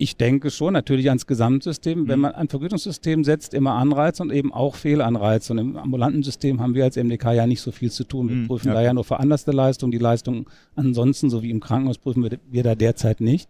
Ich 0.02 0.16
denke 0.16 0.50
schon 0.50 0.72
natürlich 0.72 1.10
ans 1.10 1.28
Gesamtsystem. 1.28 2.00
Mhm. 2.00 2.08
Wenn 2.08 2.18
man 2.18 2.34
ein 2.34 2.48
Vergütungssystem 2.48 3.22
setzt, 3.22 3.54
immer 3.54 3.74
Anreize 3.74 4.20
und 4.24 4.32
eben 4.32 4.52
auch 4.52 4.74
Fehlanreize. 4.74 5.52
Und 5.52 5.58
im 5.60 5.76
ambulanten 5.76 6.24
System 6.24 6.60
haben 6.60 6.74
wir 6.74 6.82
als 6.82 6.96
MDK 6.96 7.34
ja 7.34 7.46
nicht 7.46 7.60
so 7.60 7.70
viel 7.70 7.88
zu 7.88 8.02
tun. 8.02 8.28
Wir 8.28 8.34
mhm. 8.34 8.48
prüfen 8.48 8.66
ja. 8.66 8.74
da 8.74 8.82
ja 8.82 8.92
nur 8.92 9.04
veranlasste 9.04 9.52
Leistungen. 9.52 9.92
Die 9.92 9.98
Leistung 9.98 10.50
ansonsten, 10.74 11.30
so 11.30 11.44
wie 11.44 11.50
im 11.50 11.60
Krankenhaus, 11.60 11.98
prüfen 11.98 12.24
wir, 12.24 12.36
wir 12.50 12.64
da 12.64 12.74
derzeit 12.74 13.20
nicht. 13.20 13.48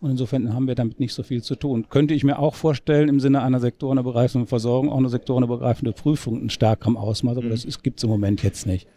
Und 0.00 0.12
insofern 0.12 0.54
haben 0.54 0.66
wir 0.66 0.74
damit 0.74 1.00
nicht 1.00 1.12
so 1.12 1.22
viel 1.22 1.42
zu 1.42 1.54
tun. 1.54 1.84
Könnte 1.90 2.14
ich 2.14 2.24
mir 2.24 2.38
auch 2.38 2.54
vorstellen, 2.54 3.10
im 3.10 3.20
Sinne 3.20 3.42
einer 3.42 3.60
sektorenübergreifenden 3.60 4.48
Versorgung 4.48 4.90
auch 4.90 4.96
eine 4.96 5.10
sektorenübergreifende 5.10 5.92
Prüfung 5.92 6.40
in 6.40 6.48
stärkerem 6.48 6.96
Ausmaß, 6.96 7.36
aber 7.36 7.48
mhm. 7.48 7.50
das 7.50 7.82
gibt 7.82 7.98
es 7.98 8.04
im 8.04 8.08
Moment 8.08 8.42
jetzt 8.42 8.66
nicht. 8.66 8.88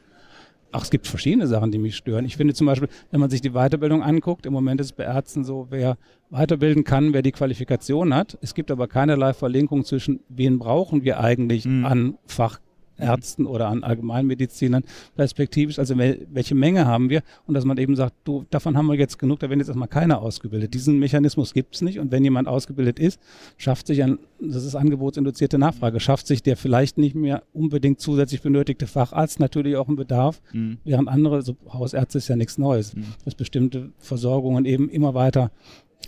Ach, 0.76 0.84
es 0.84 0.90
gibt 0.90 1.08
verschiedene 1.08 1.46
Sachen, 1.48 1.72
die 1.72 1.78
mich 1.78 1.96
stören. 1.96 2.26
Ich 2.26 2.36
finde 2.36 2.56
zum 2.56 2.66
Beispiel, 2.66 2.90
wenn 3.12 3.20
man 3.20 3.30
sich 3.30 3.42
die 3.42 3.52
Weiterbildung 3.52 4.02
anguckt, 4.02 4.46
im 4.48 4.54
Moment 4.54 4.82
ist 4.82 4.88
es 4.88 4.94
bei 4.94 5.04
Ärzten 5.04 5.44
so, 5.44 5.68
wer 5.70 5.98
weiterbilden 6.32 6.84
kann, 6.84 7.14
wer 7.14 7.22
die 7.22 7.32
Qualifikation 7.32 8.14
hat. 8.14 8.38
Es 8.42 8.56
gibt 8.56 8.72
aber 8.72 8.88
keinerlei 8.88 9.34
Verlinkung 9.34 9.86
zwischen, 9.86 10.22
wen 10.30 10.58
brauchen 10.58 11.04
wir 11.04 11.20
eigentlich 11.20 11.66
mhm. 11.66 11.86
an 11.86 12.18
Fach 12.26 12.60
Ärzten 12.98 13.46
oder 13.46 13.68
an 13.68 13.84
Allgemeinmedizinern 13.84 14.84
perspektivisch, 15.16 15.80
also 15.80 15.98
welche 15.98 16.56
Menge 16.56 16.86
haben 16.86 17.10
wir 17.10 17.22
und 17.46 17.54
dass 17.54 17.66
man 17.66 17.78
eben 17.78 17.96
sagt, 17.96 18.16
du, 18.24 18.46
davon 18.50 18.78
haben 18.78 18.88
wir 18.88 18.96
jetzt 18.96 19.20
genug, 19.20 19.40
da 19.40 19.50
werden 19.50 19.60
jetzt 19.60 19.70
erstmal 19.70 19.88
keiner 19.88 20.22
ausgebildet. 20.22 20.74
Diesen 20.74 21.00
Mechanismus 21.00 21.54
gibt 21.54 21.76
es 21.76 21.82
nicht 21.82 22.00
und 22.00 22.12
wenn 22.12 22.24
jemand 22.24 22.48
ausgebildet 22.48 23.00
ist, 23.00 23.20
schafft 23.58 23.88
sich 23.88 24.04
ein, 24.04 24.20
das 24.40 24.64
ist 24.64 24.76
angebotsinduzierte 24.76 25.58
Nachfrage, 25.58 26.00
schafft 26.00 26.28
sich 26.28 26.44
der 26.44 26.58
vielleicht 26.58 26.98
nicht 26.98 27.16
mehr 27.16 27.44
unbedingt 27.54 28.00
zusätzlich 28.00 28.42
benötigte 28.42 28.88
Facharzt 28.88 29.40
natürlich 29.40 29.76
auch 29.76 29.88
einen 29.88 29.98
Bedarf, 29.98 30.42
mhm. 30.52 30.78
während 30.84 31.08
andere, 31.08 31.42
so 31.42 31.56
Hausärzte 31.72 32.18
ist 32.18 32.28
ja 32.28 32.36
nichts 32.36 32.58
Neues, 32.58 32.96
mhm. 32.96 33.06
dass 33.26 33.36
bestimmte 33.36 33.92
Versorgungen 34.00 34.66
eben 34.66 34.90
immer 34.90 35.14
weiter 35.14 35.52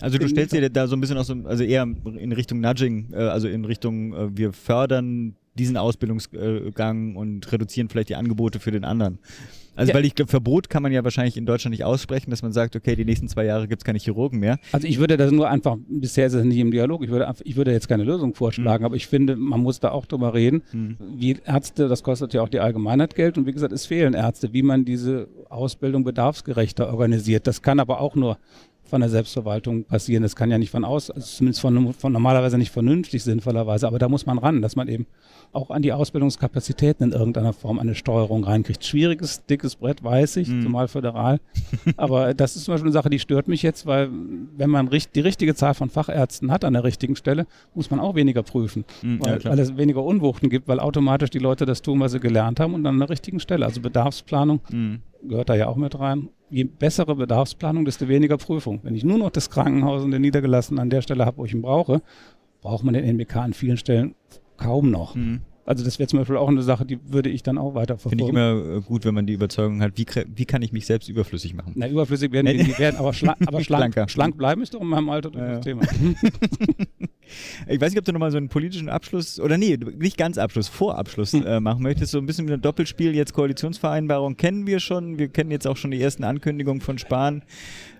also 0.02 0.18
du 0.18 0.28
stellst 0.28 0.54
dir 0.54 0.70
da 0.70 0.88
so 0.88 0.96
ein 0.96 1.02
bisschen 1.02 1.18
aus, 1.18 1.30
also 1.30 1.64
eher 1.64 1.88
in 2.18 2.32
Richtung 2.32 2.60
Nudging, 2.60 3.14
äh, 3.14 3.18
also 3.18 3.48
in 3.48 3.66
Richtung, 3.66 4.14
äh, 4.14 4.38
wir 4.38 4.54
fördern 4.54 5.36
diesen 5.56 5.78
Ausbildungsgang 5.78 7.16
und 7.16 7.52
reduzieren 7.52 7.90
vielleicht 7.90 8.10
die 8.10 8.16
Angebote 8.16 8.60
für 8.60 8.72
den 8.72 8.84
anderen. 8.84 9.20
Also 9.76 9.90
ja. 9.90 9.98
weil 9.98 10.06
ich 10.06 10.16
glaube, 10.16 10.32
Verbot 10.32 10.70
kann 10.70 10.84
man 10.84 10.92
ja 10.92 11.04
wahrscheinlich 11.04 11.36
in 11.36 11.46
Deutschland 11.46 11.72
nicht 11.72 11.84
aussprechen, 11.84 12.30
dass 12.30 12.42
man 12.42 12.54
sagt, 12.54 12.76
okay, 12.76 12.96
die 12.96 13.04
nächsten 13.04 13.28
zwei 13.28 13.46
Jahre 13.46 13.68
gibt 13.68 13.82
es 13.82 13.86
keine 13.86 14.00
Chirurgen 14.00 14.40
mehr. 14.40 14.58
Also 14.72 14.88
ich 14.88 15.00
würde 15.00 15.18
das 15.18 15.32
nur 15.32 15.50
einfach, 15.50 15.76
bisher 15.90 16.28
ist 16.28 16.34
es 16.34 16.46
nicht 16.46 16.58
im 16.58 16.72
Dialog, 16.72 17.04
ich 17.04 17.10
würde, 17.10 17.32
ich 17.44 17.56
würde 17.56 17.72
jetzt 17.72 17.90
keine 17.90 18.04
Lösung 18.04 18.34
vorschlagen, 18.34 18.84
mhm. 18.84 18.86
aber 18.86 18.96
ich 18.96 19.08
finde, 19.08 19.36
man 19.36 19.62
muss 19.62 19.80
da 19.80 19.92
auch 19.92 20.06
drüber 20.06 20.34
reden, 20.34 20.64
mhm. 20.72 20.98
wie 21.18 21.38
Ärzte, 21.46 21.88
das 21.90 22.04
kostet 22.04 22.34
ja 22.34 22.42
auch 22.42 22.50
die 22.50 22.60
Allgemeinheit 22.60 23.16
Geld 23.16 23.38
und 23.38 23.46
wie 23.48 23.52
gesagt, 23.52 23.74
es 23.74 23.86
fehlen 23.86 24.14
Ärzte, 24.14 24.54
wie 24.54 24.64
man 24.64 24.86
diese 24.86 25.28
Ausbildung 25.50 26.04
bedarfsgerechter 26.04 26.88
organisiert. 26.88 27.48
Das 27.48 27.62
kann 27.62 27.80
aber 27.80 28.00
auch 28.00 28.16
nur 28.16 28.38
von 28.86 29.02
der 29.02 29.10
Selbstverwaltung 29.10 29.84
passieren. 29.84 30.24
Das 30.24 30.36
kann 30.36 30.52
ja 30.52 30.58
nicht 30.58 30.70
von 30.70 30.86
aus, 30.86 31.10
also 31.10 31.26
zumindest 31.26 31.62
von, 31.62 31.94
von 31.94 32.14
normalerweise 32.14 32.58
nicht 32.58 32.72
vernünftig 32.72 33.24
sinnvollerweise, 33.24 33.88
aber 33.88 34.00
da 34.00 34.08
muss 34.08 34.26
man 34.26 34.38
ran, 34.38 34.62
dass 34.62 34.76
man 34.76 34.88
eben 34.88 35.08
auch 35.52 35.72
an 35.72 35.82
die 35.82 35.94
Ausbildungskapazitäten 35.94 37.12
in 37.12 37.18
irgendeiner 37.18 37.54
Form 37.54 37.80
eine 37.80 37.96
Steuerung 37.96 38.44
reinkriegt. 38.44 38.84
Schwieriges, 38.86 39.46
dickes 39.46 39.76
Brett, 39.76 40.04
weiß 40.04 40.38
ich, 40.38 40.50
mm. 40.50 40.64
zumal 40.64 40.88
föderal. 40.88 41.40
aber 41.98 42.34
das 42.34 42.56
ist 42.56 42.66
zum 42.66 42.74
Beispiel 42.74 42.88
eine 42.88 42.94
Sache, 42.94 43.10
die 43.10 43.20
stört 43.20 43.48
mich 43.48 43.64
jetzt, 43.64 43.86
weil 43.86 44.10
wenn 44.56 44.70
man 44.70 44.90
die 44.90 45.20
richtige 45.20 45.56
Zahl 45.56 45.74
von 45.74 45.90
Fachärzten 45.90 46.52
hat 46.52 46.66
an 46.66 46.74
der 46.74 46.84
richtigen 46.84 47.16
Stelle, 47.16 47.48
muss 47.74 47.90
man 47.90 48.00
auch 48.00 48.16
weniger 48.16 48.44
prüfen, 48.44 48.86
mm, 49.02 49.18
weil, 49.20 49.42
ja, 49.42 49.50
weil, 49.50 49.60
es 49.60 49.78
weniger 49.78 50.04
Unwuchten 50.04 50.50
gibt, 50.50 50.68
weil 50.68 50.80
automatisch 50.80 51.30
die 51.30 51.40
Leute 51.40 51.66
das 51.66 51.82
tun, 51.82 52.00
was 52.00 52.12
sie 52.12 52.20
gelernt 52.20 52.60
haben 52.60 52.74
und 52.74 52.86
an 52.86 53.00
der 53.00 53.10
richtigen 53.10 53.40
Stelle. 53.40 53.66
Also 53.66 53.82
Bedarfsplanung 53.82 54.60
mm. 54.70 54.96
gehört 55.28 55.50
da 55.50 55.56
ja 55.56 55.68
auch 55.68 55.78
mit 55.78 55.98
rein 55.98 56.30
je 56.56 56.64
bessere 56.64 57.16
Bedarfsplanung, 57.16 57.84
desto 57.84 58.08
weniger 58.08 58.38
Prüfung. 58.38 58.80
Wenn 58.84 58.96
ich 58.96 59.04
nur 59.04 59.18
noch 59.18 59.30
das 59.30 59.50
Krankenhaus 59.50 60.04
und 60.04 60.12
den 60.12 60.22
Niedergelassenen 60.22 60.80
an 60.80 60.90
der 60.90 61.02
Stelle 61.02 61.26
habe, 61.26 61.38
wo 61.38 61.46
ich 61.46 61.54
ihn 61.54 61.62
brauche, 61.62 62.02
braucht 62.62 62.86
man 62.86 62.94
den 62.94 63.04
NBK 63.04 63.36
an 63.36 63.54
vielen 63.54 63.76
Stellen 63.76 64.16
kaum 64.56 64.90
noch. 64.90 65.16
Mhm. 65.16 65.42
Also 65.66 65.84
das 65.84 65.98
wäre 65.98 66.08
zum 66.08 66.20
Beispiel 66.20 66.38
auch 66.38 66.48
eine 66.48 66.62
Sache, 66.62 66.86
die 66.86 67.00
würde 67.12 67.30
ich 67.30 67.42
dann 67.42 67.58
auch 67.58 67.74
weiter 67.74 67.98
verfolgen. 67.98 68.20
Finde 68.20 68.24
ich 68.26 68.30
immer 68.30 68.78
äh, 68.78 68.82
gut, 68.82 69.04
wenn 69.04 69.16
man 69.16 69.26
die 69.26 69.34
Überzeugung 69.34 69.82
hat, 69.82 69.98
wie, 69.98 70.06
wie 70.36 70.46
kann 70.46 70.62
ich 70.62 70.72
mich 70.72 70.86
selbst 70.86 71.10
überflüssig 71.10 71.56
machen? 71.56 71.74
Na, 71.76 71.90
überflüssig 71.90 72.32
werden 72.32 72.56
die, 72.56 72.64
die 72.64 72.78
werden, 72.78 72.98
aber, 72.98 73.14
schla 73.14 73.36
aber 73.48 73.64
schlank, 73.64 73.96
schlank 74.08 74.38
bleiben 74.38 74.62
ist 74.62 74.76
doch 74.76 74.82
in 74.82 74.88
meinem 74.88 75.10
Alter 75.10 75.32
ja, 75.34 75.56
das 75.56 75.66
Thema. 75.66 75.82
ich 77.68 77.82
weiß 77.82 77.92
nicht, 77.92 77.98
ob 77.98 78.06
du 78.06 78.12
nochmal 78.12 78.30
so 78.30 78.38
einen 78.38 78.50
politischen 78.50 78.90
Abschluss, 78.90 79.40
oder 79.40 79.58
nee, 79.58 79.76
nicht 79.98 80.18
ganz 80.18 80.38
Abschluss, 80.38 80.68
Vorabschluss 80.68 81.34
hm. 81.34 81.48
äh, 81.48 81.60
machen 81.60 81.82
möchtest. 81.82 82.12
So 82.12 82.20
ein 82.20 82.28
bisschen 82.28 82.48
wie 82.48 82.54
ein 82.54 82.62
Doppelspiel, 82.62 83.16
jetzt 83.16 83.34
Koalitionsvereinbarung 83.34 84.38
kennen 84.38 84.68
wir 84.68 84.80
schon. 84.80 85.18
Wir 85.18 85.30
kennen 85.30 85.50
jetzt 85.50 85.66
auch 85.66 85.78
schon 85.78 85.90
die 85.90 86.02
ersten 86.02 86.24
Ankündigungen 86.24 86.82
von 86.82 87.00
Spahn 87.00 87.42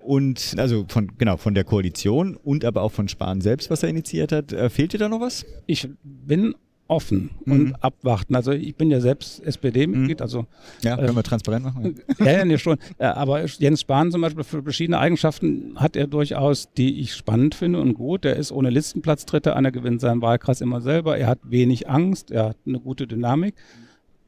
und 0.04 0.54
also 0.56 0.84
von 0.88 1.18
genau 1.18 1.36
von 1.36 1.54
der 1.54 1.64
Koalition 1.64 2.36
und 2.36 2.64
aber 2.64 2.82
auch 2.82 2.92
von 2.92 3.08
Spahn 3.08 3.40
selbst, 3.40 3.70
was 3.70 3.82
er 3.82 3.88
initiiert 3.88 4.30
hat. 4.30 4.52
Äh, 4.52 4.70
fehlt 4.70 4.92
dir 4.92 4.98
da 4.98 5.08
noch 5.08 5.20
was? 5.20 5.44
Ich 5.66 5.88
bin 6.04 6.54
offen 6.88 7.30
mhm. 7.44 7.52
und 7.52 7.84
abwarten. 7.84 8.34
Also 8.34 8.52
ich 8.52 8.74
bin 8.76 8.90
ja 8.90 9.00
selbst 9.00 9.42
SPD-Mitglied, 9.44 10.18
mhm. 10.18 10.22
also 10.22 10.46
ja, 10.82 10.96
können 10.96 11.10
äh, 11.10 11.16
wir 11.16 11.22
transparent 11.22 11.64
machen. 11.64 11.96
Ja, 12.18 12.32
ja, 12.32 12.44
nee, 12.44 12.58
schon. 12.58 12.78
Aber 12.98 13.44
Jens 13.44 13.80
Spahn 13.80 14.10
zum 14.10 14.20
Beispiel 14.20 14.44
für 14.44 14.62
verschiedene 14.62 14.98
Eigenschaften 14.98 15.74
hat 15.76 15.96
er 15.96 16.06
durchaus, 16.06 16.72
die 16.76 17.00
ich 17.00 17.14
spannend 17.14 17.54
finde 17.54 17.80
und 17.80 17.94
gut. 17.94 18.24
Er 18.24 18.36
ist 18.36 18.52
ohne 18.52 18.70
Listenplatz 18.70 19.26
Dritter, 19.26 19.56
einer 19.56 19.70
gewinnt 19.70 20.00
seinen 20.00 20.22
Wahlkreis 20.22 20.60
immer 20.60 20.80
selber. 20.80 21.18
Er 21.18 21.26
hat 21.26 21.40
wenig 21.44 21.88
Angst, 21.88 22.30
er 22.30 22.50
hat 22.50 22.56
eine 22.66 22.80
gute 22.80 23.06
Dynamik. 23.06 23.54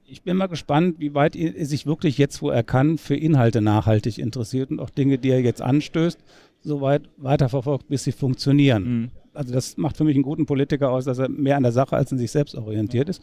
Ich 0.07 0.23
bin 0.23 0.37
mal 0.37 0.47
gespannt, 0.47 0.97
wie 0.99 1.15
weit 1.15 1.37
er 1.37 1.67
sich 1.67 1.87
wirklich 1.87 2.19
jetzt, 2.19 2.41
wo 2.41 2.51
er 2.51 2.63
kann, 2.63 2.99
für 2.99 3.17
Inhalte 3.17 3.61
nachhaltig 3.61 4.19
interessiert 4.19 4.71
und 4.71 4.81
auch 4.81 4.91
Dinge, 4.91 5.19
die 5.19 5.31
er 5.31 5.41
jetzt 5.41 5.61
anstößt, 5.61 6.19
so 6.61 6.81
weit 6.81 7.09
weiterverfolgt, 7.19 7.89
bis 7.89 8.05
sie 8.05 8.13
funktionieren. 8.13 8.85
Mhm 8.85 9.11
also 9.39 9.55
das 9.55 9.77
macht 9.77 9.97
für 9.97 10.05
mich 10.05 10.17
einen 10.17 10.25
guten 10.25 10.47
Politiker 10.47 10.91
aus, 10.91 11.05
dass 11.05 11.19
er 11.19 11.29
mehr 11.29 11.57
an 11.57 11.63
der 11.63 11.73
Sache 11.73 11.97
als 11.97 12.11
in 12.11 12.19
sich 12.19 12.33
selbst 12.33 12.57
orientiert 12.57 13.09
ist 13.09 13.23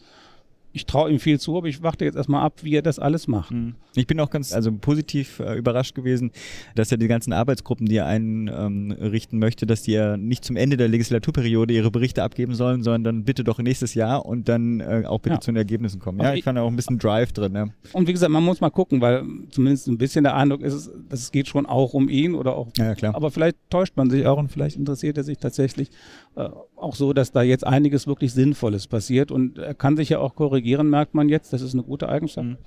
ich 0.76 0.84
traue 0.84 1.10
ihm 1.10 1.18
viel 1.18 1.40
zu, 1.40 1.56
aber 1.56 1.68
ich 1.68 1.82
warte 1.82 2.04
jetzt 2.04 2.16
erstmal 2.16 2.42
ab, 2.42 2.60
wie 2.62 2.74
er 2.74 2.82
das 2.82 2.98
alles 2.98 3.26
macht. 3.28 3.50
Mhm. 3.50 3.74
Ich 3.94 4.06
bin 4.06 4.20
auch 4.20 4.28
ganz 4.28 4.52
also 4.52 4.70
positiv 4.70 5.40
äh, 5.40 5.56
überrascht 5.56 5.94
gewesen, 5.94 6.30
dass 6.74 6.92
er 6.92 6.98
die 6.98 7.08
ganzen 7.08 7.32
Arbeitsgruppen, 7.32 7.86
die 7.86 7.96
er 7.96 8.04
einrichten 8.04 9.36
ähm, 9.36 9.40
möchte, 9.40 9.64
dass 9.64 9.82
die 9.82 9.92
ja 9.92 10.18
nicht 10.18 10.44
zum 10.44 10.56
Ende 10.56 10.76
der 10.76 10.88
Legislaturperiode 10.88 11.72
ihre 11.72 11.90
Berichte 11.90 12.22
abgeben 12.22 12.54
sollen, 12.54 12.82
sondern 12.82 13.04
dann 13.04 13.24
bitte 13.24 13.42
doch 13.42 13.58
nächstes 13.58 13.94
Jahr 13.94 14.26
und 14.26 14.50
dann 14.50 14.80
äh, 14.80 15.04
auch 15.06 15.20
bitte 15.20 15.36
ja. 15.36 15.40
zu 15.40 15.50
den 15.50 15.56
Ergebnissen 15.56 15.98
kommen. 15.98 16.20
Ja, 16.20 16.32
ich, 16.32 16.40
ich 16.40 16.44
fand 16.44 16.58
auch 16.58 16.68
ein 16.68 16.76
bisschen 16.76 16.98
Drive 16.98 17.32
drin. 17.32 17.54
Ja. 17.54 17.68
Und 17.94 18.06
wie 18.06 18.12
gesagt, 18.12 18.30
man 18.30 18.44
muss 18.44 18.60
mal 18.60 18.68
gucken, 18.68 19.00
weil 19.00 19.24
zumindest 19.48 19.88
ein 19.88 19.96
bisschen 19.96 20.24
der 20.24 20.36
Eindruck 20.36 20.60
ist, 20.60 20.90
dass 21.08 21.20
es 21.20 21.32
geht 21.32 21.48
schon 21.48 21.64
auch 21.64 21.94
um 21.94 22.10
ihn 22.10 22.34
oder 22.34 22.54
auch. 22.54 22.68
Ja, 22.76 22.94
klar. 22.94 23.14
Aber 23.14 23.30
vielleicht 23.30 23.56
täuscht 23.70 23.96
man 23.96 24.10
sich 24.10 24.26
auch 24.26 24.36
und 24.36 24.52
vielleicht 24.52 24.76
interessiert 24.76 25.16
er 25.16 25.24
sich 25.24 25.38
tatsächlich 25.38 25.88
auch 26.36 26.94
so, 26.94 27.12
dass 27.12 27.32
da 27.32 27.42
jetzt 27.42 27.66
einiges 27.66 28.06
wirklich 28.06 28.32
Sinnvolles 28.32 28.86
passiert 28.86 29.30
und 29.30 29.58
er 29.58 29.74
kann 29.74 29.96
sich 29.96 30.10
ja 30.10 30.18
auch 30.18 30.34
korrigieren, 30.34 30.90
merkt 30.90 31.14
man 31.14 31.28
jetzt. 31.28 31.52
Das 31.52 31.62
ist 31.62 31.74
eine 31.74 31.82
gute 31.82 32.08
Eigenschaft. 32.08 32.46
Mhm. 32.46 32.58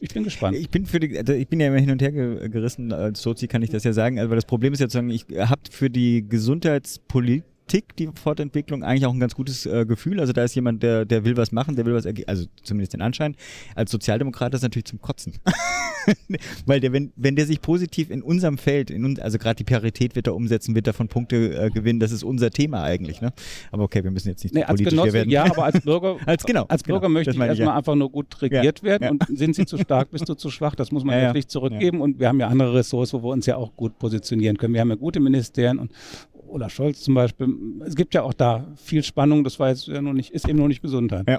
Ich 0.00 0.12
bin 0.12 0.24
gespannt. 0.24 0.56
Ich 0.56 0.68
bin 0.68 0.84
für 0.84 1.00
die, 1.00 1.16
also 1.16 1.32
ich 1.32 1.48
bin 1.48 1.60
ja 1.60 1.68
immer 1.68 1.78
hin 1.78 1.90
und 1.90 2.02
her 2.02 2.12
gerissen. 2.12 2.92
Als 2.92 3.22
Sozi 3.22 3.46
kann 3.46 3.62
ich 3.62 3.70
das 3.70 3.84
ja 3.84 3.92
sagen. 3.94 4.18
Aber 4.20 4.34
das 4.34 4.44
Problem 4.44 4.74
ist 4.74 4.80
jetzt, 4.80 4.94
ich 4.94 5.24
habe 5.38 5.62
für 5.70 5.88
die 5.88 6.28
Gesundheitspolitik 6.28 7.44
Tick, 7.66 7.96
die 7.96 8.10
Fortentwicklung, 8.14 8.82
eigentlich 8.82 9.06
auch 9.06 9.12
ein 9.12 9.20
ganz 9.20 9.34
gutes 9.34 9.66
äh, 9.66 9.86
Gefühl. 9.86 10.20
Also 10.20 10.32
da 10.32 10.44
ist 10.44 10.54
jemand, 10.54 10.82
der, 10.82 11.04
der 11.04 11.24
will 11.24 11.36
was 11.36 11.52
machen, 11.52 11.76
der 11.76 11.86
will 11.86 11.94
was, 11.94 12.06
also 12.26 12.46
zumindest 12.62 12.92
den 12.92 13.02
Anschein. 13.02 13.36
Als 13.74 13.90
Sozialdemokrat 13.90 14.48
ist 14.48 14.58
das 14.58 14.62
natürlich 14.62 14.86
zum 14.86 15.00
Kotzen. 15.00 15.34
Weil 16.66 16.80
der, 16.80 16.92
wenn, 16.92 17.12
wenn 17.16 17.36
der 17.36 17.46
sich 17.46 17.60
positiv 17.60 18.10
in 18.10 18.22
unserem 18.22 18.58
Feld, 18.58 18.90
in, 18.90 19.18
also 19.20 19.38
gerade 19.38 19.56
die 19.56 19.64
Parität 19.64 20.14
wird 20.16 20.26
er 20.26 20.34
umsetzen, 20.34 20.74
wird 20.74 20.86
davon 20.86 21.08
Punkte 21.08 21.36
äh, 21.36 21.70
gewinnen, 21.70 22.00
das 22.00 22.12
ist 22.12 22.22
unser 22.22 22.50
Thema 22.50 22.82
eigentlich. 22.82 23.20
Ne? 23.20 23.32
Aber 23.70 23.84
okay, 23.84 24.04
wir 24.04 24.10
müssen 24.10 24.28
jetzt 24.28 24.44
nicht 24.44 24.54
nee, 24.54 24.64
politisch 24.64 24.90
Genosse, 24.90 25.12
werden. 25.12 25.30
Ja, 25.30 25.44
aber 25.44 25.64
als 25.64 25.80
Bürger, 25.80 26.16
als, 26.26 26.44
genau, 26.44 26.64
als 26.68 26.82
Bürger 26.82 27.00
genau, 27.00 27.12
möchte 27.14 27.30
ich 27.30 27.38
erstmal 27.38 27.68
ja. 27.68 27.76
einfach 27.76 27.94
nur 27.94 28.10
gut 28.10 28.42
regiert 28.42 28.80
ja, 28.80 28.84
werden 28.84 29.02
ja. 29.04 29.10
und 29.10 29.38
sind 29.38 29.56
sie 29.56 29.66
zu 29.66 29.78
stark, 29.78 30.10
bist 30.10 30.28
du 30.28 30.34
zu 30.34 30.50
schwach, 30.50 30.74
das 30.74 30.92
muss 30.92 31.04
man 31.04 31.20
wirklich 31.20 31.48
zurückgeben 31.48 32.00
und 32.00 32.20
wir 32.20 32.28
haben 32.28 32.40
ja 32.40 32.48
andere 32.48 32.74
Ressourcen, 32.74 33.22
wo 33.22 33.28
wir 33.28 33.32
uns 33.32 33.46
ja 33.46 33.56
auch 33.56 33.74
gut 33.74 33.98
positionieren 33.98 34.56
können. 34.58 34.74
Wir 34.74 34.80
haben 34.80 34.90
ja 34.90 34.96
gute 34.96 35.20
Ministerien 35.20 35.78
und 35.78 35.92
Olaf 36.48 36.72
Scholz 36.72 37.00
zum 37.00 37.14
Beispiel. 37.14 37.48
Es 37.86 37.94
gibt 37.94 38.14
ja 38.14 38.22
auch 38.22 38.32
da 38.32 38.66
viel 38.76 39.02
Spannung, 39.02 39.44
das 39.44 39.58
war 39.58 39.68
jetzt 39.68 39.86
ja 39.86 40.00
noch 40.00 40.12
nicht, 40.12 40.30
ist 40.30 40.48
eben 40.48 40.58
noch 40.58 40.68
nicht 40.68 40.82
Gesundheit. 40.82 41.28
Ja. 41.28 41.38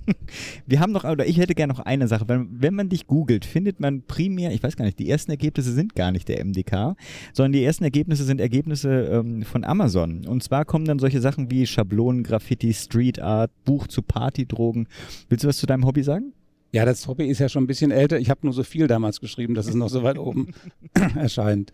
Wir 0.66 0.80
haben 0.80 0.92
noch, 0.92 1.04
oder 1.04 1.26
ich 1.26 1.38
hätte 1.38 1.54
gerne 1.54 1.72
noch 1.72 1.80
eine 1.80 2.08
Sache. 2.08 2.28
Wenn, 2.28 2.48
wenn 2.50 2.74
man 2.74 2.88
dich 2.88 3.06
googelt, 3.06 3.44
findet 3.44 3.80
man 3.80 4.02
primär, 4.02 4.52
ich 4.52 4.62
weiß 4.62 4.76
gar 4.76 4.84
nicht, 4.84 4.98
die 4.98 5.08
ersten 5.08 5.30
Ergebnisse 5.30 5.72
sind 5.72 5.94
gar 5.94 6.12
nicht 6.12 6.28
der 6.28 6.44
MDK, 6.44 6.96
sondern 7.32 7.52
die 7.52 7.64
ersten 7.64 7.84
Ergebnisse 7.84 8.24
sind 8.24 8.40
Ergebnisse 8.40 8.90
ähm, 8.90 9.42
von 9.42 9.64
Amazon. 9.64 10.26
Und 10.26 10.42
zwar 10.42 10.64
kommen 10.64 10.84
dann 10.84 10.98
solche 10.98 11.20
Sachen 11.20 11.50
wie 11.50 11.66
Schablonen, 11.66 12.22
Graffiti, 12.22 12.72
Street 12.74 13.20
Art, 13.20 13.50
Buch 13.64 13.86
zu 13.86 14.02
Partydrogen. 14.02 14.88
Willst 15.28 15.44
du 15.44 15.48
was 15.48 15.58
zu 15.58 15.66
deinem 15.66 15.86
Hobby 15.86 16.02
sagen? 16.02 16.32
Ja, 16.72 16.84
das 16.84 17.06
Hobby 17.06 17.26
ist 17.26 17.38
ja 17.38 17.48
schon 17.48 17.64
ein 17.64 17.68
bisschen 17.68 17.90
älter. 17.90 18.18
Ich 18.18 18.28
habe 18.28 18.40
nur 18.42 18.52
so 18.52 18.62
viel 18.62 18.86
damals 18.86 19.20
geschrieben, 19.20 19.54
dass 19.54 19.66
es 19.66 19.74
noch 19.74 19.88
so 19.88 20.02
weit 20.02 20.18
oben 20.18 20.48
erscheint 21.16 21.72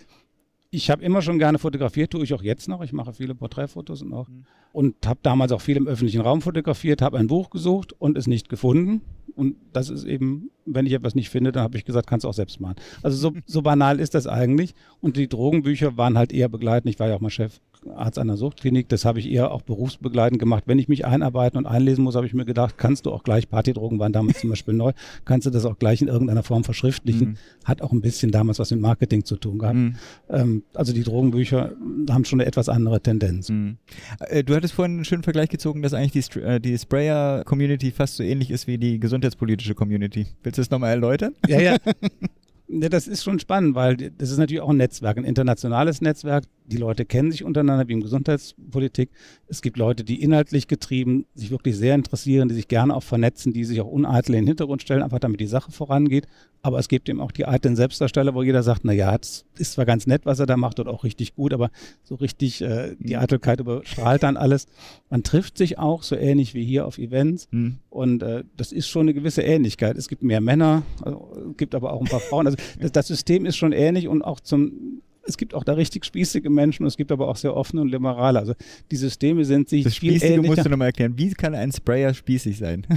ich 0.74 0.88
habe 0.90 1.04
immer 1.04 1.20
schon 1.20 1.38
gerne 1.38 1.58
fotografiert, 1.58 2.10
tue 2.10 2.24
ich 2.24 2.32
auch 2.32 2.42
jetzt 2.42 2.66
noch. 2.66 2.80
Ich 2.82 2.94
mache 2.94 3.12
viele 3.12 3.34
Porträtfotos 3.34 4.00
und 4.00 4.14
auch. 4.14 4.26
Mhm. 4.26 4.44
Und 4.72 5.06
habe 5.06 5.20
damals 5.22 5.52
auch 5.52 5.60
viel 5.60 5.76
im 5.76 5.86
öffentlichen 5.86 6.22
Raum 6.22 6.40
fotografiert, 6.40 7.02
habe 7.02 7.18
ein 7.18 7.26
Buch 7.26 7.50
gesucht 7.50 7.92
und 7.98 8.16
es 8.16 8.26
nicht 8.26 8.48
gefunden. 8.48 9.02
Und 9.36 9.56
das 9.74 9.90
ist 9.90 10.04
eben, 10.04 10.50
wenn 10.64 10.86
ich 10.86 10.94
etwas 10.94 11.14
nicht 11.14 11.28
finde, 11.28 11.52
dann 11.52 11.62
habe 11.62 11.76
ich 11.76 11.84
gesagt, 11.84 12.06
kannst 12.06 12.24
du 12.24 12.28
auch 12.28 12.34
selbst 12.34 12.58
machen. 12.58 12.76
Also 13.02 13.18
so, 13.18 13.36
so 13.44 13.60
banal 13.60 14.00
ist 14.00 14.14
das 14.14 14.26
eigentlich. 14.26 14.74
Und 15.02 15.18
die 15.18 15.28
Drogenbücher 15.28 15.98
waren 15.98 16.16
halt 16.16 16.32
eher 16.32 16.48
begleitend. 16.48 16.92
Ich 16.92 16.98
war 16.98 17.08
ja 17.08 17.16
auch 17.16 17.20
mal 17.20 17.28
Chef 17.28 17.60
Arzt 17.94 18.18
einer 18.18 18.36
Suchtklinik. 18.36 18.88
Das 18.88 19.04
habe 19.04 19.18
ich 19.18 19.30
eher 19.30 19.50
auch 19.50 19.62
berufsbegleitend 19.62 20.38
gemacht. 20.38 20.64
Wenn 20.66 20.78
ich 20.78 20.88
mich 20.88 21.04
einarbeiten 21.04 21.58
und 21.58 21.66
einlesen 21.66 22.04
muss, 22.04 22.14
habe 22.14 22.26
ich 22.26 22.34
mir 22.34 22.44
gedacht, 22.44 22.78
kannst 22.78 23.06
du 23.06 23.12
auch 23.12 23.22
gleich, 23.22 23.48
Partydrogen 23.48 23.98
waren 23.98 24.12
damals 24.12 24.40
zum 24.40 24.50
Beispiel 24.50 24.74
neu, 24.74 24.92
kannst 25.24 25.46
du 25.46 25.50
das 25.50 25.64
auch 25.64 25.78
gleich 25.78 26.02
in 26.02 26.08
irgendeiner 26.08 26.42
Form 26.42 26.64
verschriftlichen. 26.64 27.30
Mhm. 27.30 27.36
Hat 27.64 27.82
auch 27.82 27.92
ein 27.92 28.00
bisschen 28.00 28.30
damals 28.30 28.58
was 28.58 28.70
mit 28.70 28.80
Marketing 28.80 29.24
zu 29.24 29.36
tun 29.36 29.58
gehabt. 29.58 29.76
Mhm. 29.76 29.94
Ähm, 30.30 30.62
also 30.74 30.92
die 30.92 31.02
Drogenbücher 31.02 31.72
haben 32.10 32.24
schon 32.24 32.40
eine 32.40 32.46
etwas 32.46 32.68
andere 32.68 33.00
Tendenz. 33.00 33.50
Mhm. 33.50 33.78
Äh, 34.20 34.44
du 34.44 34.54
hattest 34.54 34.74
vorhin 34.74 34.96
einen 34.96 35.04
schönen 35.04 35.22
Vergleich 35.22 35.48
gezogen, 35.48 35.82
dass 35.82 35.94
eigentlich 35.94 36.28
die, 36.28 36.40
äh, 36.40 36.60
die 36.60 36.78
Sprayer-Community 36.78 37.90
fast 37.90 38.16
so 38.16 38.22
ähnlich 38.22 38.50
ist 38.50 38.66
wie 38.66 38.78
die 38.78 39.00
gesundheitspolitische 39.00 39.74
Community. 39.74 40.26
Willst 40.42 40.58
du 40.58 40.62
das 40.62 40.70
nochmal 40.70 40.90
erläutern? 40.90 41.34
Ja, 41.48 41.60
ja. 41.60 41.76
Ja, 42.74 42.88
das 42.88 43.06
ist 43.06 43.22
schon 43.22 43.38
spannend, 43.38 43.74
weil 43.74 43.96
das 43.96 44.30
ist 44.30 44.38
natürlich 44.38 44.62
auch 44.62 44.70
ein 44.70 44.78
Netzwerk, 44.78 45.18
ein 45.18 45.24
internationales 45.24 46.00
Netzwerk. 46.00 46.44
Die 46.64 46.78
Leute 46.78 47.04
kennen 47.04 47.30
sich 47.30 47.44
untereinander 47.44 47.86
wie 47.86 47.92
im 47.92 48.00
Gesundheitspolitik. 48.00 49.10
Es 49.46 49.60
gibt 49.60 49.76
Leute, 49.76 50.04
die 50.04 50.22
inhaltlich 50.22 50.68
getrieben 50.68 51.26
sich 51.34 51.50
wirklich 51.50 51.76
sehr 51.76 51.94
interessieren, 51.94 52.48
die 52.48 52.54
sich 52.54 52.68
gerne 52.68 52.96
auch 52.96 53.02
vernetzen, 53.02 53.52
die 53.52 53.64
sich 53.64 53.82
auch 53.82 53.88
uneitel 53.88 54.32
in 54.32 54.44
den 54.44 54.46
Hintergrund 54.46 54.80
stellen, 54.80 55.02
einfach 55.02 55.18
damit 55.18 55.40
die 55.40 55.46
Sache 55.46 55.70
vorangeht. 55.70 56.26
Aber 56.64 56.78
es 56.78 56.86
gibt 56.86 57.08
eben 57.08 57.20
auch 57.20 57.32
die 57.32 57.44
eitlen 57.44 57.74
Selbstdarsteller, 57.74 58.34
wo 58.34 58.42
jeder 58.44 58.62
sagt, 58.62 58.84
na 58.84 58.92
ja, 58.92 59.16
es 59.20 59.44
ist 59.58 59.72
zwar 59.72 59.84
ganz 59.84 60.06
nett, 60.06 60.24
was 60.26 60.38
er 60.38 60.46
da 60.46 60.56
macht 60.56 60.78
und 60.78 60.86
auch 60.86 61.02
richtig 61.02 61.34
gut, 61.34 61.52
aber 61.52 61.70
so 62.04 62.14
richtig 62.14 62.62
äh, 62.62 62.94
die 63.00 63.14
mhm. 63.14 63.20
Eitelkeit 63.20 63.58
überstrahlt 63.58 64.22
dann 64.22 64.36
alles. 64.36 64.66
Man 65.10 65.24
trifft 65.24 65.58
sich 65.58 65.78
auch 65.78 66.04
so 66.04 66.14
ähnlich 66.14 66.54
wie 66.54 66.64
hier 66.64 66.86
auf 66.86 66.98
Events 66.98 67.48
mhm. 67.50 67.78
und 67.90 68.22
äh, 68.22 68.44
das 68.56 68.70
ist 68.70 68.88
schon 68.88 69.02
eine 69.02 69.14
gewisse 69.14 69.42
Ähnlichkeit. 69.42 69.96
Es 69.96 70.06
gibt 70.06 70.22
mehr 70.22 70.40
Männer, 70.40 70.84
also, 71.02 71.50
es 71.50 71.56
gibt 71.56 71.74
aber 71.74 71.92
auch 71.92 72.00
ein 72.00 72.06
paar 72.06 72.20
Frauen. 72.20 72.46
Also 72.46 72.56
das, 72.80 72.92
das 72.92 73.08
System 73.08 73.44
ist 73.44 73.56
schon 73.56 73.72
ähnlich 73.72 74.06
und 74.06 74.22
auch 74.22 74.38
zum 74.38 75.02
es 75.24 75.36
gibt 75.36 75.54
auch 75.54 75.62
da 75.62 75.74
richtig 75.74 76.04
spießige 76.04 76.50
Menschen, 76.50 76.84
es 76.84 76.96
gibt 76.96 77.12
aber 77.12 77.28
auch 77.28 77.36
sehr 77.36 77.56
offene 77.56 77.82
und 77.82 77.88
liberale. 77.88 78.40
Also 78.40 78.54
die 78.90 78.96
Systeme 78.96 79.44
sind 79.44 79.68
sich 79.68 79.84
das 79.84 79.94
viel 79.94 80.12
Spießige 80.12 80.32
ähnlicher. 80.32 80.54
musst 80.54 80.66
du 80.66 80.70
nochmal 80.70 80.88
erklären. 80.88 81.16
Wie 81.16 81.30
kann 81.30 81.54
ein 81.54 81.70
Sprayer 81.70 82.12
spießig 82.12 82.58
sein? 82.58 82.86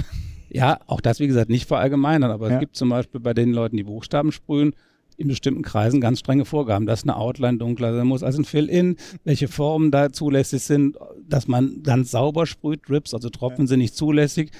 Ja, 0.56 0.80
auch 0.86 1.00
das, 1.00 1.20
wie 1.20 1.26
gesagt, 1.26 1.50
nicht 1.50 1.68
verallgemeinern, 1.68 2.30
aber 2.30 2.48
ja. 2.48 2.54
es 2.54 2.60
gibt 2.60 2.76
zum 2.76 2.88
Beispiel 2.88 3.20
bei 3.20 3.34
den 3.34 3.52
Leuten, 3.52 3.76
die 3.76 3.84
Buchstaben 3.84 4.32
sprühen, 4.32 4.74
in 5.18 5.28
bestimmten 5.28 5.62
Kreisen 5.62 6.00
ganz 6.00 6.18
strenge 6.18 6.44
Vorgaben, 6.44 6.86
dass 6.86 7.02
eine 7.02 7.16
Outline 7.16 7.58
dunkler 7.58 7.94
sein 7.94 8.06
muss 8.06 8.22
als 8.22 8.38
ein 8.38 8.44
Fill-In, 8.44 8.96
welche 9.24 9.48
Formen 9.48 9.90
da 9.90 10.12
zulässig 10.12 10.62
sind, 10.62 10.96
dass 11.26 11.48
man 11.48 11.82
ganz 11.82 12.10
sauber 12.10 12.46
sprüht, 12.46 12.88
Drips, 12.88 13.14
also 13.14 13.30
Tropfen 13.30 13.64
ja. 13.64 13.68
sind 13.68 13.78
nicht 13.80 13.96
zulässig. 13.96 14.50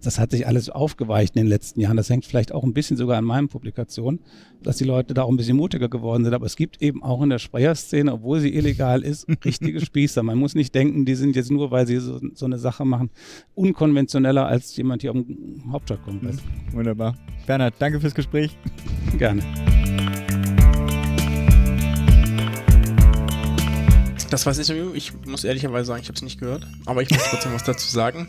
Das 0.00 0.18
hat 0.18 0.30
sich 0.30 0.46
alles 0.46 0.70
aufgeweicht 0.70 1.36
in 1.36 1.42
den 1.42 1.48
letzten 1.48 1.80
Jahren. 1.80 1.96
Das 1.96 2.10
hängt 2.10 2.24
vielleicht 2.24 2.52
auch 2.52 2.64
ein 2.64 2.72
bisschen 2.72 2.96
sogar 2.96 3.18
an 3.18 3.24
meinen 3.24 3.48
Publikationen, 3.48 4.20
dass 4.62 4.76
die 4.76 4.84
Leute 4.84 5.14
da 5.14 5.22
auch 5.22 5.30
ein 5.30 5.36
bisschen 5.36 5.56
mutiger 5.56 5.88
geworden 5.88 6.24
sind. 6.24 6.34
Aber 6.34 6.46
es 6.46 6.56
gibt 6.56 6.82
eben 6.82 7.02
auch 7.02 7.22
in 7.22 7.30
der 7.30 7.38
Sprecherszene, 7.38 8.12
obwohl 8.12 8.40
sie 8.40 8.54
illegal 8.54 9.02
ist, 9.02 9.26
richtige 9.44 9.80
Spießer. 9.80 10.22
Man 10.22 10.38
muss 10.38 10.54
nicht 10.54 10.74
denken, 10.74 11.04
die 11.04 11.14
sind 11.14 11.36
jetzt 11.36 11.50
nur, 11.50 11.70
weil 11.70 11.86
sie 11.86 11.98
so, 11.98 12.20
so 12.34 12.46
eine 12.46 12.58
Sache 12.58 12.84
machen, 12.84 13.10
unkonventioneller 13.54 14.46
als 14.46 14.76
jemand 14.76 15.02
hier 15.02 15.10
am 15.10 15.26
Hauptstadtkongress. 15.70 16.38
Wunderbar. 16.72 17.14
Bernhard, 17.46 17.74
danke 17.78 18.00
fürs 18.00 18.14
Gespräch. 18.14 18.56
Gerne. 19.18 19.42
Das 24.30 24.44
war 24.44 24.52
das 24.52 24.58
Interview. 24.68 24.92
Ich 24.94 25.12
muss 25.24 25.44
ehrlicherweise 25.44 25.86
sagen, 25.86 26.02
ich 26.02 26.08
habe 26.08 26.16
es 26.16 26.22
nicht 26.22 26.38
gehört, 26.38 26.66
aber 26.84 27.00
ich 27.02 27.10
muss 27.10 27.22
trotzdem 27.30 27.52
was 27.54 27.64
dazu 27.64 27.88
sagen. 27.88 28.28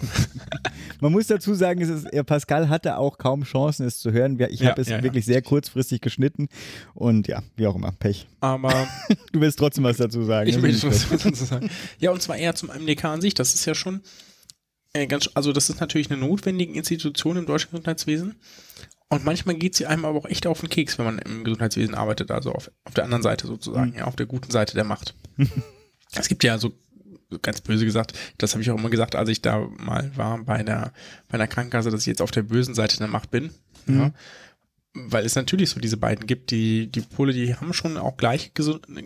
Man 1.01 1.11
muss 1.11 1.27
dazu 1.27 1.53
sagen, 1.53 1.81
es 1.81 1.89
ist, 1.89 2.25
Pascal 2.25 2.69
hatte 2.69 2.97
auch 2.97 3.17
kaum 3.17 3.43
Chancen, 3.43 3.85
es 3.85 3.99
zu 3.99 4.11
hören. 4.11 4.39
Ich 4.49 4.61
Ja, 4.61 4.69
habe 4.69 4.81
es 4.81 4.87
ja, 4.87 4.97
ja. 4.97 5.03
wirklich 5.03 5.25
sehr 5.25 5.41
kurzfristig 5.41 5.99
geschnitten 6.01 6.47
und 6.93 7.27
ja, 7.27 7.43
wie 7.57 7.67
auch 7.67 7.75
immer, 7.75 7.91
Pech. 7.91 8.27
Aber 8.39 8.87
Du 9.33 9.41
willst 9.41 9.59
trotzdem 9.59 9.83
was 9.83 9.97
dazu 9.97 10.23
sagen. 10.23 10.49
Ich 10.49 10.57
möchte 10.61 10.87
was 10.87 11.07
dazu 11.09 11.45
sagen. 11.45 11.69
Ja, 11.99 12.11
und 12.11 12.21
zwar 12.21 12.37
eher 12.37 12.55
zum 12.55 12.69
MDK 12.69 13.05
an 13.05 13.21
sich. 13.21 13.33
Das 13.33 13.53
ist 13.53 13.65
ja 13.65 13.75
schon 13.75 14.01
äh, 14.93 15.05
ganz, 15.05 15.29
also 15.33 15.51
das 15.51 15.69
ist 15.69 15.81
natürlich 15.81 16.09
eine 16.09 16.19
notwendige 16.21 16.73
Institution 16.73 17.35
im 17.37 17.45
deutschen 17.45 17.71
Gesundheitswesen. 17.71 18.35
Und 19.09 19.25
manchmal 19.25 19.55
geht 19.55 19.75
sie 19.75 19.85
einem 19.85 20.05
aber 20.05 20.19
auch 20.19 20.25
echt 20.25 20.47
auf 20.47 20.61
den 20.61 20.69
Keks, 20.69 20.97
wenn 20.97 21.05
man 21.05 21.19
im 21.19 21.43
Gesundheitswesen 21.43 21.95
arbeitet, 21.95 22.31
also 22.31 22.53
auf, 22.53 22.71
auf 22.85 22.93
der 22.93 23.03
anderen 23.05 23.23
Seite 23.23 23.47
sozusagen, 23.47 23.95
ja, 23.97 24.05
auf 24.05 24.15
der 24.15 24.27
guten 24.27 24.51
Seite 24.51 24.75
der 24.75 24.83
Macht. 24.85 25.15
es 26.13 26.27
gibt 26.27 26.43
ja 26.43 26.57
so 26.57 26.73
ganz 27.41 27.61
böse 27.61 27.85
gesagt, 27.85 28.17
das 28.37 28.53
habe 28.53 28.63
ich 28.63 28.71
auch 28.71 28.77
immer 28.77 28.89
gesagt, 28.89 29.15
als 29.15 29.29
ich 29.29 29.41
da 29.41 29.67
mal 29.77 30.11
war 30.15 30.39
bei 30.39 30.63
der, 30.63 30.93
bei 31.27 31.37
der 31.37 31.47
Krankenkasse, 31.47 31.91
dass 31.91 32.01
ich 32.01 32.07
jetzt 32.07 32.21
auf 32.21 32.31
der 32.31 32.43
bösen 32.43 32.73
Seite 32.73 32.97
der 32.97 33.07
Macht 33.07 33.29
bin. 33.31 33.51
Ja. 33.87 34.11
Weil 34.93 35.23
es 35.23 35.35
natürlich 35.35 35.69
so 35.69 35.79
diese 35.79 35.97
beiden 35.97 36.25
gibt, 36.25 36.49
die, 36.49 36.87
die 36.87 37.01
Pole, 37.01 37.31
die 37.31 37.53
haben 37.53 37.73
schon 37.73 37.97
auch 37.97 38.17
gleiche, 38.17 38.49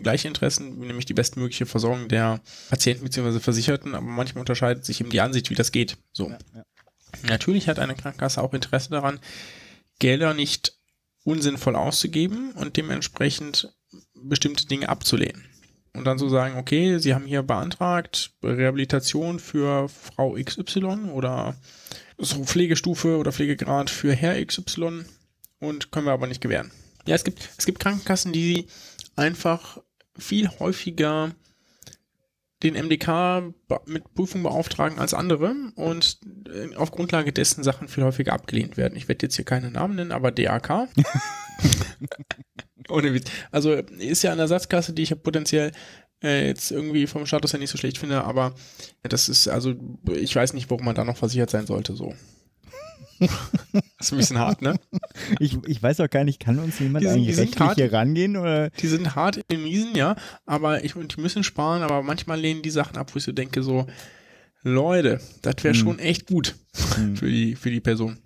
gleiche 0.02 0.28
Interessen, 0.28 0.78
nämlich 0.78 1.04
die 1.04 1.12
bestmögliche 1.12 1.66
Versorgung 1.66 2.08
der 2.08 2.40
Patienten 2.70 3.04
bzw. 3.04 3.38
Versicherten, 3.38 3.94
aber 3.94 4.06
manchmal 4.06 4.40
unterscheidet 4.40 4.84
sich 4.86 5.00
eben 5.00 5.10
die 5.10 5.20
Ansicht, 5.20 5.50
wie 5.50 5.54
das 5.54 5.72
geht. 5.72 5.98
So. 6.12 6.32
Natürlich 7.28 7.68
hat 7.68 7.78
eine 7.78 7.94
Krankenkasse 7.94 8.42
auch 8.42 8.54
Interesse 8.54 8.90
daran, 8.90 9.20
Gelder 9.98 10.32
nicht 10.32 10.78
unsinnvoll 11.24 11.76
auszugeben 11.76 12.52
und 12.52 12.76
dementsprechend 12.76 13.72
bestimmte 14.14 14.66
Dinge 14.66 14.88
abzulehnen. 14.88 15.44
Und 15.94 16.04
dann 16.04 16.18
so 16.18 16.28
sagen, 16.28 16.56
okay, 16.56 16.98
Sie 16.98 17.14
haben 17.14 17.24
hier 17.24 17.42
beantragt 17.42 18.32
Rehabilitation 18.42 19.38
für 19.38 19.88
Frau 19.88 20.34
XY 20.34 21.10
oder 21.12 21.54
so 22.18 22.44
Pflegestufe 22.44 23.16
oder 23.16 23.32
Pflegegrad 23.32 23.90
für 23.90 24.12
Herr 24.12 24.44
XY 24.44 25.04
und 25.60 25.92
können 25.92 26.06
wir 26.06 26.12
aber 26.12 26.26
nicht 26.26 26.40
gewähren. 26.40 26.72
Ja, 27.06 27.14
es 27.14 27.24
gibt, 27.24 27.48
es 27.56 27.66
gibt 27.66 27.78
Krankenkassen, 27.78 28.32
die 28.32 28.66
einfach 29.14 29.78
viel 30.18 30.48
häufiger 30.58 31.32
den 32.62 32.74
MDK 32.74 33.52
mit 33.86 34.14
Prüfung 34.14 34.42
beauftragen 34.42 34.98
als 34.98 35.12
andere 35.12 35.54
und 35.74 36.18
äh, 36.48 36.74
auf 36.76 36.92
Grundlage 36.92 37.32
dessen 37.32 37.62
Sachen 37.62 37.88
viel 37.88 38.04
häufiger 38.04 38.32
abgelehnt 38.32 38.76
werden. 38.76 38.96
Ich 38.96 39.06
werde 39.06 39.26
jetzt 39.26 39.36
hier 39.36 39.44
keine 39.44 39.70
Namen 39.70 39.96
nennen, 39.96 40.12
aber 40.12 40.30
DAK. 40.32 40.88
Ohne 42.88 43.14
Witz. 43.14 43.30
Also 43.50 43.72
ist 43.72 44.22
ja 44.22 44.32
eine 44.32 44.42
Ersatzkasse, 44.42 44.92
die 44.92 45.02
ich 45.02 45.10
ja 45.10 45.16
potenziell 45.16 45.72
äh, 46.22 46.46
jetzt 46.48 46.70
irgendwie 46.70 47.06
vom 47.06 47.26
Status 47.26 47.52
her 47.52 47.60
nicht 47.60 47.70
so 47.70 47.78
schlecht 47.78 47.98
finde, 47.98 48.24
aber 48.24 48.54
das 49.02 49.28
ist, 49.28 49.48
also 49.48 49.74
ich 50.12 50.34
weiß 50.34 50.52
nicht, 50.54 50.70
warum 50.70 50.84
man 50.84 50.94
da 50.94 51.04
noch 51.04 51.16
versichert 51.16 51.50
sein 51.50 51.66
sollte, 51.66 51.94
so. 51.94 52.14
das 53.20 53.30
ist 54.00 54.12
ein 54.12 54.18
bisschen 54.18 54.38
hart, 54.38 54.60
ne? 54.60 54.74
Ich, 55.38 55.56
ich 55.66 55.80
weiß 55.82 56.00
auch 56.00 56.10
gar 56.10 56.24
nicht, 56.24 56.40
kann 56.40 56.58
uns 56.58 56.78
jemand 56.80 57.04
Die 57.04 57.08
sind- 57.08 57.16
eigentlich 57.18 57.36
rechtlich 57.38 57.60
hart. 57.60 57.76
hier 57.76 57.92
rangehen? 57.92 58.36
Oder? 58.36 58.70
Die 58.70 58.86
sind 58.88 59.14
hart 59.14 59.36
in 59.36 59.44
den 59.50 59.62
Miesen, 59.62 59.94
ja, 59.94 60.16
aber 60.46 60.82
ich, 60.84 60.96
und 60.96 61.16
die 61.16 61.20
müssen 61.20 61.44
sparen, 61.44 61.82
aber 61.82 62.02
manchmal 62.02 62.40
lehnen 62.40 62.62
die 62.62 62.70
Sachen 62.70 62.96
ab, 62.96 63.14
wo 63.14 63.18
ich 63.18 63.24
so 63.24 63.32
denke, 63.32 63.62
so, 63.62 63.86
Leute, 64.62 65.20
das 65.42 65.62
wäre 65.62 65.74
schon 65.74 65.98
echt 65.98 66.26
gut 66.26 66.56
für, 67.14 67.28
die, 67.30 67.54
für 67.54 67.70
die 67.70 67.80
Person. 67.80 68.18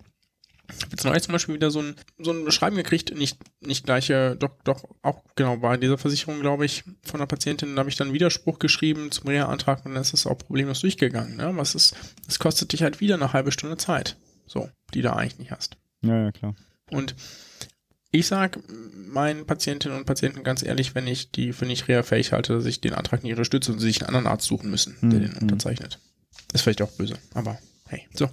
Ich 0.77 0.83
habe 0.83 0.91
jetzt 0.91 1.03
neulich 1.03 1.23
zum 1.23 1.33
Beispiel 1.33 1.55
wieder 1.55 1.71
so 1.71 1.81
ein, 1.81 1.95
so 2.17 2.31
ein 2.31 2.49
Schreiben 2.51 2.75
gekriegt, 2.75 3.15
nicht, 3.15 3.37
nicht 3.61 3.85
gleiche, 3.85 4.35
doch, 4.37 4.51
doch, 4.63 4.83
auch 5.01 5.23
genau 5.35 5.57
bei 5.57 5.77
dieser 5.77 5.97
Versicherung, 5.97 6.39
glaube 6.41 6.65
ich, 6.65 6.83
von 7.03 7.19
einer 7.19 7.27
Patientin, 7.27 7.75
da 7.75 7.79
habe 7.79 7.89
ich 7.89 7.95
dann 7.95 8.13
Widerspruch 8.13 8.59
geschrieben 8.59 9.11
zum 9.11 9.27
Reha-Antrag 9.27 9.85
und 9.85 9.93
dann 9.93 10.01
ist 10.01 10.13
es 10.13 10.27
auch 10.27 10.37
problemlos 10.37 10.81
durchgegangen. 10.81 11.37
Ne? 11.37 11.51
Was 11.55 11.75
ist, 11.75 11.95
es 12.27 12.39
kostet 12.39 12.73
dich 12.73 12.83
halt 12.83 12.99
wieder 12.99 13.15
eine 13.15 13.33
halbe 13.33 13.51
Stunde 13.51 13.77
Zeit, 13.77 14.17
so, 14.45 14.69
die 14.93 15.01
du 15.01 15.13
eigentlich 15.13 15.39
nicht 15.39 15.51
hast. 15.51 15.77
Ja, 16.01 16.23
ja, 16.23 16.31
klar. 16.31 16.55
Und 16.91 17.15
ich 18.11 18.27
sag 18.27 18.59
meinen 18.95 19.45
Patientinnen 19.45 19.97
und 19.97 20.05
Patienten 20.05 20.43
ganz 20.43 20.63
ehrlich, 20.63 20.95
wenn 20.95 21.07
ich 21.07 21.31
die 21.31 21.53
für 21.53 21.65
nicht 21.65 21.87
reha-fähig 21.87 22.31
halte, 22.31 22.53
dass 22.53 22.65
ich 22.65 22.81
den 22.81 22.93
Antrag 22.93 23.23
nicht 23.23 23.33
unterstütze 23.33 23.71
und 23.71 23.79
sie 23.79 23.87
sich 23.87 24.01
einen 24.01 24.07
anderen 24.07 24.27
Arzt 24.27 24.47
suchen 24.47 24.69
müssen, 24.69 24.97
der 25.01 25.19
den 25.19 25.33
unterzeichnet. 25.33 25.99
Ist 26.53 26.61
vielleicht 26.61 26.81
auch 26.81 26.91
böse, 26.91 27.17
aber 27.33 27.59
hey. 27.87 28.07
So, 28.13 28.27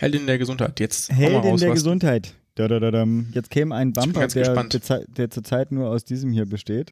Heldin 0.00 0.26
der 0.26 0.38
Gesundheit, 0.38 0.80
jetzt 0.80 1.12
Heldin 1.12 1.40
raus, 1.40 1.60
der 1.60 1.68
was- 1.68 1.74
Gesundheit. 1.74 2.32
Da, 2.54 2.68
da, 2.68 2.80
da. 2.80 3.06
Jetzt 3.32 3.50
käme 3.50 3.74
ein 3.74 3.92
Bumper, 3.92 4.26
der, 4.28 4.64
der 5.08 5.30
zurzeit 5.30 5.72
nur 5.72 5.88
aus 5.90 6.04
diesem 6.06 6.32
hier 6.32 6.46
besteht. 6.46 6.90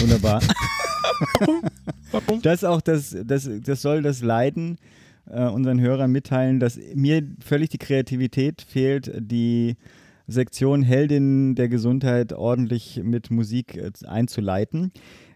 Wunderbar. 0.00 0.40
Das 2.42 2.64
auch 2.64 2.80
das, 2.80 3.16
das, 3.24 3.48
das 3.62 3.82
soll 3.82 4.02
das 4.02 4.20
Leiden 4.22 4.76
äh, 5.30 5.44
unseren 5.44 5.80
Hörern 5.80 6.12
mitteilen, 6.12 6.60
dass 6.60 6.78
mir 6.94 7.22
völlig 7.44 7.70
die 7.70 7.78
Kreativität 7.78 8.62
fehlt, 8.68 9.10
die 9.18 9.76
Sektion 10.26 10.82
Heldin 10.82 11.54
der 11.54 11.68
Gesundheit 11.68 12.32
ordentlich 12.32 13.00
mit 13.02 13.30
Musik 13.30 13.76
äh, 13.76 13.90
einzuleiten. 14.06 14.92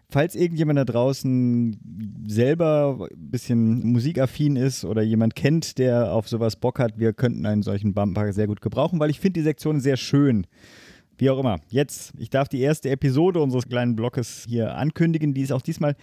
Falls 0.09 0.35
irgendjemand 0.35 0.77
da 0.77 0.83
draußen 0.83 1.79
selber 2.27 3.07
ein 3.09 3.31
bisschen 3.31 3.93
musikaffin 3.93 4.57
ist 4.57 4.83
oder 4.83 5.01
jemand 5.01 5.35
kennt, 5.35 5.77
der 5.77 6.11
auf 6.11 6.27
sowas 6.27 6.57
Bock 6.57 6.79
hat, 6.79 6.99
wir 6.99 7.13
könnten 7.13 7.45
einen 7.45 7.63
solchen 7.63 7.93
Bumper 7.93 8.33
sehr 8.33 8.47
gut 8.47 8.59
gebrauchen, 8.59 8.99
weil 8.99 9.09
ich 9.09 9.21
finde 9.21 9.39
die 9.39 9.45
Sektion 9.45 9.79
sehr 9.79 9.95
schön. 9.95 10.47
Wie 11.21 11.29
auch 11.29 11.37
immer. 11.37 11.59
Jetzt, 11.69 12.13
ich 12.17 12.31
darf 12.31 12.47
die 12.47 12.61
erste 12.61 12.89
Episode 12.89 13.43
unseres 13.43 13.69
kleinen 13.69 13.95
Blockes 13.95 14.47
hier 14.49 14.75
ankündigen. 14.75 15.35
Die 15.35 15.41
ist 15.41 15.51
auch 15.51 15.61
diesmal 15.61 15.95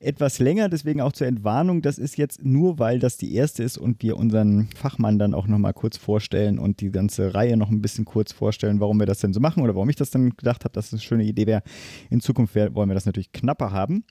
etwas 0.00 0.38
länger, 0.38 0.68
deswegen 0.68 1.00
auch 1.00 1.12
zur 1.12 1.26
Entwarnung. 1.26 1.80
Das 1.80 1.96
ist 1.96 2.18
jetzt 2.18 2.44
nur, 2.44 2.78
weil 2.78 2.98
das 2.98 3.16
die 3.16 3.34
erste 3.34 3.62
ist 3.62 3.78
und 3.78 4.02
wir 4.02 4.18
unseren 4.18 4.68
Fachmann 4.76 5.18
dann 5.18 5.32
auch 5.32 5.46
nochmal 5.46 5.72
kurz 5.72 5.96
vorstellen 5.96 6.58
und 6.58 6.82
die 6.82 6.90
ganze 6.90 7.32
Reihe 7.32 7.56
noch 7.56 7.70
ein 7.70 7.80
bisschen 7.80 8.04
kurz 8.04 8.32
vorstellen, 8.32 8.78
warum 8.78 9.00
wir 9.00 9.06
das 9.06 9.20
denn 9.20 9.32
so 9.32 9.40
machen 9.40 9.62
oder 9.62 9.74
warum 9.74 9.88
ich 9.88 9.96
das 9.96 10.10
dann 10.10 10.36
gedacht 10.36 10.64
habe, 10.64 10.74
dass 10.74 10.90
das 10.90 10.92
eine 10.92 11.00
schöne 11.00 11.24
Idee 11.24 11.46
wäre. 11.46 11.62
In 12.10 12.20
Zukunft 12.20 12.54
wollen 12.54 12.90
wir 12.90 12.94
das 12.94 13.06
natürlich 13.06 13.32
knapper 13.32 13.72
haben. 13.72 14.04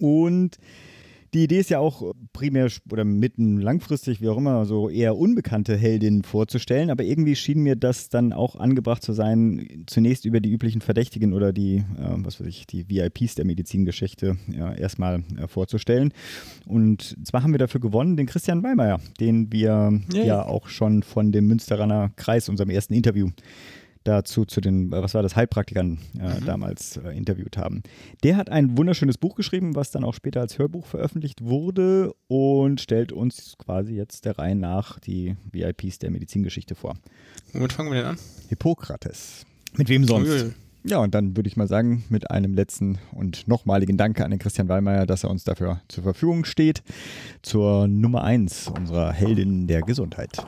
Und 0.00 0.58
die 1.34 1.44
Idee 1.44 1.60
ist 1.60 1.70
ja 1.70 1.78
auch 1.78 2.12
primär 2.32 2.68
sch- 2.68 2.80
oder 2.90 3.04
mitten 3.04 3.60
langfristig, 3.60 4.20
wie 4.20 4.28
auch 4.28 4.36
immer, 4.36 4.64
so 4.64 4.88
eher 4.88 5.16
unbekannte 5.16 5.76
Heldinnen 5.76 6.22
vorzustellen. 6.22 6.90
Aber 6.90 7.04
irgendwie 7.04 7.36
schien 7.36 7.62
mir 7.62 7.76
das 7.76 8.08
dann 8.08 8.32
auch 8.32 8.56
angebracht 8.56 9.02
zu 9.02 9.12
sein, 9.12 9.84
zunächst 9.86 10.24
über 10.24 10.40
die 10.40 10.50
üblichen 10.50 10.80
Verdächtigen 10.80 11.32
oder 11.32 11.52
die, 11.52 11.76
äh, 11.76 12.14
was 12.16 12.40
weiß 12.40 12.46
ich, 12.46 12.66
die 12.66 12.88
VIPs 12.88 13.36
der 13.36 13.44
Medizingeschichte 13.44 14.36
ja, 14.48 14.72
erstmal 14.72 15.22
äh, 15.38 15.46
vorzustellen. 15.46 16.12
Und 16.66 17.16
zwar 17.24 17.42
haben 17.42 17.52
wir 17.52 17.58
dafür 17.58 17.80
gewonnen 17.80 18.16
den 18.16 18.26
Christian 18.26 18.62
Weimeyer, 18.62 19.00
den 19.20 19.52
wir 19.52 20.00
Yay. 20.12 20.26
ja 20.26 20.44
auch 20.44 20.68
schon 20.68 21.02
von 21.02 21.32
dem 21.32 21.46
Münsteraner 21.46 22.10
Kreis, 22.16 22.48
unserem 22.48 22.70
ersten 22.70 22.94
Interview, 22.94 23.30
dazu 24.04 24.44
zu 24.44 24.60
den, 24.60 24.92
äh, 24.92 25.02
was 25.02 25.14
war 25.14 25.22
das, 25.22 25.36
Heilpraktikern 25.36 25.98
äh, 26.18 26.40
damals 26.44 26.96
äh, 26.96 27.10
interviewt 27.10 27.56
haben. 27.56 27.82
Der 28.22 28.36
hat 28.36 28.50
ein 28.50 28.76
wunderschönes 28.76 29.18
Buch 29.18 29.34
geschrieben, 29.34 29.74
was 29.74 29.90
dann 29.90 30.04
auch 30.04 30.14
später 30.14 30.40
als 30.40 30.58
Hörbuch 30.58 30.86
veröffentlicht 30.86 31.44
wurde 31.44 32.12
und 32.28 32.80
stellt 32.80 33.12
uns 33.12 33.56
quasi 33.58 33.94
jetzt 33.94 34.24
der 34.24 34.38
Reihe 34.38 34.56
nach 34.56 34.98
die 34.98 35.36
VIPs 35.52 35.98
der 35.98 36.10
Medizingeschichte 36.10 36.74
vor. 36.74 36.96
Womit 37.52 37.72
fangen 37.72 37.90
wir 37.90 37.98
denn 37.98 38.10
an? 38.12 38.18
Hippokrates. 38.48 39.46
Mit 39.76 39.88
wem 39.88 40.04
sonst? 40.04 40.28
Uiui. 40.28 40.52
Ja, 40.82 40.98
und 40.98 41.14
dann 41.14 41.36
würde 41.36 41.46
ich 41.46 41.58
mal 41.58 41.68
sagen, 41.68 42.04
mit 42.08 42.30
einem 42.30 42.54
letzten 42.54 42.98
und 43.12 43.46
nochmaligen 43.46 43.98
Danke 43.98 44.24
an 44.24 44.30
den 44.30 44.40
Christian 44.40 44.68
Wallmeier, 44.68 45.04
dass 45.04 45.24
er 45.24 45.30
uns 45.30 45.44
dafür 45.44 45.82
zur 45.88 46.04
Verfügung 46.04 46.46
steht, 46.46 46.82
zur 47.42 47.86
Nummer 47.86 48.24
1 48.24 48.68
unserer 48.68 49.12
Heldin 49.12 49.66
der 49.66 49.82
Gesundheit. 49.82 50.42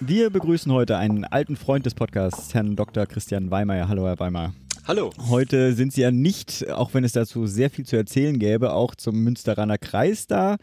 Wir 0.00 0.28
begrüßen 0.28 0.70
heute 0.72 0.98
einen 0.98 1.24
alten 1.24 1.56
Freund 1.56 1.86
des 1.86 1.94
Podcasts, 1.94 2.52
Herrn 2.52 2.76
Dr. 2.76 3.06
Christian 3.06 3.50
Weimeyer. 3.50 3.88
Hallo, 3.88 4.06
Herr 4.06 4.18
Weimeyer. 4.18 4.52
Hallo. 4.88 5.10
Heute 5.28 5.72
sind 5.72 5.92
Sie 5.92 6.02
ja 6.02 6.12
nicht, 6.12 6.70
auch 6.70 6.94
wenn 6.94 7.02
es 7.02 7.10
dazu 7.10 7.48
sehr 7.48 7.70
viel 7.70 7.84
zu 7.84 7.96
erzählen 7.96 8.38
gäbe, 8.38 8.72
auch 8.72 8.94
zum 8.94 9.24
Münsteraner 9.24 9.78
Kreis 9.78 10.28
da, 10.28 10.58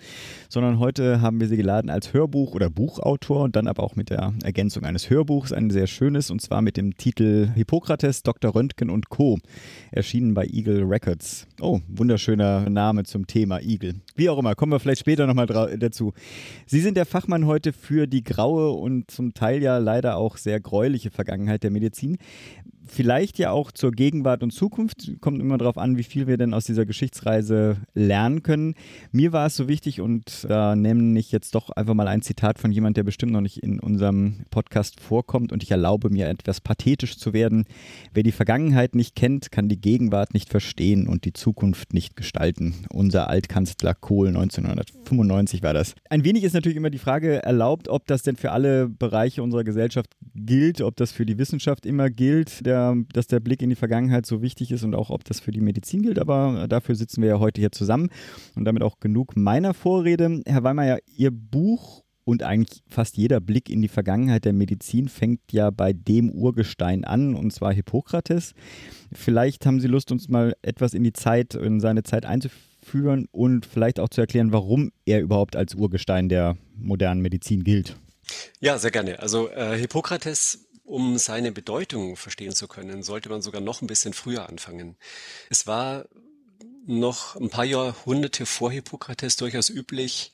sondern 0.47 0.79
heute 0.79 1.19
haben 1.19 1.41
wir 1.41 1.49
Sie 1.49 1.57
geladen 1.57 1.89
als 1.89 2.13
Hörbuch- 2.13 2.53
oder 2.53 2.69
Buchautor 2.69 3.41
und 3.41 3.57
dann 3.57 3.67
aber 3.67 3.83
auch 3.83 3.97
mit 3.97 4.09
der 4.09 4.33
Ergänzung 4.41 4.85
eines 4.85 5.09
Hörbuchs, 5.09 5.51
ein 5.51 5.69
sehr 5.71 5.87
schönes, 5.87 6.31
und 6.31 6.41
zwar 6.41 6.61
mit 6.61 6.77
dem 6.77 6.95
Titel 6.95 7.49
Hippokrates, 7.53 8.23
Dr. 8.23 8.55
Röntgen 8.55 8.89
und 8.89 9.09
Co., 9.09 9.39
erschienen 9.91 10.33
bei 10.33 10.45
Eagle 10.45 10.83
Records. 10.83 11.45
Oh, 11.59 11.81
wunderschöner 11.89 12.69
Name 12.69 13.03
zum 13.03 13.27
Thema 13.27 13.59
Eagle. 13.59 13.95
Wie 14.15 14.29
auch 14.29 14.37
immer, 14.37 14.55
kommen 14.55 14.71
wir 14.71 14.79
vielleicht 14.79 15.01
später 15.01 15.27
nochmal 15.27 15.47
dazu. 15.47 16.13
Sie 16.65 16.79
sind 16.79 16.95
der 16.95 17.05
Fachmann 17.05 17.45
heute 17.45 17.73
für 17.73 18.07
die 18.07 18.23
graue 18.23 18.69
und 18.71 19.11
zum 19.11 19.33
Teil 19.33 19.61
ja 19.61 19.79
leider 19.79 20.15
auch 20.15 20.37
sehr 20.37 20.61
gräuliche 20.61 21.11
Vergangenheit 21.11 21.63
der 21.63 21.71
Medizin. 21.71 22.17
Vielleicht 22.85 23.37
ja 23.39 23.51
auch 23.51 23.71
zur 23.71 23.91
Gegenwart 23.91 24.43
und 24.43 24.51
Zukunft. 24.51 25.11
Kommt 25.21 25.39
immer 25.39 25.57
darauf 25.57 25.77
an, 25.77 25.97
wie 25.97 26.03
viel 26.03 26.27
wir 26.27 26.37
denn 26.37 26.53
aus 26.53 26.65
dieser 26.65 26.85
Geschichtsreise 26.85 27.77
lernen 27.93 28.43
können. 28.43 28.75
Mir 29.11 29.33
war 29.33 29.47
es 29.47 29.55
so 29.55 29.67
wichtig 29.67 30.01
und 30.01 30.45
da 30.47 30.75
nenne 30.75 31.19
ich 31.19 31.31
jetzt 31.31 31.55
doch 31.55 31.69
einfach 31.69 31.93
mal 31.93 32.07
ein 32.07 32.21
Zitat 32.21 32.59
von 32.59 32.71
jemand, 32.71 32.97
der 32.97 33.03
bestimmt 33.03 33.31
noch 33.31 33.41
nicht 33.41 33.57
in 33.57 33.79
unserem 33.79 34.45
Podcast 34.49 34.99
vorkommt 34.99 35.51
und 35.51 35.63
ich 35.63 35.71
erlaube 35.71 36.09
mir 36.09 36.27
etwas 36.27 36.61
pathetisch 36.61 37.17
zu 37.17 37.33
werden. 37.33 37.65
Wer 38.13 38.23
die 38.23 38.31
Vergangenheit 38.31 38.95
nicht 38.95 39.15
kennt, 39.15 39.51
kann 39.51 39.69
die 39.69 39.79
Gegenwart 39.79 40.33
nicht 40.33 40.49
verstehen 40.49 41.07
und 41.07 41.25
die 41.25 41.33
Zukunft 41.33 41.93
nicht 41.93 42.15
gestalten. 42.15 42.85
Unser 42.91 43.29
Altkanzler 43.29 43.93
Kohl 43.93 44.27
1995 44.27 45.63
war 45.63 45.73
das. 45.73 45.95
Ein 46.09 46.23
wenig 46.23 46.43
ist 46.43 46.53
natürlich 46.53 46.77
immer 46.77 46.89
die 46.89 46.97
Frage 46.97 47.43
erlaubt, 47.43 47.87
ob 47.87 48.07
das 48.07 48.23
denn 48.23 48.35
für 48.35 48.51
alle 48.51 48.89
Bereiche 48.89 49.41
unserer 49.43 49.63
Gesellschaft 49.63 50.09
gilt, 50.35 50.81
ob 50.81 50.95
das 50.95 51.11
für 51.11 51.25
die 51.25 51.37
Wissenschaft 51.37 51.85
immer 51.85 52.09
gilt. 52.09 52.65
Der 52.65 52.72
der, 52.73 52.95
dass 53.13 53.27
der 53.27 53.39
Blick 53.39 53.61
in 53.61 53.69
die 53.69 53.75
Vergangenheit 53.75 54.25
so 54.25 54.41
wichtig 54.41 54.71
ist 54.71 54.83
und 54.83 54.95
auch, 54.95 55.09
ob 55.09 55.23
das 55.23 55.39
für 55.39 55.51
die 55.51 55.61
Medizin 55.61 56.01
gilt. 56.01 56.19
Aber 56.19 56.67
dafür 56.67 56.95
sitzen 56.95 57.21
wir 57.21 57.29
ja 57.29 57.39
heute 57.39 57.61
hier 57.61 57.71
zusammen 57.71 58.09
und 58.55 58.65
damit 58.65 58.83
auch 58.83 58.99
genug 58.99 59.35
meiner 59.35 59.73
Vorrede. 59.73 60.41
Herr 60.45 60.63
Weimer, 60.63 60.97
Ihr 61.15 61.31
Buch 61.31 62.03
und 62.25 62.41
eigentlich 62.41 62.81
fast 62.87 63.17
jeder 63.17 63.39
Blick 63.39 63.69
in 63.69 63.81
die 63.81 63.87
Vergangenheit 63.87 64.45
der 64.45 64.53
Medizin 64.53 65.09
fängt 65.09 65.41
ja 65.51 65.69
bei 65.69 65.93
dem 65.93 66.29
Urgestein 66.29 67.03
an, 67.03 67.35
und 67.35 67.51
zwar 67.51 67.73
Hippokrates. 67.73 68.53
Vielleicht 69.11 69.65
haben 69.65 69.79
Sie 69.79 69.87
Lust, 69.87 70.11
uns 70.11 70.29
mal 70.29 70.55
etwas 70.61 70.93
in 70.93 71.03
die 71.03 71.13
Zeit, 71.13 71.53
in 71.53 71.79
seine 71.79 72.03
Zeit 72.03 72.25
einzuführen 72.25 73.27
und 73.31 73.65
vielleicht 73.65 73.99
auch 73.99 74.09
zu 74.09 74.21
erklären, 74.21 74.53
warum 74.53 74.91
er 75.05 75.21
überhaupt 75.21 75.55
als 75.55 75.75
Urgestein 75.75 76.29
der 76.29 76.57
modernen 76.75 77.21
Medizin 77.21 77.63
gilt. 77.63 77.97
Ja, 78.61 78.77
sehr 78.77 78.91
gerne. 78.91 79.19
Also 79.19 79.49
äh, 79.49 79.77
Hippokrates 79.77 80.65
um 80.83 81.17
seine 81.17 81.51
Bedeutung 81.51 82.15
verstehen 82.15 82.53
zu 82.53 82.67
können, 82.67 83.03
sollte 83.03 83.29
man 83.29 83.41
sogar 83.41 83.61
noch 83.61 83.81
ein 83.81 83.87
bisschen 83.87 84.13
früher 84.13 84.49
anfangen. 84.49 84.97
Es 85.49 85.67
war 85.67 86.05
noch 86.85 87.35
ein 87.35 87.49
paar 87.49 87.65
Jahrhunderte 87.65 88.45
vor 88.45 88.71
Hippokrates 88.71 89.37
durchaus 89.37 89.69
üblich, 89.69 90.33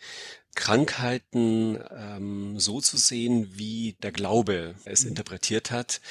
Krankheiten 0.55 1.79
ähm, 1.95 2.59
so 2.59 2.81
zu 2.81 2.97
sehen, 2.97 3.49
wie 3.53 3.95
der 4.01 4.11
Glaube 4.11 4.75
es 4.83 5.03
mhm. 5.03 5.09
interpretiert 5.09 5.71
hat. 5.71 6.01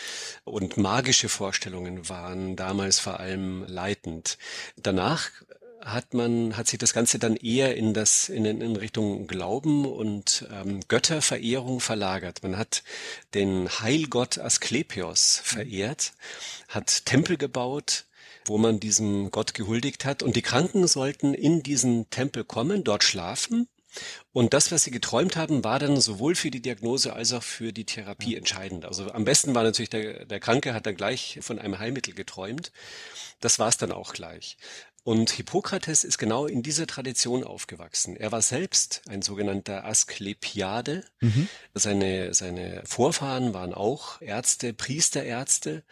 Und 0.45 0.77
magische 0.77 1.29
Vorstellungen 1.29 2.09
waren 2.09 2.57
damals 2.57 2.99
vor 2.99 3.21
allem 3.21 3.65
leitend. 3.67 4.39
Danach 4.77 5.31
hat 5.81 6.15
man, 6.15 6.57
hat 6.57 6.69
sich 6.69 6.79
das 6.79 6.93
Ganze 6.93 7.19
dann 7.19 7.37
eher 7.37 7.77
in 7.77 7.95
das, 7.95 8.29
in, 8.29 8.45
in 8.45 8.77
Richtung 8.77 9.27
Glauben 9.27 9.87
und 9.87 10.47
ähm, 10.53 10.81
Götterverehrung 10.89 11.81
verlagert. 11.81 12.43
Man 12.43 12.57
hat 12.57 12.83
den 13.35 13.69
Heilgott 13.69 14.39
Asklepios 14.39 15.41
verehrt, 15.43 16.13
hat 16.69 17.07
Tempel 17.07 17.37
gebaut, 17.37 18.05
wo 18.45 18.59
man 18.59 18.81
diesem 18.81 19.31
Gott 19.31 19.55
gehuldigt 19.55 20.05
hat 20.05 20.23
und 20.23 20.37
die 20.37 20.43
Kranken 20.43 20.87
sollten 20.87 21.35
in 21.35 21.63
diesen 21.63 22.09
Tempel 22.11 22.45
kommen, 22.45 22.85
dort 22.85 23.05
schlafen 23.05 23.69
und 24.33 24.55
das, 24.55 24.71
was 24.71 24.85
sie 24.85 24.91
geträumt 24.91 25.37
haben, 25.37 25.65
war 25.65 25.79
dann 25.79 26.01
sowohl 26.01 26.35
für 26.35 26.51
die 26.51 26.61
Diagnose 26.61 27.13
als 27.13 27.33
auch 27.33 27.43
für 27.43 27.73
die 27.73 27.85
Therapie 27.85 28.37
entscheidend. 28.37 28.85
Also 28.85 29.11
am 29.11 29.25
besten 29.25 29.55
war 29.55 29.63
natürlich 29.63 29.91
der, 29.91 30.25
der 30.27 30.41
Kranke 30.41 30.75
hat 30.75 30.87
dann 30.87 30.97
gleich 30.97 31.39
von 31.43 31.59
einem 31.59 31.79
Heilmittel 31.79 32.15
geträumt. 32.15 32.73
Das 33.41 33.59
war 33.59 33.69
es 33.69 33.79
dann 33.79 33.93
auch 33.93 34.13
gleich. 34.13 34.57
Und 35.09 35.31
Hippokrates 35.31 36.05
ist 36.05 36.19
genau 36.19 36.45
in 36.45 36.63
dieser 36.63 36.87
Tradition 36.87 37.43
aufgewachsen. 37.43 38.15
Er 38.15 38.31
war 38.31 38.43
selbst 38.43 39.01
ein 39.09 39.23
sogenannter 39.23 39.87
Asklepiade. 39.87 41.03
Mhm. 41.21 41.49
Seine, 41.73 42.35
seine 42.35 42.83
Vorfahren 42.85 43.55
waren 43.55 43.73
auch 43.73 44.21
Ärzte, 44.21 44.75
Priesterärzte. 44.75 45.83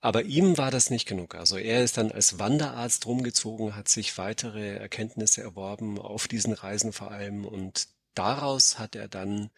Aber 0.00 0.22
ihm 0.22 0.56
war 0.56 0.70
das 0.70 0.88
nicht 0.88 1.04
genug. 1.04 1.34
Also 1.34 1.58
er 1.58 1.84
ist 1.84 1.98
dann 1.98 2.10
als 2.10 2.38
Wanderarzt 2.38 3.04
rumgezogen, 3.04 3.76
hat 3.76 3.88
sich 3.88 4.16
weitere 4.16 4.76
Erkenntnisse 4.76 5.42
erworben, 5.42 5.98
auf 5.98 6.26
diesen 6.26 6.54
Reisen 6.54 6.94
vor 6.94 7.10
allem. 7.10 7.44
Und 7.44 7.88
daraus 8.14 8.78
hat 8.78 8.96
er 8.96 9.08
dann 9.08 9.50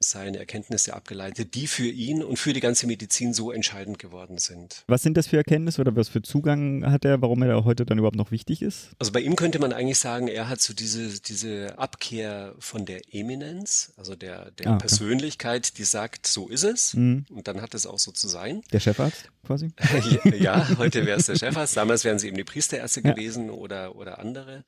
seine 0.00 0.38
Erkenntnisse 0.38 0.94
abgeleitet, 0.94 1.54
die 1.54 1.66
für 1.66 1.88
ihn 1.88 2.22
und 2.22 2.38
für 2.38 2.52
die 2.52 2.60
ganze 2.60 2.86
Medizin 2.86 3.34
so 3.34 3.50
entscheidend 3.50 3.98
geworden 3.98 4.38
sind. 4.38 4.84
Was 4.86 5.02
sind 5.02 5.16
das 5.16 5.26
für 5.26 5.36
Erkenntnisse 5.36 5.80
oder 5.80 5.96
was 5.96 6.08
für 6.08 6.22
Zugang 6.22 6.86
hat 6.90 7.04
er, 7.04 7.20
warum 7.20 7.42
er 7.42 7.64
heute 7.64 7.84
dann 7.84 7.98
überhaupt 7.98 8.16
noch 8.16 8.30
wichtig 8.30 8.62
ist? 8.62 8.90
Also 8.98 9.12
bei 9.12 9.20
ihm 9.20 9.34
könnte 9.34 9.58
man 9.58 9.72
eigentlich 9.72 9.98
sagen, 9.98 10.28
er 10.28 10.48
hat 10.48 10.60
so 10.60 10.72
diese, 10.72 11.20
diese 11.20 11.78
Abkehr 11.78 12.54
von 12.60 12.86
der 12.86 13.12
Eminenz, 13.12 13.92
also 13.96 14.14
der, 14.14 14.52
der 14.52 14.68
ah, 14.68 14.74
okay. 14.74 14.86
Persönlichkeit, 14.86 15.78
die 15.78 15.84
sagt, 15.84 16.26
so 16.26 16.48
ist 16.48 16.64
es 16.64 16.94
mhm. 16.94 17.26
und 17.30 17.48
dann 17.48 17.60
hat 17.60 17.74
es 17.74 17.86
auch 17.86 17.98
so 17.98 18.12
zu 18.12 18.28
sein. 18.28 18.62
Der 18.72 18.80
Chefarzt 18.80 19.30
quasi? 19.44 19.70
ja, 20.38 20.78
heute 20.78 21.06
wäre 21.06 21.18
es 21.18 21.26
der 21.26 21.36
Chefarzt, 21.36 21.76
damals 21.76 22.04
wären 22.04 22.18
sie 22.18 22.28
eben 22.28 22.36
die 22.36 22.44
Priesterärzte 22.44 23.00
ja. 23.02 23.12
gewesen 23.12 23.50
oder, 23.50 23.96
oder 23.96 24.20
andere 24.20 24.64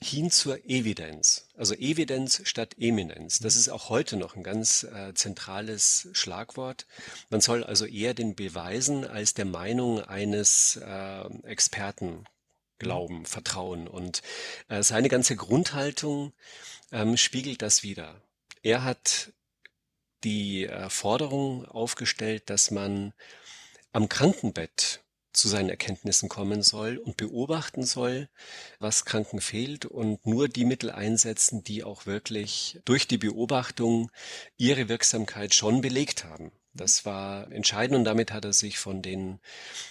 hin 0.00 0.30
zur 0.30 0.64
Evidenz. 0.68 1.46
Also 1.56 1.74
Evidenz 1.74 2.42
statt 2.44 2.76
Eminenz. 2.78 3.40
Das 3.40 3.56
ist 3.56 3.68
auch 3.68 3.88
heute 3.88 4.16
noch 4.16 4.36
ein 4.36 4.42
ganz 4.48 4.84
äh, 4.84 5.12
zentrales 5.12 6.08
Schlagwort. 6.12 6.86
Man 7.28 7.42
soll 7.42 7.64
also 7.64 7.84
eher 7.84 8.14
den 8.14 8.34
Beweisen 8.34 9.06
als 9.06 9.34
der 9.34 9.44
Meinung 9.44 10.00
eines 10.02 10.76
äh, 10.76 11.24
Experten 11.42 12.24
glauben, 12.78 13.26
vertrauen. 13.26 13.86
Und 13.88 14.22
äh, 14.68 14.82
seine 14.82 15.10
ganze 15.10 15.36
Grundhaltung 15.36 16.32
ähm, 16.92 17.18
spiegelt 17.18 17.60
das 17.60 17.82
wider. 17.82 18.22
Er 18.62 18.84
hat 18.84 19.32
die 20.24 20.64
äh, 20.64 20.88
Forderung 20.88 21.66
aufgestellt, 21.66 22.48
dass 22.48 22.70
man 22.70 23.12
am 23.92 24.08
Krankenbett 24.08 25.02
zu 25.38 25.48
seinen 25.48 25.70
Erkenntnissen 25.70 26.28
kommen 26.28 26.62
soll 26.62 26.98
und 26.98 27.16
beobachten 27.16 27.84
soll, 27.84 28.28
was 28.78 29.04
Kranken 29.04 29.40
fehlt 29.40 29.86
und 29.86 30.26
nur 30.26 30.48
die 30.48 30.64
Mittel 30.64 30.90
einsetzen, 30.90 31.64
die 31.64 31.84
auch 31.84 32.06
wirklich 32.06 32.80
durch 32.84 33.06
die 33.06 33.18
Beobachtung 33.18 34.10
ihre 34.56 34.88
Wirksamkeit 34.88 35.54
schon 35.54 35.80
belegt 35.80 36.24
haben. 36.24 36.52
Das 36.78 37.04
war 37.04 37.50
entscheidend 37.52 37.98
und 37.98 38.04
damit 38.04 38.32
hat 38.32 38.44
er 38.44 38.52
sich 38.52 38.78
von 38.78 39.02
den, 39.02 39.38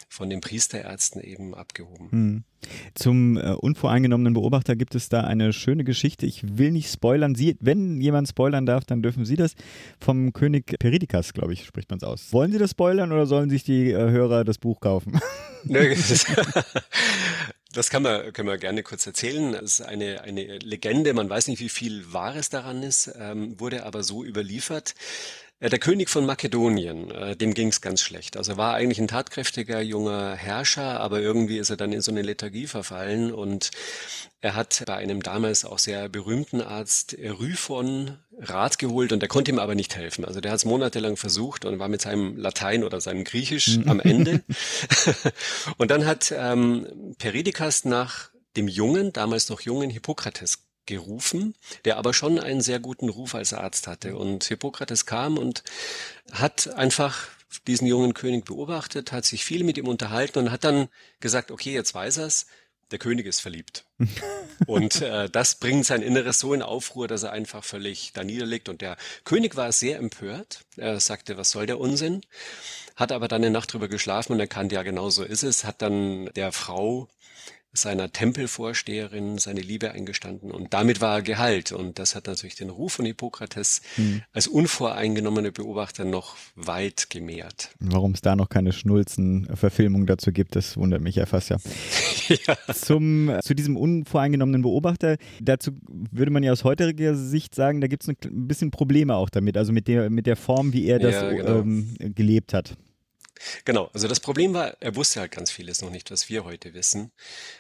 von 0.10 0.30
den 0.30 0.42
Priesterärzten 0.42 1.22
eben 1.22 1.54
abgehoben. 1.54 2.12
Hm. 2.12 2.44
Zum 2.96 3.38
äh, 3.38 3.52
unvoreingenommenen 3.52 4.34
Beobachter 4.34 4.76
gibt 4.76 4.96
es 4.96 5.10
da 5.10 5.22
eine 5.22 5.54
schöne 5.54 5.84
Geschichte. 5.84 6.26
Ich 6.26 6.58
will 6.58 6.72
nicht 6.72 6.92
spoilern. 6.92 7.36
Sie, 7.36 7.56
wenn 7.60 8.02
jemand 8.02 8.28
spoilern 8.28 8.66
darf, 8.66 8.84
dann 8.84 9.04
dürfen 9.04 9.26
Sie 9.26 9.36
das. 9.36 9.54
Vom 10.00 10.34
König 10.34 10.80
Peridikas, 10.80 11.34
glaube 11.34 11.54
ich, 11.54 11.66
spricht 11.66 11.90
man 11.90 11.98
es 11.98 12.04
aus. 12.04 12.34
Wollen 12.34 12.52
Sie 12.52 12.58
das 12.58 12.72
spoilern 12.72 13.12
oder 13.12 13.28
sollen 13.28 13.50
sich 13.50 13.64
die 13.64 13.92
äh, 13.92 14.10
Hörer 14.10 14.44
das 14.44 14.58
Buch 14.58 14.80
kaufen? 14.80 15.20
Das 17.74 17.92
kann 17.92 18.02
man, 18.02 18.34
können 18.34 18.48
wir 18.48 18.58
gerne 18.58 18.82
kurz 18.82 19.06
erzählen. 19.06 19.52
Das 19.52 19.62
ist 19.62 19.82
eine, 19.82 20.22
eine 20.22 20.58
Legende, 20.58 21.14
man 21.14 21.30
weiß 21.30 21.48
nicht, 21.48 21.60
wie 21.60 21.70
viel 21.70 22.12
Wahres 22.12 22.50
daran 22.50 22.82
ist, 22.82 23.12
ähm, 23.20 23.60
wurde 23.60 23.86
aber 23.86 24.02
so 24.02 24.26
überliefert, 24.26 24.96
der 25.60 25.80
König 25.80 26.10
von 26.10 26.26
Makedonien, 26.26 27.10
äh, 27.10 27.36
dem 27.36 27.54
ging 27.54 27.70
es 27.70 27.82
ganz 27.82 28.02
schlecht. 28.02 28.38
Also 28.38 28.54
er 28.54 28.58
war 28.58 28.76
eigentlich 28.76 29.00
ein 29.00 29.08
tatkräftiger 29.08 29.82
junger 29.82 30.36
Herrscher, 30.36 31.00
aber 31.00 31.20
irgendwie 31.20 31.58
ist 31.58 31.72
er 31.72 31.78
dann 31.78 31.94
in 31.94 32.02
so 32.02 32.12
eine 32.12 32.22
Lethargie 32.22 32.68
verfallen 32.68 33.32
und 33.32 33.72
er 34.40 34.56
hat 34.56 34.84
bei 34.86 34.96
einem 34.96 35.24
damals 35.24 35.66
auch 35.66 35.80
sehr 35.80 36.10
berühmten 36.10 36.62
Arzt 36.62 37.18
Rüfon 37.20 38.20
Rat 38.40 38.78
geholt 38.78 39.12
und 39.12 39.22
der 39.22 39.30
konnte 39.30 39.50
ihm 39.50 39.58
aber 39.58 39.74
nicht 39.74 39.96
helfen. 39.96 40.24
Also 40.24 40.42
der 40.42 40.52
hat 40.52 40.60
es 40.60 40.66
monatelang 40.66 41.18
versucht 41.18 41.66
und 41.66 41.80
war 41.80 41.88
mit 41.88 42.02
seinem 42.02 42.38
Latein 42.38 42.84
oder 42.84 43.02
seinem 43.02 43.24
Griechisch 43.24 43.80
am 43.88 44.00
Ende. 44.00 44.44
und 45.78 45.90
dann 45.90 46.06
hat 46.06 46.32
ähm, 46.38 47.16
Peridikas 47.18 47.84
nach 47.84 48.30
dem 48.56 48.68
jungen, 48.68 49.12
damals 49.12 49.50
noch 49.50 49.62
jungen 49.62 49.90
Hippokrates 49.90 50.67
gerufen, 50.88 51.54
der 51.86 51.98
aber 51.98 52.14
schon 52.14 52.40
einen 52.40 52.62
sehr 52.62 52.80
guten 52.80 53.10
Ruf 53.10 53.36
als 53.36 53.54
Arzt 53.54 53.86
hatte. 53.86 54.16
Und 54.16 54.46
Hippokrates 54.46 55.06
kam 55.06 55.38
und 55.38 55.64
hat 56.32 56.74
einfach 56.74 57.28
diesen 57.68 57.88
jungen 57.88 58.14
König 58.14 58.46
beobachtet, 58.46 59.12
hat 59.12 59.26
sich 59.26 59.46
viel 59.46 59.64
mit 59.64 59.78
ihm 59.78 59.88
unterhalten 59.88 60.40
und 60.40 60.52
hat 60.52 60.64
dann 60.64 60.88
gesagt, 61.20 61.52
okay, 61.52 61.74
jetzt 61.74 61.94
weiß 61.94 62.18
er's, 62.18 62.48
der 62.92 63.00
König 63.00 63.26
ist 63.26 63.42
verliebt. 63.42 63.86
und 64.68 65.02
äh, 65.02 65.30
das 65.30 65.56
bringt 65.56 65.86
sein 65.86 66.02
Inneres 66.02 66.40
so 66.40 66.54
in 66.54 66.62
Aufruhr, 66.62 67.08
dass 67.08 67.24
er 67.24 67.32
einfach 67.32 67.64
völlig 67.64 68.14
da 68.14 68.24
niederliegt. 68.24 68.70
Und 68.70 68.82
der 68.82 68.98
König 69.26 69.56
war 69.56 69.72
sehr 69.72 69.98
empört. 69.98 70.62
Er 70.78 71.00
sagte, 71.00 71.38
was 71.38 71.52
soll 71.52 71.66
der 71.66 71.80
Unsinn? 71.80 72.22
Hat 72.96 73.12
aber 73.12 73.28
dann 73.28 73.44
eine 73.44 73.52
Nacht 73.52 73.74
drüber 73.74 73.90
geschlafen 73.90 74.34
und 74.34 74.40
erkannt, 74.40 74.72
ja, 74.72 74.84
genau 74.84 75.10
so 75.10 75.24
ist 75.24 75.44
es. 75.44 75.66
Hat 75.66 75.82
dann 75.82 76.30
der 76.36 76.52
Frau 76.52 77.10
seiner 77.74 78.12
Tempelvorsteherin 78.12 79.38
seine 79.38 79.62
Liebe 79.62 79.92
eingestanden 79.92 80.52
und 80.52 80.74
damit 80.74 81.02
war 81.02 81.18
er 81.18 81.22
geheilt. 81.22 81.72
Und 81.72 82.00
das 82.00 82.16
hat 82.16 82.28
natürlich 82.28 82.56
den 82.56 82.70
Ruf 82.70 82.94
von 82.94 83.06
Hippokrates 83.06 83.82
mhm. 83.98 84.22
als 84.34 84.48
unvoreingenommener 84.48 85.52
Beobachter 85.52 86.06
noch 86.06 86.36
weit 86.56 87.10
gemehrt. 87.10 87.70
Warum 87.80 88.12
es 88.12 88.22
da 88.22 88.36
noch 88.36 88.50
keine 88.50 88.72
Schnulzen-Verfilmung 88.72 90.06
dazu 90.06 90.32
gibt, 90.32 90.56
das 90.56 90.78
wundert 90.78 91.02
mich 91.02 91.16
ja 91.16 91.26
fast 91.26 91.50
ja. 91.50 91.58
ja. 92.28 92.74
Zum, 92.74 93.32
zu 93.44 93.54
diesem 93.54 93.78
unvoreingenommenen 93.78 94.62
Beobachter, 94.62 95.18
dazu 95.42 95.72
würde 96.12 96.32
man 96.32 96.44
ja 96.44 96.52
aus 96.52 96.64
heutiger 96.64 97.16
Sicht 97.16 97.54
sagen, 97.54 97.82
da 97.82 97.88
gibt 97.88 98.04
es 98.04 98.10
ein 98.10 98.48
bisschen 98.48 98.72
Probleme 98.72 99.16
auch 99.16 99.30
damit, 99.30 99.58
also 99.58 99.72
mit 99.72 99.88
der, 99.88 100.10
mit 100.10 100.26
der 100.26 100.36
Form, 100.36 100.74
wie 100.74 100.88
er 100.88 101.00
das 101.00 101.14
ja, 101.16 101.32
genau. 101.32 101.60
ähm, 101.60 101.96
gelebt 102.16 102.54
hat. 102.54 102.76
Genau, 103.66 103.90
also 103.94 104.08
das 104.08 104.20
Problem 104.20 104.54
war, 104.54 104.76
er 104.80 104.96
wusste 104.96 105.20
halt 105.20 105.32
ganz 105.32 105.52
vieles 105.52 105.82
noch 105.82 105.90
nicht, 105.90 106.12
was 106.12 106.30
wir 106.30 106.44
heute 106.44 106.74
wissen. 106.74 107.12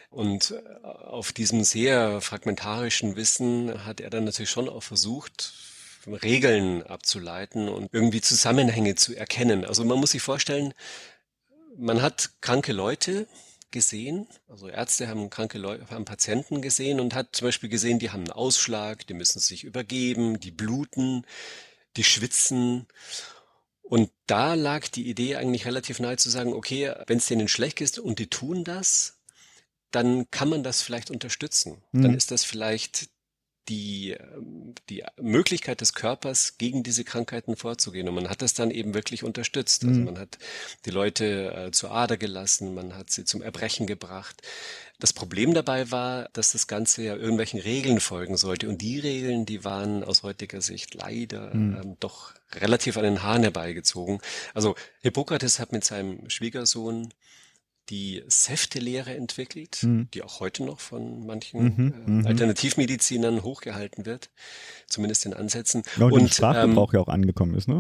Und 0.09 0.51
äh, 0.51 0.88
auf 0.88 1.32
diesem 1.34 1.63
sehr 1.63 2.21
fragmentarischen 2.21 3.15
Wissen 3.15 3.86
hat 3.86 4.01
er 4.01 4.09
dann 4.09 4.25
natürlich 4.25 4.49
schon 4.49 4.69
auch 4.69 4.84
versucht, 4.84 5.53
Regeln 6.07 6.84
abzuleiten 6.84 7.67
und 7.67 7.89
irgendwie 7.93 8.21
Zusammenhänge 8.21 8.95
zu 8.95 9.15
erkennen. 9.15 9.65
Also 9.65 9.84
man 9.84 9.99
muss 9.99 10.11
sich 10.11 10.21
vorstellen, 10.21 10.73
man 11.78 12.01
hat 12.01 12.32
kranke 12.41 12.71
Leute 12.71 13.28
gesehen, 13.71 14.28
also 14.47 14.69
Ärzte 14.69 15.07
haben 15.07 15.30
kranke 15.30 15.57
Leute, 15.57 15.89
haben 15.89 16.05
Patienten 16.05 16.61
gesehen 16.61 16.99
und 16.99 17.13
hat 17.13 17.36
zum 17.36 17.49
Beispiel 17.49 17.69
gesehen, 17.69 17.99
die 17.99 18.11
haben 18.11 18.21
einen 18.21 18.32
Ausschlag, 18.32 19.05
die 19.07 19.13
müssen 19.13 19.39
sich 19.39 19.63
übergeben, 19.63 20.39
die 20.39 20.51
bluten, 20.51 21.25
die 21.97 22.03
schwitzen. 22.03 22.88
Und 23.90 24.12
da 24.26 24.54
lag 24.54 24.90
die 24.90 25.08
Idee 25.08 25.38
eigentlich 25.38 25.66
relativ 25.66 26.02
nahe 26.02 26.18
zu 26.18 26.30
sagen, 26.30 26.52
okay, 26.52 26.94
wenn 27.08 27.20
es 27.20 27.28
denen 27.28 27.48
schlecht 27.48 27.80
ist 27.80 28.00
und 28.00 28.20
die 28.20 28.28
tun 28.28 28.66
das, 28.66 29.22
dann 29.92 30.30
kann 30.30 30.50
man 30.50 30.62
das 30.62 30.82
vielleicht 30.82 31.10
unterstützen. 31.10 31.82
Mhm. 31.94 32.02
Dann 32.02 32.14
ist 32.14 32.32
das 32.32 32.44
vielleicht 32.44 33.10
die, 33.70 34.15
die 34.89 35.03
Möglichkeit 35.20 35.82
des 35.82 35.93
Körpers, 35.93 36.57
gegen 36.57 36.84
diese 36.84 37.03
Krankheiten 37.03 37.55
vorzugehen. 37.55 38.07
Und 38.07 38.15
man 38.15 38.30
hat 38.30 38.41
das 38.41 38.53
dann 38.53 38.72
eben 38.72 38.93
wirklich 38.93 39.24
unterstützt. 39.24 39.84
Also 39.84 39.99
mhm. 39.99 40.05
man 40.05 40.20
hat 40.20 40.38
die 40.86 40.91
Leute 40.91 41.53
äh, 41.53 41.72
zur 41.72 41.91
Ader 41.91 42.18
gelassen, 42.18 42.74
man 42.74 42.95
hat 42.95 43.09
sie 43.09 43.26
zum 43.26 43.41
Erbrechen 43.41 43.88
gebracht. 43.88 44.41
Das 44.99 45.13
Problem 45.13 45.53
dabei 45.53 45.91
war, 45.91 46.30
dass 46.34 46.53
das 46.53 46.65
Ganze 46.68 47.03
ja 47.03 47.15
irgendwelchen 47.15 47.59
Regeln 47.59 47.99
folgen 47.99 48.36
sollte. 48.36 48.68
Und 48.68 48.82
die 48.82 48.99
Regeln, 48.99 49.45
die 49.45 49.63
waren 49.63 50.03
aus 50.03 50.24
heutiger 50.24 50.61
Sicht 50.61 50.95
leider 50.95 51.53
mhm. 51.53 51.78
ähm, 51.82 51.97
doch 51.99 52.34
relativ 52.53 52.97
an 52.97 53.03
den 53.03 53.24
Haaren 53.24 53.43
herbeigezogen. 53.43 54.20
Also 54.53 54.76
Hippokrates 55.01 55.59
hat 55.59 55.72
mit 55.72 55.84
seinem 55.84 56.30
Schwiegersohn 56.30 57.13
die 57.90 58.24
Säftelehre 58.28 59.16
entwickelt, 59.16 59.80
mhm. 59.84 60.10
die 60.14 60.24
auch 60.24 60.40
heute 60.40 60.64
noch 60.64 60.80
von 60.80 61.26
manchen 61.26 61.64
mhm, 61.64 61.94
äh, 61.94 62.10
mhm. 62.10 62.28
Alternativmedizinern 62.28 63.44
hochgehalten 63.44 64.06
wird, 64.06 64.30
zumindest 64.88 65.26
in 65.26 65.34
Ansätzen. 65.34 65.84
Ja, 65.98 66.06
und, 66.06 66.14
und 66.14 66.34
Sprachgebrauch 66.34 66.94
ähm, 66.94 66.98
ja 66.98 67.04
auch 67.04 67.08
angekommen 67.08 67.56
ist. 67.56 67.68
Ne? 67.68 67.78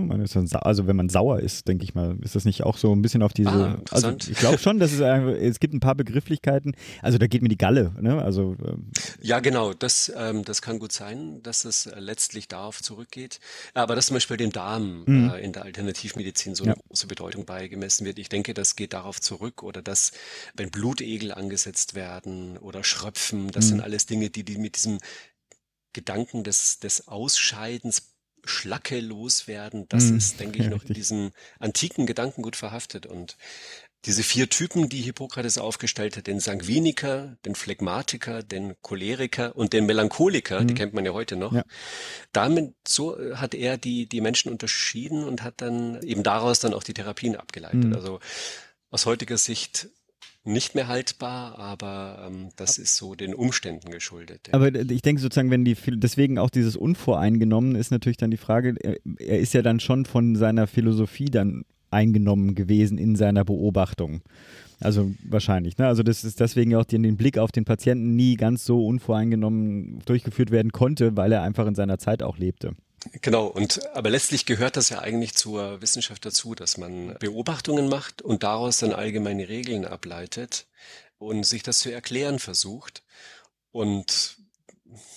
also 0.61 0.87
wenn 0.87 0.95
man 0.95 1.09
sauer 1.09 1.39
ist, 1.39 1.67
denke 1.67 1.83
ich 1.83 1.93
mal, 1.95 2.17
ist 2.21 2.35
das 2.35 2.45
nicht 2.45 2.63
auch 2.63 2.77
so 2.77 2.93
ein 2.93 3.01
bisschen 3.01 3.21
auf 3.21 3.33
diese. 3.33 3.49
Ah, 3.49 3.81
also 3.91 4.11
ich 4.11 4.37
glaube 4.37 4.57
schon, 4.57 4.79
dass 4.79 4.93
es 4.93 5.01
es 5.01 5.59
gibt 5.59 5.73
ein 5.73 5.79
paar 5.79 5.95
Begrifflichkeiten. 5.95 6.75
Also 7.01 7.17
da 7.17 7.27
geht 7.27 7.41
mir 7.41 7.49
die 7.49 7.57
Galle. 7.57 7.93
Ne? 7.99 8.21
Also 8.21 8.55
ähm, 8.65 8.91
ja, 9.21 9.39
genau. 9.39 9.73
Das 9.73 10.11
ähm, 10.15 10.43
das 10.45 10.61
kann 10.61 10.79
gut 10.79 10.91
sein, 10.91 11.41
dass 11.43 11.65
es 11.65 11.85
äh, 11.85 11.99
letztlich 11.99 12.47
darauf 12.47 12.81
zurückgeht. 12.81 13.39
Aber 13.73 13.95
dass 13.95 14.07
zum 14.07 14.15
Beispiel 14.15 14.37
dem 14.37 14.51
Darm 14.51 15.03
mhm. 15.05 15.29
äh, 15.29 15.39
in 15.39 15.53
der 15.53 15.63
Alternativmedizin 15.63 16.55
so 16.55 16.63
eine 16.63 16.73
ja. 16.73 16.79
große 16.87 17.07
Bedeutung 17.07 17.45
beigemessen 17.45 18.05
wird, 18.05 18.19
ich 18.19 18.29
denke, 18.29 18.53
das 18.53 18.75
geht 18.75 18.93
darauf 18.93 19.19
zurück 19.19 19.63
oder 19.63 19.81
dass 19.81 19.96
dass 19.97 20.11
wenn 20.53 20.69
Blutegel 20.69 21.31
angesetzt 21.31 21.95
werden 21.95 22.57
oder 22.57 22.83
Schröpfen, 22.83 23.51
das 23.51 23.65
mhm. 23.65 23.69
sind 23.69 23.81
alles 23.81 24.05
Dinge, 24.05 24.29
die, 24.29 24.43
die 24.43 24.57
mit 24.57 24.75
diesem 24.75 24.99
Gedanken 25.93 26.43
des, 26.43 26.79
des 26.79 27.07
Ausscheidens 27.07 28.13
Schlacke 28.45 29.01
loswerden, 29.01 29.87
das 29.89 30.05
mhm. 30.05 30.17
ist, 30.17 30.39
denke 30.39 30.59
ich, 30.61 30.69
noch 30.69 30.83
in 30.85 30.93
diesem 30.93 31.31
antiken 31.59 32.05
Gedanken 32.05 32.43
gut 32.43 32.55
verhaftet. 32.55 33.05
Und 33.07 33.35
diese 34.05 34.23
vier 34.23 34.47
Typen, 34.47 34.87
die 34.87 35.01
Hippokrates 35.01 35.57
aufgestellt 35.57 36.15
hat, 36.15 36.27
den 36.27 36.39
Sanguiniker, 36.39 37.35
den 37.45 37.55
Phlegmatiker, 37.55 38.43
den 38.43 38.75
Choleriker 38.81 39.55
und 39.55 39.73
den 39.73 39.85
Melancholiker, 39.85 40.61
mhm. 40.61 40.67
die 40.67 40.73
kennt 40.75 40.93
man 40.93 41.03
ja 41.03 41.11
heute 41.13 41.35
noch. 41.35 41.51
Ja. 41.51 41.63
Damit 42.31 42.75
so 42.87 43.19
äh, 43.19 43.35
hat 43.35 43.53
er 43.53 43.77
die, 43.77 44.07
die 44.07 44.21
Menschen 44.21 44.51
unterschieden 44.51 45.23
und 45.23 45.43
hat 45.43 45.61
dann 45.61 46.01
eben 46.03 46.23
daraus 46.23 46.59
dann 46.59 46.73
auch 46.73 46.83
die 46.83 46.93
Therapien 46.93 47.35
abgeleitet. 47.35 47.85
Mhm. 47.85 47.95
Also 47.95 48.19
aus 48.89 49.05
heutiger 49.05 49.37
Sicht 49.37 49.89
nicht 50.43 50.75
mehr 50.75 50.87
haltbar, 50.87 51.59
aber 51.59 52.27
ähm, 52.27 52.49
das 52.55 52.77
ist 52.77 52.95
so 52.95 53.15
den 53.15 53.33
Umständen 53.33 53.91
geschuldet. 53.91 54.47
Ja. 54.47 54.53
Aber 54.53 54.73
ich 54.73 55.01
denke 55.01 55.21
sozusagen, 55.21 55.51
wenn 55.51 55.65
die 55.65 55.75
deswegen 55.87 56.39
auch 56.39 56.49
dieses 56.49 56.77
Unvoreingenommen 56.77 57.75
ist 57.75 57.91
natürlich 57.91 58.17
dann 58.17 58.31
die 58.31 58.37
Frage, 58.37 58.75
er, 58.79 58.97
er 59.19 59.39
ist 59.39 59.53
ja 59.53 59.61
dann 59.61 59.79
schon 59.79 60.05
von 60.05 60.35
seiner 60.35 60.67
Philosophie 60.67 61.25
dann 61.25 61.65
eingenommen 61.91 62.55
gewesen 62.55 62.97
in 62.97 63.15
seiner 63.15 63.43
Beobachtung. 63.43 64.21
Also 64.79 65.11
wahrscheinlich. 65.23 65.77
Ne? 65.77 65.87
Also 65.87 66.03
das 66.03 66.23
ist 66.23 66.39
deswegen 66.39 66.75
auch 66.75 66.85
den, 66.85 67.03
den 67.03 67.17
Blick 67.17 67.37
auf 67.37 67.51
den 67.51 67.65
Patienten 67.65 68.15
nie 68.15 68.35
ganz 68.35 68.63
so 68.63 68.85
unvoreingenommen 68.85 69.99
durchgeführt 70.05 70.51
werden 70.51 70.71
konnte, 70.71 71.17
weil 71.17 71.31
er 71.31 71.41
einfach 71.41 71.65
in 71.65 71.75
seiner 71.75 71.97
Zeit 71.97 72.21
auch 72.21 72.37
lebte. 72.37 72.73
Genau, 73.21 73.45
und 73.45 73.85
aber 73.95 74.09
letztlich 74.09 74.45
gehört 74.45 74.75
das 74.75 74.89
ja 74.89 74.99
eigentlich 74.99 75.35
zur 75.35 75.81
Wissenschaft 75.81 76.25
dazu, 76.25 76.55
dass 76.55 76.77
man 76.77 77.15
Beobachtungen 77.19 77.89
macht 77.89 78.21
und 78.21 78.43
daraus 78.43 78.79
dann 78.79 78.91
allgemeine 78.91 79.47
Regeln 79.47 79.85
ableitet 79.85 80.67
und 81.19 81.45
sich 81.45 81.63
das 81.63 81.79
zu 81.79 81.91
erklären 81.91 82.39
versucht. 82.39 83.03
Und 83.71 84.37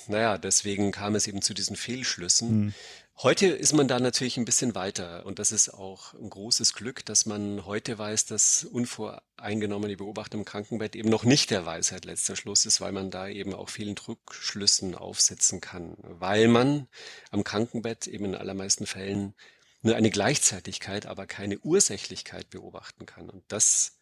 naja, 0.08 0.38
deswegen 0.38 0.92
kam 0.92 1.14
es 1.14 1.26
eben 1.26 1.42
zu 1.42 1.54
diesen 1.54 1.76
Fehlschlüssen. 1.76 2.60
Mhm. 2.66 2.74
Heute 3.22 3.48
ist 3.48 3.74
man 3.74 3.86
da 3.86 4.00
natürlich 4.00 4.38
ein 4.38 4.46
bisschen 4.46 4.74
weiter 4.74 5.26
und 5.26 5.38
das 5.38 5.52
ist 5.52 5.68
auch 5.68 6.14
ein 6.14 6.30
großes 6.30 6.72
Glück, 6.72 7.04
dass 7.04 7.26
man 7.26 7.66
heute 7.66 7.98
weiß, 7.98 8.24
dass 8.24 8.64
unvoreingenommene 8.64 9.98
Beobachtung 9.98 10.40
im 10.40 10.44
Krankenbett 10.46 10.96
eben 10.96 11.10
noch 11.10 11.24
nicht 11.24 11.50
der 11.50 11.66
Weisheit 11.66 12.06
letzter 12.06 12.34
Schluss 12.34 12.64
ist, 12.64 12.80
weil 12.80 12.92
man 12.92 13.10
da 13.10 13.28
eben 13.28 13.52
auch 13.52 13.68
vielen 13.68 13.94
Rückschlüssen 13.98 14.94
aufsetzen 14.94 15.60
kann, 15.60 15.98
weil 16.00 16.48
man 16.48 16.88
am 17.30 17.44
Krankenbett 17.44 18.06
eben 18.06 18.24
in 18.24 18.34
allermeisten 18.34 18.86
Fällen 18.86 19.34
nur 19.82 19.96
eine 19.96 20.08
Gleichzeitigkeit, 20.08 21.04
aber 21.04 21.26
keine 21.26 21.58
Ursächlichkeit 21.58 22.48
beobachten 22.48 23.04
kann. 23.04 23.28
Und 23.28 23.44
das 23.48 23.98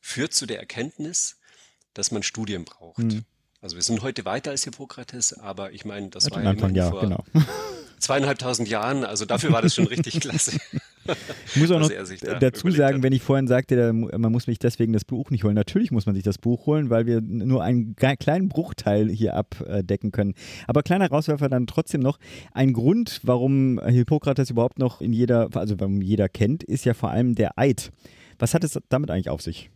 führt 0.00 0.34
zu 0.34 0.46
der 0.46 0.58
Erkenntnis, 0.58 1.38
dass 1.94 2.10
man 2.10 2.24
Studien 2.24 2.64
braucht. 2.64 2.98
Mhm. 2.98 3.24
Also 3.60 3.76
wir 3.76 3.82
sind 3.84 4.02
heute 4.02 4.24
weiter 4.24 4.50
als 4.50 4.64
Hippokrates, 4.64 5.34
aber 5.34 5.70
ich 5.70 5.84
meine, 5.84 6.08
das 6.08 6.24
Hat 6.24 6.32
war 6.32 6.42
ja 6.42 6.50
Anfang, 6.50 6.74
ja, 6.74 6.90
vor 6.90 7.02
genau. 7.02 7.24
Zweieinhalbtausend 8.00 8.68
Jahren, 8.68 9.04
also 9.04 9.24
dafür 9.24 9.52
war 9.52 9.62
das 9.62 9.74
schon 9.74 9.86
richtig 9.86 10.20
klasse. 10.20 10.58
Ich 11.46 11.56
muss 11.56 11.70
auch 11.70 11.80
noch 11.80 11.88
da 11.88 12.38
dazu 12.38 12.70
sagen, 12.70 12.98
hat. 12.98 13.02
wenn 13.02 13.12
ich 13.12 13.22
vorhin 13.22 13.48
sagte, 13.48 13.92
man 13.92 14.32
muss 14.32 14.44
sich 14.44 14.58
deswegen 14.58 14.92
das 14.92 15.04
Buch 15.04 15.30
nicht 15.30 15.44
holen. 15.44 15.54
Natürlich 15.54 15.90
muss 15.90 16.06
man 16.06 16.14
sich 16.14 16.24
das 16.24 16.38
Buch 16.38 16.66
holen, 16.66 16.90
weil 16.90 17.06
wir 17.06 17.20
nur 17.20 17.62
einen 17.62 17.96
kleinen 17.96 18.48
Bruchteil 18.48 19.08
hier 19.08 19.34
abdecken 19.34 20.12
können. 20.12 20.34
Aber 20.66 20.82
kleiner 20.82 21.08
Rauswerfer 21.08 21.48
dann 21.48 21.66
trotzdem 21.66 22.00
noch. 22.00 22.18
Ein 22.52 22.72
Grund, 22.72 23.20
warum 23.22 23.80
Hippokrates 23.84 24.50
überhaupt 24.50 24.78
noch 24.78 25.00
in 25.00 25.12
jeder, 25.12 25.48
also 25.54 25.80
warum 25.80 26.02
jeder 26.02 26.28
kennt, 26.28 26.62
ist 26.62 26.84
ja 26.84 26.94
vor 26.94 27.10
allem 27.10 27.34
der 27.34 27.58
Eid. 27.58 27.90
Was 28.38 28.54
hat 28.54 28.64
es 28.64 28.78
damit 28.88 29.10
eigentlich 29.10 29.30
auf 29.30 29.42
sich? 29.42 29.70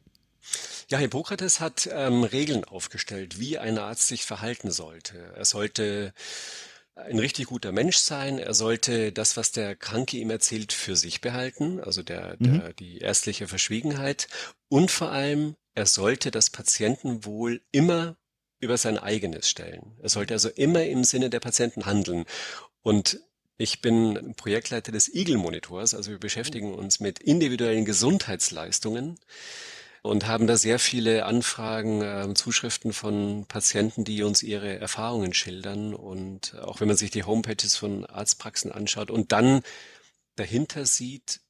Ja, 0.88 0.98
Hippokrates 0.98 1.60
hat 1.60 1.88
ähm, 1.92 2.24
Regeln 2.24 2.64
aufgestellt, 2.64 3.40
wie 3.40 3.58
ein 3.58 3.78
Arzt 3.78 4.08
sich 4.08 4.24
verhalten 4.24 4.70
sollte. 4.70 5.18
Er 5.34 5.44
sollte 5.44 6.12
ein 6.96 7.18
richtig 7.18 7.46
guter 7.46 7.72
Mensch 7.72 7.96
sein. 7.96 8.38
Er 8.38 8.54
sollte 8.54 9.12
das, 9.12 9.36
was 9.36 9.52
der 9.52 9.74
Kranke 9.74 10.16
ihm 10.16 10.30
erzählt, 10.30 10.72
für 10.72 10.96
sich 10.96 11.20
behalten, 11.20 11.80
also 11.80 12.02
der, 12.02 12.36
mhm. 12.38 12.60
der, 12.60 12.72
die 12.72 12.98
ärztliche 12.98 13.48
Verschwiegenheit. 13.48 14.28
Und 14.68 14.90
vor 14.90 15.10
allem, 15.10 15.56
er 15.74 15.86
sollte 15.86 16.30
das 16.30 16.50
Patientenwohl 16.50 17.62
immer 17.72 18.16
über 18.60 18.78
sein 18.78 18.98
eigenes 18.98 19.48
stellen. 19.50 19.96
Er 20.00 20.08
sollte 20.08 20.34
also 20.34 20.48
immer 20.48 20.84
im 20.84 21.04
Sinne 21.04 21.30
der 21.30 21.40
Patienten 21.40 21.84
handeln. 21.84 22.24
Und 22.82 23.20
ich 23.56 23.80
bin 23.80 24.34
Projektleiter 24.36 24.90
des 24.90 25.12
Eagle 25.14 25.36
Monitors, 25.36 25.94
also 25.94 26.10
wir 26.10 26.18
beschäftigen 26.18 26.74
uns 26.74 27.00
mit 27.00 27.18
individuellen 27.20 27.84
Gesundheitsleistungen 27.84 29.18
und 30.04 30.26
haben 30.26 30.46
da 30.46 30.58
sehr 30.58 30.78
viele 30.78 31.24
Anfragen, 31.24 32.02
äh, 32.02 32.34
Zuschriften 32.34 32.92
von 32.92 33.46
Patienten, 33.46 34.04
die 34.04 34.22
uns 34.22 34.42
ihre 34.42 34.78
Erfahrungen 34.78 35.32
schildern. 35.32 35.94
Und 35.94 36.54
auch 36.56 36.80
wenn 36.80 36.88
man 36.88 36.96
sich 36.98 37.10
die 37.10 37.24
Homepages 37.24 37.74
von 37.74 38.04
Arztpraxen 38.04 38.70
anschaut 38.70 39.10
und 39.10 39.32
dann 39.32 39.62
dahinter 40.36 40.84
sieht, 40.84 41.40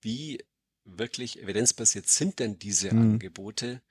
wie 0.00 0.44
wirklich 0.84 1.42
evidenzbasiert 1.42 2.06
sind 2.06 2.38
denn 2.38 2.56
diese 2.56 2.94
mhm. 2.94 3.14
Angebote, 3.14 3.82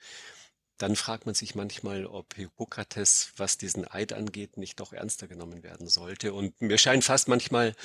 dann 0.78 0.96
fragt 0.96 1.26
man 1.26 1.36
sich 1.36 1.54
manchmal, 1.54 2.06
ob 2.06 2.34
Hippokrates, 2.36 3.34
was 3.36 3.58
diesen 3.58 3.86
Eid 3.86 4.14
angeht, 4.14 4.56
nicht 4.56 4.80
doch 4.80 4.94
ernster 4.94 5.28
genommen 5.28 5.64
werden 5.64 5.90
sollte. 5.90 6.32
Und 6.32 6.62
mir 6.62 6.78
scheint 6.78 7.04
fast 7.04 7.28
manchmal, 7.28 7.76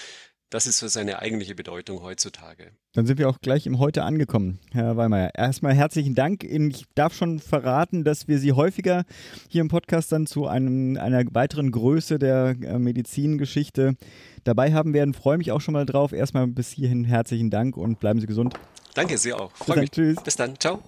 das 0.51 0.67
ist 0.67 0.79
so 0.79 0.89
seine 0.89 1.21
eigentliche 1.21 1.55
Bedeutung 1.55 2.03
heutzutage. 2.03 2.73
Dann 2.95 3.07
sind 3.07 3.19
wir 3.19 3.29
auch 3.29 3.41
gleich 3.41 3.67
im 3.67 3.79
Heute 3.79 4.03
angekommen, 4.03 4.59
Herr 4.73 4.97
Weimeyer. 4.97 5.35
Erstmal 5.35 5.75
herzlichen 5.75 6.15
Dank. 6.15 6.43
Ich 6.43 6.87
darf 6.95 7.15
schon 7.15 7.39
verraten, 7.39 8.03
dass 8.03 8.29
wir 8.29 8.39
Sie 8.39 8.53
häufiger 8.53 9.05
hier 9.49 9.61
im 9.61 9.69
Podcast 9.69 10.11
dann 10.11 10.27
zu 10.27 10.47
einem, 10.47 10.97
einer 10.97 11.23
weiteren 11.33 11.71
Größe 11.71 12.19
der 12.19 12.57
äh, 12.63 12.79
Medizingeschichte 12.79 13.97
dabei 14.45 14.73
haben 14.73 14.95
werden. 14.95 15.13
Freue 15.13 15.37
mich 15.37 15.53
auch 15.53 15.61
schon 15.61 15.75
mal 15.75 15.85
drauf. 15.85 16.13
Erstmal 16.13 16.47
bis 16.47 16.71
hierhin 16.71 17.05
herzlichen 17.05 17.51
Dank 17.51 17.77
und 17.77 18.01
bleiben 18.01 18.21
Sie 18.21 18.27
gesund. 18.27 18.55
Danke, 18.95 19.19
Sie 19.19 19.35
auch. 19.35 19.53
Freue 19.55 19.81
mich. 19.81 19.91
Tschüss. 19.91 20.17
Bis 20.23 20.37
dann. 20.37 20.59
Ciao. 20.59 20.83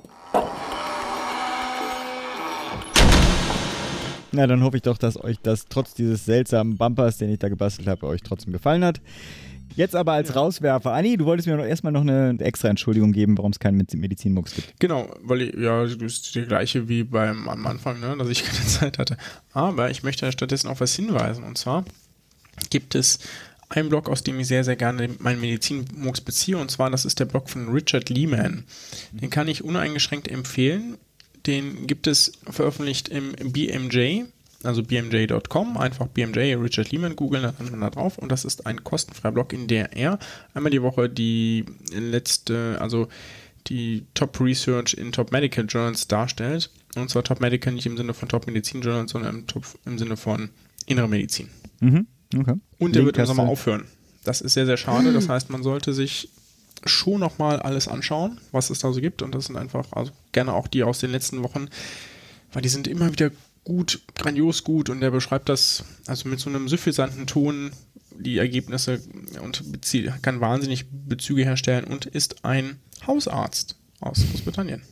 Na, 4.33 4.47
dann 4.47 4.63
hoffe 4.63 4.77
ich 4.77 4.83
doch, 4.83 4.97
dass 4.97 5.23
euch 5.23 5.39
das 5.43 5.67
trotz 5.69 5.93
dieses 5.93 6.25
seltsamen 6.25 6.79
Bumpers, 6.79 7.19
den 7.19 7.31
ich 7.31 7.41
da 7.41 7.49
gebastelt 7.49 7.89
habe, 7.89 8.07
euch 8.07 8.23
trotzdem 8.23 8.53
gefallen 8.53 8.85
hat. 8.85 9.01
Jetzt 9.77 9.95
aber 9.97 10.13
als 10.13 10.35
Rauswerfer. 10.35 10.93
Anni, 10.93 11.17
du 11.17 11.25
wolltest 11.25 11.47
mir 11.49 11.57
noch 11.57 11.65
erstmal 11.65 11.93
noch 11.93 12.01
eine 12.03 12.37
extra 12.41 12.69
Entschuldigung 12.69 13.13
geben, 13.13 13.37
warum 13.39 13.53
es 13.53 13.59
keinen 13.59 13.77
Med- 13.77 13.95
Medizinmucks 13.95 14.55
gibt. 14.55 14.79
Genau, 14.81 15.09
weil 15.23 15.43
ich, 15.43 15.55
ja, 15.55 15.85
das 15.85 15.95
ist 15.95 16.35
die 16.35 16.43
gleiche 16.43 16.89
wie 16.89 17.05
beim 17.05 17.49
am 17.49 17.67
Anfang, 17.67 18.01
ne, 18.01 18.17
dass 18.19 18.29
ich 18.29 18.45
keine 18.45 18.67
Zeit 18.67 18.99
hatte. 18.99 19.17
Aber 19.53 19.91
ich 19.91 20.03
möchte 20.03 20.31
stattdessen 20.33 20.69
auf 20.69 20.81
was 20.81 20.95
hinweisen. 20.95 21.45
Und 21.45 21.57
zwar 21.59 21.85
gibt 22.71 22.95
es 22.95 23.19
einen 23.69 23.89
Blog, 23.89 24.09
aus 24.09 24.25
dem 24.25 24.39
ich 24.41 24.49
sehr, 24.49 24.65
sehr 24.65 24.77
gerne 24.77 25.09
meinen 25.21 25.41
Medizinmux 25.41 26.21
beziehe. 26.21 26.59
Und 26.59 26.71
zwar, 26.71 26.91
das 26.91 27.05
ist 27.05 27.21
der 27.21 27.25
Blog 27.27 27.49
von 27.49 27.69
Richard 27.73 28.09
Lehman. 28.11 28.65
Den 29.13 29.31
kann 29.31 29.47
ich 29.49 29.63
uneingeschränkt 29.63 30.27
empfehlen. 30.29 30.97
Den 31.47 31.87
gibt 31.87 32.07
es 32.07 32.33
veröffentlicht 32.51 33.09
im 33.09 33.33
BMJ, 33.33 34.25
also 34.63 34.83
bmj.com. 34.83 35.77
Einfach 35.77 36.07
BMJ 36.09 36.55
Richard 36.55 36.91
Lehman 36.91 37.17
googeln, 37.17 37.43
dann 37.43 37.55
landet 37.57 37.73
man 37.73 37.81
da 37.81 37.91
drauf. 37.91 38.19
Und 38.19 38.31
das 38.31 38.45
ist 38.45 38.67
ein 38.67 38.85
kostenfreier 38.85 39.33
Blog, 39.33 39.53
in 39.53 39.67
der 39.67 39.97
er 39.97 40.19
einmal 40.55 40.71
die 40.71 40.83
Woche 40.83 41.09
die 41.09 41.65
letzte, 41.93 42.79
also 42.81 43.09
die 43.67 44.07
Top 44.15 44.41
Research 44.41 44.95
in 44.95 45.13
Top 45.13 45.33
Medical 45.33 45.65
Journals 45.67 46.09
darstellt. 46.09 46.71
Und 46.97 47.11
zwar 47.11 47.23
Top 47.23 47.41
Medical 47.41 47.73
nicht 47.73 47.87
im 47.87 47.97
Sinne 47.97 48.15
von 48.15 48.29
Top 48.29 48.47
Medizin 48.47 48.83
Journals, 48.83 49.13
sondern 49.13 49.41
im, 49.41 49.47
Top, 49.47 49.65
im 49.87 49.99
Sinne 49.99 50.17
von 50.17 50.51
innere 50.87 51.09
Medizin. 51.09 51.49
Mhm. 51.81 52.07
Okay. 52.35 52.55
Und 52.79 52.95
der 52.95 53.03
Link 53.03 53.07
wird 53.07 53.19
im 53.19 53.27
Sommer 53.27 53.49
aufhören. 53.49 53.85
Das 54.25 54.41
ist 54.41 54.55
sehr, 54.55 54.67
sehr 54.67 54.77
schade. 54.77 55.13
Das 55.13 55.29
heißt, 55.29 55.51
man 55.51 55.63
sollte 55.63 55.93
sich 55.93 56.29
schon 56.85 57.21
nochmal 57.21 57.61
alles 57.61 57.89
anschauen, 57.89 58.39
was 58.53 58.71
es 58.71 58.81
da 58.81 58.93
so 58.93 59.01
gibt. 59.01 59.23
Und 59.23 59.35
das 59.35 59.47
sind 59.47 59.57
einfach, 59.57 59.87
also 59.93 60.13
gerne 60.33 60.53
auch 60.53 60.69
die 60.69 60.83
aus 60.83 60.99
den 60.99 61.11
letzten 61.11 61.43
Wochen, 61.43 61.69
weil 62.53 62.63
die 62.63 62.69
sind 62.69 62.87
immer 62.87 63.13
wieder 63.13 63.31
gut, 63.65 64.01
grandios 64.15 64.65
gut. 64.65 64.91
Und 64.91 65.01
der 65.01 65.11
beschreibt 65.11 65.49
das 65.49 65.85
also 66.07 66.29
mit 66.29 66.41
so 66.41 66.51
einem 66.51 66.69
suffisanten 66.69 67.27
Ton, 67.27 67.71
die 68.19 68.39
Ergebnisse 68.39 69.01
und 69.43 69.65
kann 70.23 70.41
wahnsinnig 70.41 70.87
Bezüge 70.91 71.45
herstellen 71.45 71.85
und 71.85 72.07
ist 72.07 72.45
ein 72.45 72.81
Hausarzt 73.07 73.77
aus 74.01 74.25
Großbritannien. 74.31 74.83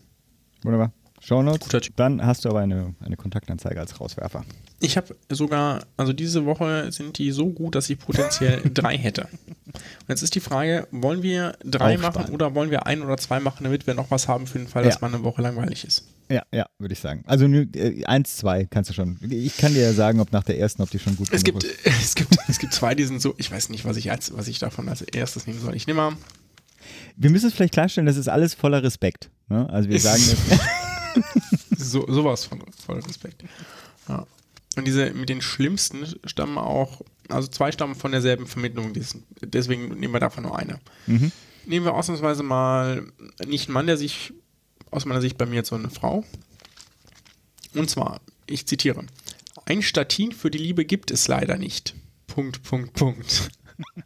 Wunderbar. 0.63 0.93
Shownotes. 1.21 1.61
Guter 1.61 1.81
Typ. 1.81 1.97
Dann 1.97 2.25
hast 2.25 2.45
du 2.45 2.49
aber 2.51 2.61
eine, 2.61 2.95
eine 3.01 3.17
Kontaktanzeige 3.17 3.79
als 3.81 4.01
Rauswerfer. 4.01 4.45
Ich 4.81 4.97
habe 4.97 5.17
sogar, 5.29 5.85
also 5.97 6.13
diese 6.13 6.45
Woche 6.47 6.93
sind 6.93 7.19
die 7.19 7.33
so 7.33 7.49
gut, 7.51 7.75
dass 7.75 7.91
ich 7.91 7.99
potenziell 7.99 8.63
drei 8.75 8.97
hätte. 8.97 9.29
Und 9.67 10.09
jetzt 10.09 10.23
ist 10.23 10.35
die 10.35 10.41
Frage, 10.41 10.87
wollen 10.93 11.23
wir 11.23 11.57
drei 11.65 11.95
Aufsparen. 11.95 12.21
machen 12.23 12.35
oder 12.35 12.55
wollen 12.55 12.71
wir 12.71 12.87
ein 12.87 13.03
oder 13.03 13.17
zwei 13.17 13.41
machen, 13.41 13.65
damit 13.65 13.87
wir 13.87 13.95
noch 13.95 14.11
was 14.11 14.29
haben 14.29 14.47
für 14.47 14.59
den 14.59 14.69
Fall, 14.69 14.85
dass 14.85 14.95
Ja. 14.95 15.01
mal 15.09 15.15
eine 15.15 15.25
Woche 15.25 15.43
langweilig 15.43 15.85
ist? 15.85 16.05
Ja, 16.31 16.43
ja, 16.53 16.67
würde 16.79 16.93
ich 16.93 17.01
sagen. 17.01 17.25
Also 17.27 17.49
nur, 17.49 17.67
äh, 17.75 18.05
eins, 18.05 18.37
zwei 18.37 18.67
kannst 18.67 18.91
du 18.91 18.95
schon. 18.95 19.19
Ich 19.29 19.57
kann 19.57 19.73
dir 19.75 19.83
ja 19.83 19.93
sagen, 19.95 20.21
ob 20.21 20.31
nach 20.31 20.45
der 20.45 20.59
ersten, 20.59 20.83
ob 20.83 20.91
die 20.91 20.99
schon 20.99 21.17
gut 21.17 21.29
Es 21.33 21.43
gibt, 21.43 21.65
ist. 21.65 21.75
es, 21.87 22.15
gibt, 22.15 22.37
es 22.49 22.59
gibt 22.59 22.73
zwei, 22.75 22.95
die 22.95 23.05
sind 23.05 23.21
so, 23.21 23.35
ich 23.39 23.51
weiß 23.51 23.71
nicht, 23.71 23.85
was 23.85 23.97
ich, 23.97 24.11
als, 24.11 24.37
was 24.37 24.47
ich 24.47 24.59
davon 24.59 24.89
als 24.89 25.03
erstes 25.03 25.47
nehmen 25.47 25.59
soll. 25.61 25.75
Ich 25.75 25.87
nehme 25.87 26.03
mal, 26.03 26.13
Wir 27.17 27.31
müssen 27.31 27.47
es 27.49 27.55
vielleicht 27.55 27.73
klarstellen, 27.73 28.07
das 28.07 28.17
ist 28.19 28.29
alles 28.29 28.55
voller 28.55 28.83
Respekt. 28.83 29.31
Ne? 29.49 29.69
Also 29.71 29.89
wir 29.89 29.99
sagen 30.01 30.23
das. 30.49 30.59
So, 31.89 32.07
sowas 32.09 32.45
von 32.45 32.63
voll 32.85 33.01
Respekt. 33.01 33.45
Ja. 34.09 34.27
Und 34.77 34.87
diese 34.87 35.11
mit 35.13 35.29
den 35.29 35.43
schlimmsten 35.43 36.07
stammen 36.25 36.59
auch, 36.59 37.01
also 37.29 37.49
zwei 37.49 37.73
stammen 37.73 37.95
von 37.95 38.13
derselben 38.13 38.47
Vermittlung, 38.47 38.93
deswegen 39.43 39.89
nehmen 39.99 40.15
wir 40.15 40.21
davon 40.21 40.45
nur 40.45 40.59
eine. 40.59 40.79
Mhm. 41.07 41.33
Nehmen 41.67 41.85
wir 41.85 41.95
ausnahmsweise 41.95 42.43
mal 42.43 43.05
nicht 43.47 43.69
einen 43.69 43.75
Mann, 43.75 43.87
der 43.87 43.97
sich, 43.97 44.33
aus 44.91 45.05
meiner 45.05 45.21
Sicht 45.21 45.37
bei 45.37 45.47
mir 45.47 45.57
jetzt 45.57 45.69
so 45.69 45.75
eine 45.77 45.91
Frau. 45.91 46.25
Und 47.75 47.91
zwar, 47.91 48.21
ich 48.47 48.67
zitiere, 48.67 49.05
ein 49.67 49.83
Statin 49.83 50.33
für 50.33 50.51
die 50.51 50.59
Liebe 50.59 50.85
gibt 50.85 51.11
es 51.11 51.29
leider 51.29 51.59
nicht. 51.59 51.95
Punkt, 52.27 52.63
Punkt, 52.63 52.95
Punkt. 52.95 53.51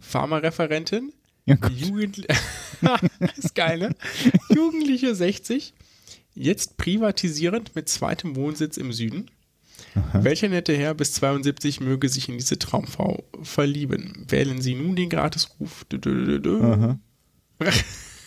Pharmareferentin, 0.00 1.12
Ja. 1.46 1.56
Jugend 1.68 2.18
ist 3.36 3.54
geil, 3.54 3.78
ne? 3.78 3.96
Jugendliche 4.50 5.14
60, 5.14 5.74
jetzt 6.34 6.76
privatisierend 6.76 7.74
mit 7.74 7.88
zweitem 7.88 8.36
Wohnsitz 8.36 8.76
im 8.76 8.92
Süden. 8.92 9.30
Welcher 10.14 10.48
nette 10.48 10.76
Herr 10.76 10.94
bis 10.94 11.12
72 11.14 11.80
möge 11.80 12.08
sich 12.08 12.28
in 12.28 12.38
diese 12.38 12.58
Traumfrau 12.58 13.24
verlieben? 13.42 14.24
Wählen 14.28 14.60
Sie 14.62 14.74
nun 14.74 14.96
den 14.96 15.10
Gratisruf. 15.10 15.84
Aha. 15.92 16.98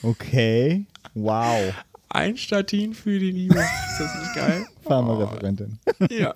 Okay. 0.03 0.86
Wow. 1.16 1.74
Ein 2.10 2.38
Statin 2.38 2.93
für 2.93 3.18
die 3.18 3.32
Liebe. 3.32 3.56
Ist 3.56 3.99
das 3.99 4.22
nicht 4.22 4.36
geil? 4.36 4.66
Pharmareferentin. 4.84 5.80
Ja. 6.12 6.36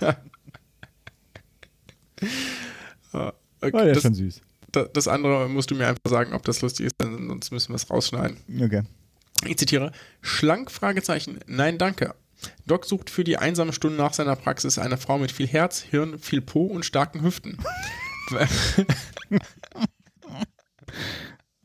Ah, 3.12 3.32
Oh, 3.62 3.66
okay, 3.66 3.70
der 3.72 3.86
ist 3.88 3.96
das, 3.96 4.02
schon 4.02 4.14
süß. 4.14 4.40
da- 4.72 4.84
das 4.92 5.08
andere 5.08 5.48
musst 5.48 5.70
du 5.70 5.74
mir 5.74 5.86
einfach 5.86 6.00
sagen, 6.08 6.32
ob 6.32 6.42
das 6.44 6.60
lustig 6.62 6.86
ist, 6.86 6.96
sonst 7.00 7.50
müssen 7.52 7.70
wir 7.70 7.76
es 7.76 7.88
rausschneiden. 7.90 8.36
Okay. 8.60 8.82
Ich 9.46 9.56
zitiere, 9.58 9.92
schlank, 10.22 10.70
Fragezeichen, 10.70 11.40
nein, 11.46 11.78
danke. 11.78 12.14
Doc 12.66 12.84
sucht 12.84 13.10
für 13.10 13.24
die 13.24 13.38
einsame 13.38 13.72
Stunde 13.72 13.96
nach 13.96 14.12
seiner 14.12 14.36
Praxis 14.36 14.78
eine 14.78 14.96
Frau 14.96 15.18
mit 15.18 15.32
viel 15.32 15.46
Herz, 15.46 15.80
Hirn, 15.80 16.18
viel 16.18 16.40
Po 16.40 16.64
und 16.64 16.84
starken 16.84 17.22
Hüften. 17.22 17.58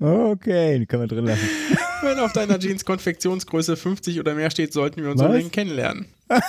Okay, 0.02 0.80
die 0.80 0.86
können 0.86 1.04
wir 1.04 1.08
drin 1.08 1.26
lassen. 1.26 1.46
Wenn 2.02 2.20
auf 2.20 2.32
deiner 2.32 2.58
Jeans 2.58 2.86
Konfektionsgröße 2.86 3.76
50 3.76 4.18
oder 4.20 4.34
mehr 4.34 4.50
steht, 4.50 4.72
sollten 4.72 5.04
wir 5.04 5.12
uns 5.12 5.22
unbedingt 5.22 5.52
kennenlernen. 5.52 6.08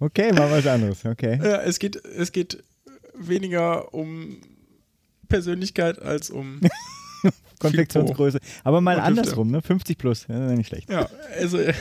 Okay, 0.00 0.32
mal 0.32 0.50
was 0.50 0.66
anderes. 0.66 1.04
Okay. 1.04 1.38
Ja, 1.40 1.62
es 1.62 1.78
geht, 1.78 1.94
es 2.04 2.32
geht 2.32 2.64
weniger 3.14 3.94
um 3.94 4.40
Persönlichkeit 5.28 6.02
als 6.02 6.28
um. 6.28 6.60
Konfektionsgröße. 7.58 8.40
Aber 8.64 8.80
mal 8.80 8.96
Und 8.96 9.02
andersrum, 9.02 9.50
ne? 9.50 9.62
50 9.62 9.98
plus. 9.98 10.26
Ja, 10.28 10.38
nicht 10.38 10.66
schlecht. 10.68 10.90
Ja, 10.90 11.08
also. 11.38 11.58
äh, 11.58 11.72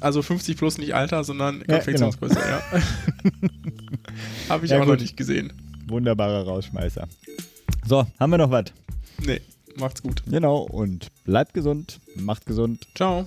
Also 0.00 0.22
50 0.22 0.56
plus 0.56 0.78
nicht 0.78 0.94
Alter, 0.94 1.24
sondern 1.24 1.60
Ja, 1.68 1.76
Konfektionsgröße, 1.76 2.38
ja. 2.38 2.62
Habe 4.48 4.64
ich 4.64 4.70
Ja, 4.70 4.76
auch 4.78 4.84
noch 4.86 4.92
gut. 4.92 5.00
nicht 5.00 5.16
gesehen. 5.16 5.52
Wunderbarer 5.88 6.44
Rausschmeißer. 6.44 7.08
So, 7.86 8.06
haben 8.18 8.30
wir 8.30 8.38
noch 8.38 8.50
was? 8.50 8.66
Nee, 9.24 9.40
macht's 9.76 10.02
gut. 10.02 10.22
Genau, 10.28 10.58
und 10.58 11.08
bleibt 11.24 11.54
gesund, 11.54 12.00
macht 12.16 12.44
gesund. 12.46 12.86
Ciao. 12.94 13.26